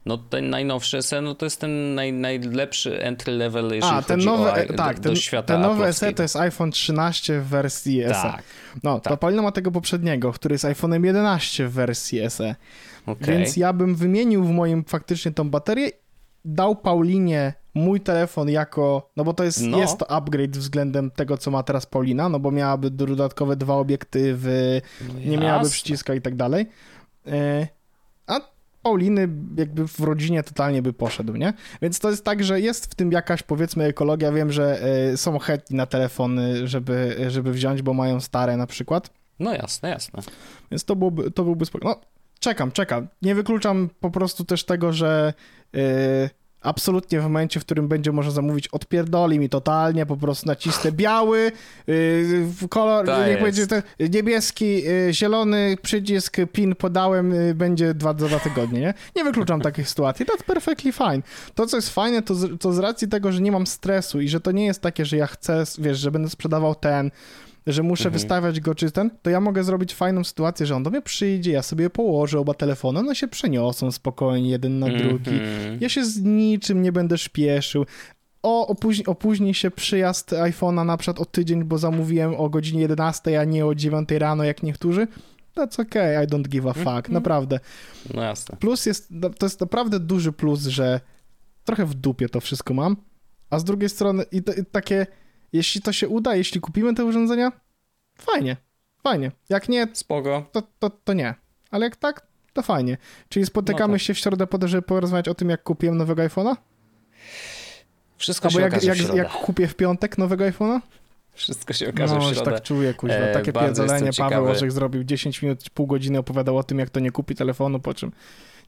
No 0.06 0.18
ten 0.18 0.50
najnowszy 0.50 1.02
SE, 1.02 1.20
no 1.20 1.34
to 1.34 1.46
jest 1.46 1.60
ten 1.60 1.94
naj, 1.94 2.12
najlepszy 2.12 3.02
entry 3.02 3.32
level, 3.32 3.64
jeżeli 3.64 3.96
A, 3.96 4.02
ten 4.02 4.20
nowy, 4.20 4.50
o, 4.50 4.56
e, 4.56 4.66
tak, 4.66 5.00
do, 5.00 5.02
ten, 5.02 5.16
świata 5.16 5.54
ten 5.54 5.62
nowy 5.62 5.92
SE 5.92 6.12
to 6.12 6.22
jest 6.22 6.36
iPhone 6.36 6.70
13 6.70 7.40
w 7.40 7.46
wersji 7.46 8.02
SE. 8.02 8.12
Tak, 8.12 8.42
no, 8.82 9.00
tak. 9.00 9.12
to 9.12 9.16
Paulina 9.16 9.42
ma 9.42 9.52
tego 9.52 9.70
poprzedniego, 9.70 10.32
który 10.32 10.54
jest 10.54 10.64
iPhone'em 10.64 11.04
11 11.04 11.68
w 11.68 11.72
wersji 11.72 12.30
SE. 12.30 12.54
Okay. 13.06 13.28
Więc 13.28 13.56
ja 13.56 13.72
bym 13.72 13.94
wymienił 13.94 14.44
w 14.44 14.50
moim 14.50 14.84
faktycznie 14.84 15.32
tą 15.32 15.50
baterię, 15.50 15.90
dał 16.44 16.76
Paulinie 16.76 17.52
mój 17.78 18.00
telefon 18.00 18.48
jako, 18.48 19.10
no 19.16 19.24
bo 19.24 19.34
to 19.34 19.44
jest, 19.44 19.62
no. 19.62 19.78
jest 19.78 19.98
to 19.98 20.10
upgrade 20.10 20.56
względem 20.56 21.10
tego, 21.10 21.38
co 21.38 21.50
ma 21.50 21.62
teraz 21.62 21.86
Paulina, 21.86 22.28
no 22.28 22.40
bo 22.40 22.50
miałaby 22.50 22.90
dodatkowe 22.90 23.56
dwa 23.56 23.74
obiektywy, 23.74 24.82
no 25.08 25.20
nie 25.30 25.38
miałaby 25.38 25.70
przyciska 25.70 26.14
i 26.14 26.20
tak 26.20 26.36
dalej. 26.36 26.66
E, 27.26 27.68
a 28.26 28.40
Pauliny 28.82 29.28
jakby 29.56 29.88
w 29.88 30.00
rodzinie 30.00 30.42
totalnie 30.42 30.82
by 30.82 30.92
poszedł, 30.92 31.36
nie? 31.36 31.52
Więc 31.82 31.98
to 31.98 32.10
jest 32.10 32.24
tak, 32.24 32.44
że 32.44 32.60
jest 32.60 32.92
w 32.92 32.94
tym 32.94 33.12
jakaś 33.12 33.42
powiedzmy 33.42 33.84
ekologia. 33.84 34.32
Wiem, 34.32 34.52
że 34.52 34.82
e, 34.82 35.16
są 35.16 35.38
chętni 35.38 35.76
na 35.76 35.86
telefony, 35.86 36.68
żeby, 36.68 37.16
żeby 37.28 37.52
wziąć, 37.52 37.82
bo 37.82 37.94
mają 37.94 38.20
stare 38.20 38.56
na 38.56 38.66
przykład. 38.66 39.10
No 39.38 39.54
jasne, 39.54 39.88
jasne. 39.88 40.22
Więc 40.70 40.84
to 40.84 40.96
byłoby, 40.96 41.30
to 41.30 41.44
byłby 41.44 41.66
spoko. 41.66 41.88
No, 41.88 42.00
czekam, 42.40 42.72
czekam. 42.72 43.08
Nie 43.22 43.34
wykluczam 43.34 43.90
po 44.00 44.10
prostu 44.10 44.44
też 44.44 44.64
tego, 44.64 44.92
że 44.92 45.34
yy, 45.72 45.82
absolutnie 46.60 47.20
w 47.20 47.22
momencie, 47.22 47.60
w 47.60 47.64
którym 47.64 47.88
będzie 47.88 48.12
można 48.12 48.32
zamówić, 48.32 48.68
odpierdoli 48.68 49.38
mi 49.38 49.48
totalnie, 49.48 50.06
po 50.06 50.16
prostu 50.16 50.46
nacisnę 50.46 50.92
biały, 50.92 51.52
yy, 51.86 52.46
kolor, 52.70 53.06
tak 53.06 53.28
niech 53.28 53.42
będzie 53.42 53.66
ten 53.66 53.82
niebieski, 54.10 54.82
yy, 54.82 55.08
zielony 55.12 55.76
przycisk, 55.82 56.36
pin 56.52 56.74
podałem, 56.74 57.34
yy, 57.34 57.54
będzie 57.54 57.94
dwa, 57.94 58.14
dwa 58.14 58.38
tygodnie, 58.38 58.80
nie? 58.80 58.94
Nie 59.16 59.24
wykluczam 59.24 59.60
takich 59.60 59.88
sytuacji, 59.98 60.26
that's 60.26 60.44
perfectly 60.44 60.92
fine. 60.92 61.22
To, 61.54 61.66
co 61.66 61.76
jest 61.76 61.90
fajne, 61.90 62.22
to 62.22 62.34
z, 62.34 62.60
to 62.60 62.72
z 62.72 62.78
racji 62.78 63.08
tego, 63.08 63.32
że 63.32 63.40
nie 63.40 63.52
mam 63.52 63.66
stresu 63.66 64.20
i 64.20 64.28
że 64.28 64.40
to 64.40 64.52
nie 64.52 64.66
jest 64.66 64.80
takie, 64.80 65.04
że 65.04 65.16
ja 65.16 65.26
chcę, 65.26 65.64
wiesz, 65.78 65.98
że 65.98 66.10
będę 66.10 66.30
sprzedawał 66.30 66.74
ten, 66.74 67.10
że 67.68 67.82
muszę 67.82 68.04
mhm. 68.04 68.12
wystawiać 68.12 68.60
go 68.60 68.74
czy 68.74 68.90
ten, 68.90 69.10
to 69.22 69.30
ja 69.30 69.40
mogę 69.40 69.64
zrobić 69.64 69.94
fajną 69.94 70.24
sytuację, 70.24 70.66
że 70.66 70.76
on 70.76 70.82
do 70.82 70.90
mnie 70.90 71.02
przyjdzie, 71.02 71.52
ja 71.52 71.62
sobie 71.62 71.90
położę 71.90 72.38
oba 72.38 72.54
telefony, 72.54 73.00
one 73.00 73.14
się 73.14 73.28
przeniosą 73.28 73.92
spokojnie 73.92 74.50
jeden 74.50 74.78
na 74.78 74.86
drugi. 74.86 75.30
Mhm. 75.30 75.78
Ja 75.80 75.88
się 75.88 76.04
z 76.04 76.22
niczym 76.22 76.82
nie 76.82 76.92
będę 76.92 77.18
śpieszył. 77.18 77.86
O, 78.42 78.66
opóźni, 78.66 79.06
opóźni 79.06 79.54
się 79.54 79.70
przyjazd 79.70 80.30
iPhone'a 80.30 80.84
na 80.84 80.96
przykład 80.96 81.20
o 81.20 81.24
tydzień, 81.24 81.64
bo 81.64 81.78
zamówiłem 81.78 82.34
o 82.34 82.48
godzinie 82.48 82.80
11, 82.80 83.40
a 83.40 83.44
nie 83.44 83.66
o 83.66 83.74
9 83.74 84.10
rano 84.10 84.44
jak 84.44 84.62
niektórzy. 84.62 85.06
That's 85.56 85.80
okay, 85.80 86.24
I 86.24 86.26
don't 86.26 86.48
give 86.48 86.66
a 86.66 86.72
fuck, 86.72 86.86
mhm. 86.86 87.12
naprawdę. 87.12 87.60
No 88.14 88.22
jasne. 88.22 88.56
Plus 88.56 88.86
jest, 88.86 89.12
to 89.38 89.46
jest 89.46 89.60
naprawdę 89.60 90.00
duży 90.00 90.32
plus, 90.32 90.60
że 90.60 91.00
trochę 91.64 91.86
w 91.86 91.94
dupie 91.94 92.28
to 92.28 92.40
wszystko 92.40 92.74
mam, 92.74 92.96
a 93.50 93.58
z 93.58 93.64
drugiej 93.64 93.88
strony 93.88 94.24
i, 94.32 94.42
to, 94.42 94.52
i 94.52 94.64
takie 94.64 95.06
Jeśli 95.52 95.82
to 95.82 95.92
się 95.92 96.08
uda, 96.08 96.36
jeśli 96.36 96.60
kupimy 96.60 96.94
te 96.94 97.04
urządzenia, 97.04 97.52
fajnie, 98.18 98.56
fajnie. 99.02 99.32
Jak 99.48 99.68
nie, 99.68 99.86
Spoko. 99.92 100.46
To, 100.52 100.62
to, 100.78 100.90
to 100.90 101.12
nie. 101.12 101.34
Ale 101.70 101.84
jak 101.84 101.96
tak, 101.96 102.26
to 102.52 102.62
fajnie. 102.62 102.96
Czyli 103.28 103.46
spotykamy 103.46 103.92
no 103.92 103.98
tak. 103.98 104.02
się 104.02 104.14
w 104.14 104.18
środę 104.18 104.46
po 104.46 104.58
to, 104.58 104.68
żeby 104.68 104.82
porozmawiać 104.82 105.28
o 105.28 105.34
tym, 105.34 105.50
jak 105.50 105.62
kupiłem 105.62 105.96
nowego 105.96 106.22
iPhone'a? 106.22 106.56
Wszystko 108.16 108.48
Albo 108.48 108.58
się 108.58 108.64
jak, 108.64 108.82
jak, 108.82 109.14
jak 109.14 109.30
kupię 109.30 109.68
w 109.68 109.74
piątek 109.74 110.18
nowego 110.18 110.44
iPhone'a? 110.44 110.80
Wszystko 111.32 111.72
się 111.72 111.88
okaże 111.88 112.14
no, 112.14 112.20
w 112.20 112.34
środę. 112.34 112.50
tak 112.52 112.62
czuję, 112.62 112.94
kuźwa. 112.94 113.16
E, 113.16 113.32
Takie 113.32 113.52
pierdolenie 113.52 114.10
Paweł 114.18 114.44
Orzech 114.44 114.72
zrobił 114.72 115.04
10 115.04 115.42
minut, 115.42 115.70
pół 115.70 115.86
godziny 115.86 116.18
opowiadał 116.18 116.58
o 116.58 116.62
tym, 116.62 116.78
jak 116.78 116.90
to 116.90 117.00
nie 117.00 117.10
kupi 117.10 117.34
telefonu, 117.34 117.80
po 117.80 117.94
czym 117.94 118.12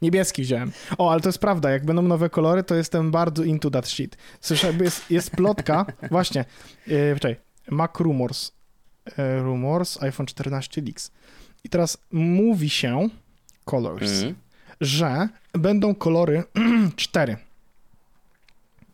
niebieski 0.02 0.42
wziąłem. 0.42 0.72
O, 0.98 1.12
ale 1.12 1.20
to 1.20 1.28
jest 1.28 1.38
prawda, 1.38 1.70
jak 1.70 1.84
będą 1.84 2.02
nowe 2.02 2.30
kolory, 2.30 2.62
to 2.62 2.74
jestem 2.74 3.10
bardzo 3.10 3.44
into 3.44 3.70
that 3.70 3.88
shit. 3.88 4.16
Słyszę, 4.40 4.72
jest, 4.80 5.10
jest 5.10 5.30
plotka, 5.30 5.86
właśnie, 6.10 6.44
yy, 6.86 7.14
czekaj, 7.14 7.36
Mac 7.70 7.90
Rumors, 7.98 8.52
yy, 9.06 9.42
Rumors, 9.42 10.02
iPhone 10.02 10.26
14 10.26 10.82
Leaks. 10.82 11.10
I 11.64 11.68
teraz 11.68 11.98
mówi 12.12 12.70
się, 12.70 13.08
colors, 13.64 14.22
mm. 14.22 14.34
że 14.80 15.28
będą 15.52 15.94
kolory 15.94 16.44
cztery. 16.96 17.36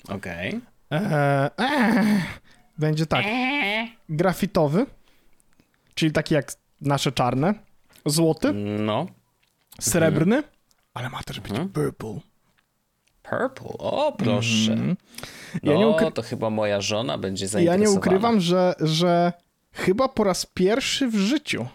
Okej. 0.09 0.49
Okay. 0.49 0.77
E, 0.91 1.51
e, 1.59 2.23
będzie 2.79 3.07
tak. 3.07 3.25
Grafitowy, 4.09 4.87
czyli 5.95 6.13
taki 6.13 6.35
jak 6.35 6.53
nasze 6.81 7.13
czarne. 7.13 7.55
Złoty. 8.07 8.53
No. 8.79 9.07
Srebrny. 9.81 10.43
Ale 10.97 11.11
ma 11.11 11.23
też 11.23 11.41
być 11.41 11.51
mhm. 11.51 11.69
purple. 11.69 12.21
Purple? 13.23 13.79
O, 13.79 14.13
proszę. 14.19 14.73
Mm. 14.73 14.97
Ja 15.63 15.75
no, 15.75 15.89
ukry... 15.89 16.13
to 16.13 16.23
chyba 16.23 16.51
moja 16.51 16.81
żona 16.81 17.19
będzie 17.19 17.49
zainteresowana. 17.49 17.85
Ja 17.85 17.91
nie 17.91 17.99
ukrywam, 17.99 18.41
że, 18.41 18.75
że 18.81 19.33
chyba 19.73 20.09
po 20.09 20.25
raz 20.25 20.47
pierwszy 20.47 21.09
w 21.09 21.15
życiu 21.17 21.67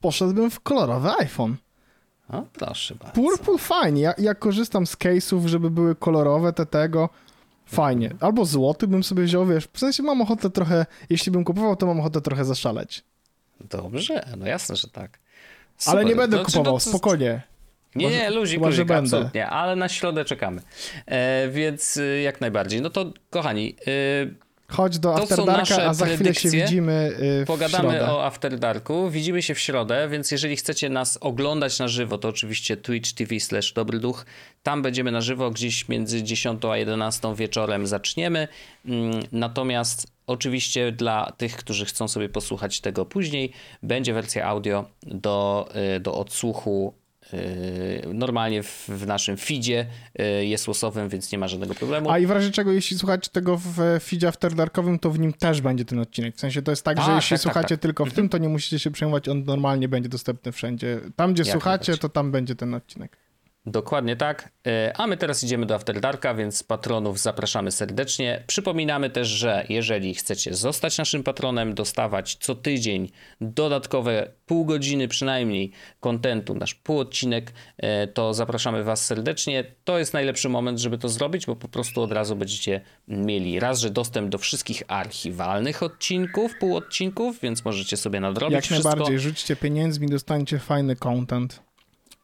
poszedłbym 0.00 0.50
w 0.50 0.60
kolorowy 0.60 1.10
iPhone. 1.18 1.56
O, 2.28 2.42
proszę 2.52 2.94
bardzo. 2.94 3.14
Purple 3.14 3.58
fajnie. 3.58 4.02
Ja, 4.02 4.14
ja 4.18 4.34
korzystam 4.34 4.86
z 4.86 4.96
case'ów, 4.96 5.46
żeby 5.46 5.70
były 5.70 5.94
kolorowe 5.94 6.52
te 6.52 6.66
tego. 6.66 7.08
Fajnie. 7.66 8.14
Albo 8.20 8.44
złoty 8.44 8.88
bym 8.88 9.04
sobie 9.04 9.22
wziął, 9.22 9.46
wiesz, 9.46 9.68
w 9.72 9.78
sensie 9.78 10.02
mam 10.02 10.20
ochotę 10.20 10.50
trochę, 10.50 10.86
jeśli 11.10 11.32
bym 11.32 11.44
kupował, 11.44 11.76
to 11.76 11.86
mam 11.86 12.00
ochotę 12.00 12.20
trochę 12.20 12.44
zaszaleć. 12.44 13.04
Dobrze, 13.60 14.26
no 14.36 14.46
jasne, 14.46 14.76
że 14.76 14.88
tak. 14.88 15.18
Super. 15.76 15.98
Ale 15.98 16.08
nie 16.08 16.16
będę 16.16 16.36
znaczy, 16.36 16.52
kupował, 16.52 16.74
no, 16.74 16.80
to... 16.80 16.90
spokojnie. 16.90 17.55
Nie, 17.96 18.10
nie, 18.10 18.30
luzik, 18.30 18.60
luzik, 18.60 18.84
będę. 18.84 18.94
absolutnie, 19.16 19.46
ale 19.46 19.76
na 19.76 19.88
środę 19.88 20.24
czekamy. 20.24 20.62
E, 21.06 21.48
więc 21.48 21.96
y, 21.96 22.20
jak 22.20 22.40
najbardziej. 22.40 22.82
No 22.82 22.90
to 22.90 23.12
kochani, 23.30 23.76
y, 23.88 24.46
Chodź 24.68 24.98
do 24.98 25.16
Afterdarka, 25.16 25.76
a 25.76 25.94
za 25.94 26.06
chwilę 26.06 26.34
się 26.34 26.50
widzimy 26.50 27.16
y, 27.40 27.44
w 27.44 27.46
Pogadamy 27.46 27.88
środę. 27.88 28.12
o 28.12 28.24
Afterdarku. 28.24 29.10
Widzimy 29.10 29.42
się 29.42 29.54
w 29.54 29.58
środę, 29.58 30.08
więc 30.08 30.30
jeżeli 30.30 30.56
chcecie 30.56 30.88
nas 30.88 31.18
oglądać 31.20 31.78
na 31.78 31.88
żywo, 31.88 32.18
to 32.18 32.28
oczywiście 32.28 32.76
Twitch 32.76 33.12
TV 33.12 33.40
slash 33.40 33.72
Dobry 33.72 33.98
Duch. 33.98 34.26
Tam 34.62 34.82
będziemy 34.82 35.12
na 35.12 35.20
żywo, 35.20 35.50
gdzieś 35.50 35.88
między 35.88 36.22
10 36.22 36.64
a 36.64 36.76
11 36.76 37.34
wieczorem 37.34 37.86
zaczniemy. 37.86 38.48
Mm, 38.86 39.22
natomiast 39.32 40.06
oczywiście 40.26 40.92
dla 40.92 41.32
tych, 41.36 41.56
którzy 41.56 41.84
chcą 41.84 42.08
sobie 42.08 42.28
posłuchać 42.28 42.80
tego 42.80 43.04
później, 43.04 43.52
będzie 43.82 44.12
wersja 44.14 44.46
audio 44.46 44.84
do, 45.02 45.68
y, 45.96 46.00
do 46.00 46.14
odsłuchu 46.14 46.94
normalnie 48.14 48.62
w, 48.62 48.88
w, 48.88 49.06
naszym 49.06 49.36
feedzie 49.36 49.86
yy, 50.18 50.46
jest 50.46 50.68
losowym, 50.68 51.08
więc 51.08 51.32
nie 51.32 51.38
ma 51.38 51.48
żadnego 51.48 51.74
problemu. 51.74 52.10
A 52.10 52.18
i 52.18 52.26
w 52.26 52.30
razie 52.30 52.50
czego, 52.50 52.72
jeśli 52.72 52.98
słuchacie 52.98 53.30
tego 53.32 53.56
w 53.56 54.00
feedzie 54.02 54.28
afterdarkowym, 54.28 54.98
to 54.98 55.10
w 55.10 55.18
nim 55.18 55.32
też 55.32 55.60
będzie 55.60 55.84
ten 55.84 55.98
odcinek. 55.98 56.36
W 56.36 56.40
sensie 56.40 56.62
to 56.62 56.72
jest 56.72 56.84
tak, 56.84 57.02
że 57.02 57.12
jeśli 57.12 57.28
tak, 57.28 57.38
tak 57.38 57.42
słuchacie 57.42 57.68
tak, 57.68 57.76
tak. 57.76 57.82
tylko 57.82 58.06
w 58.06 58.12
tym, 58.12 58.28
to 58.28 58.38
nie 58.38 58.48
musicie 58.48 58.78
się 58.78 58.90
przejmować, 58.90 59.28
on 59.28 59.44
normalnie 59.44 59.88
będzie 59.88 60.08
dostępny 60.08 60.52
wszędzie. 60.52 61.00
Tam, 61.16 61.34
gdzie 61.34 61.42
Jak 61.42 61.52
słuchacie, 61.52 61.96
to 61.96 62.08
tam 62.08 62.32
będzie 62.32 62.54
ten 62.54 62.74
odcinek. 62.74 63.25
Dokładnie 63.66 64.16
tak. 64.16 64.52
E, 64.66 64.92
a 64.96 65.06
my 65.06 65.16
teraz 65.16 65.44
idziemy 65.44 65.66
do 65.66 65.74
After 65.74 66.00
Darka, 66.00 66.34
więc 66.34 66.62
patronów 66.62 67.18
zapraszamy 67.18 67.70
serdecznie. 67.72 68.44
Przypominamy 68.46 69.10
też, 69.10 69.28
że 69.28 69.64
jeżeli 69.68 70.14
chcecie 70.14 70.54
zostać 70.54 70.98
naszym 70.98 71.22
patronem, 71.22 71.74
dostawać 71.74 72.36
co 72.40 72.54
tydzień 72.54 73.10
dodatkowe 73.40 74.30
pół 74.46 74.64
godziny 74.64 75.08
przynajmniej 75.08 75.72
kontentu, 76.00 76.54
nasz 76.54 76.74
półodcinek, 76.74 77.52
e, 77.78 78.06
to 78.06 78.34
zapraszamy 78.34 78.84
Was 78.84 79.04
serdecznie. 79.04 79.64
To 79.84 79.98
jest 79.98 80.12
najlepszy 80.14 80.48
moment, 80.48 80.78
żeby 80.78 80.98
to 80.98 81.08
zrobić, 81.08 81.46
bo 81.46 81.56
po 81.56 81.68
prostu 81.68 82.02
od 82.02 82.12
razu 82.12 82.36
będziecie 82.36 82.80
mieli 83.08 83.60
raz, 83.60 83.80
że 83.80 83.90
dostęp 83.90 84.28
do 84.28 84.38
wszystkich 84.38 84.82
archiwalnych 84.88 85.82
odcinków, 85.82 86.58
półodcinków, 86.60 87.40
więc 87.40 87.64
możecie 87.64 87.96
sobie 87.96 88.20
nadrobić 88.20 88.54
Jak 88.54 88.64
wszystko. 88.64 88.88
najbardziej, 88.88 89.18
rzućcie 89.18 89.56
pieniędzmi, 89.56 90.08
dostaniecie 90.08 90.58
fajny 90.58 90.96
content 90.96 91.65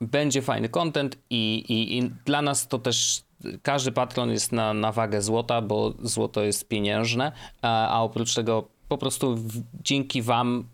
będzie 0.02 0.42
fajny 0.42 0.68
content 0.68 1.18
i, 1.30 1.64
i, 1.68 1.98
i, 1.98 2.10
dla 2.24 2.42
nas 2.42 2.68
to 2.68 2.78
też 2.78 3.22
każdy 3.62 3.92
patron 3.92 4.30
jest 4.30 4.52
na, 4.52 4.74
na 4.74 4.92
wagę 4.92 5.22
złota, 5.22 5.62
bo 5.62 5.94
złoto 6.02 6.42
jest 6.42 6.68
pieniężne, 6.68 7.32
a, 7.62 7.88
a 7.88 8.02
oprócz 8.02 8.34
tego 8.34 8.68
po 8.88 8.98
prostu 8.98 9.36
w, 9.36 9.62
dzięki 9.82 10.22
wam 10.22 10.64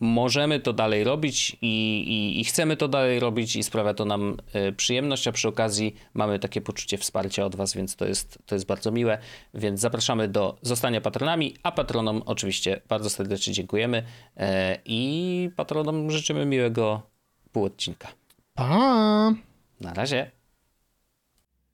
możemy 0.00 0.60
to 0.60 0.72
dalej 0.72 1.04
robić 1.04 1.56
i, 1.62 1.66
i, 2.08 2.40
i, 2.40 2.44
chcemy 2.44 2.76
to 2.76 2.88
dalej 2.88 3.20
robić 3.20 3.56
i 3.56 3.62
sprawia 3.62 3.94
to 3.94 4.04
nam 4.04 4.36
y, 4.68 4.72
przyjemność, 4.72 5.28
a 5.28 5.32
przy 5.32 5.48
okazji 5.48 5.94
mamy 6.14 6.38
takie 6.38 6.60
poczucie 6.60 6.98
wsparcia 6.98 7.44
od 7.44 7.56
was, 7.56 7.74
więc 7.74 7.96
to 7.96 8.06
jest, 8.06 8.38
to 8.46 8.54
jest 8.54 8.66
bardzo 8.66 8.90
miłe, 8.90 9.18
więc 9.54 9.80
zapraszamy 9.80 10.28
do 10.28 10.56
zostania 10.62 11.00
patronami, 11.00 11.54
a 11.62 11.72
patronom 11.72 12.22
oczywiście 12.26 12.80
bardzo 12.88 13.10
serdecznie 13.10 13.52
dziękujemy 13.52 13.98
y, 13.98 14.42
i 14.84 15.50
patronom 15.56 16.10
życzymy 16.10 16.46
miłego 16.46 17.02
półodcinka. 17.52 18.08
Pa! 18.56 19.34
Na 19.80 19.94
razie. 19.94 20.30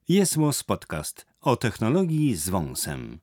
Jest 0.07 0.37
Podcast 0.63 1.25
o 1.41 1.55
technologii 1.55 2.35
z 2.35 2.49
wąsem. 2.49 3.19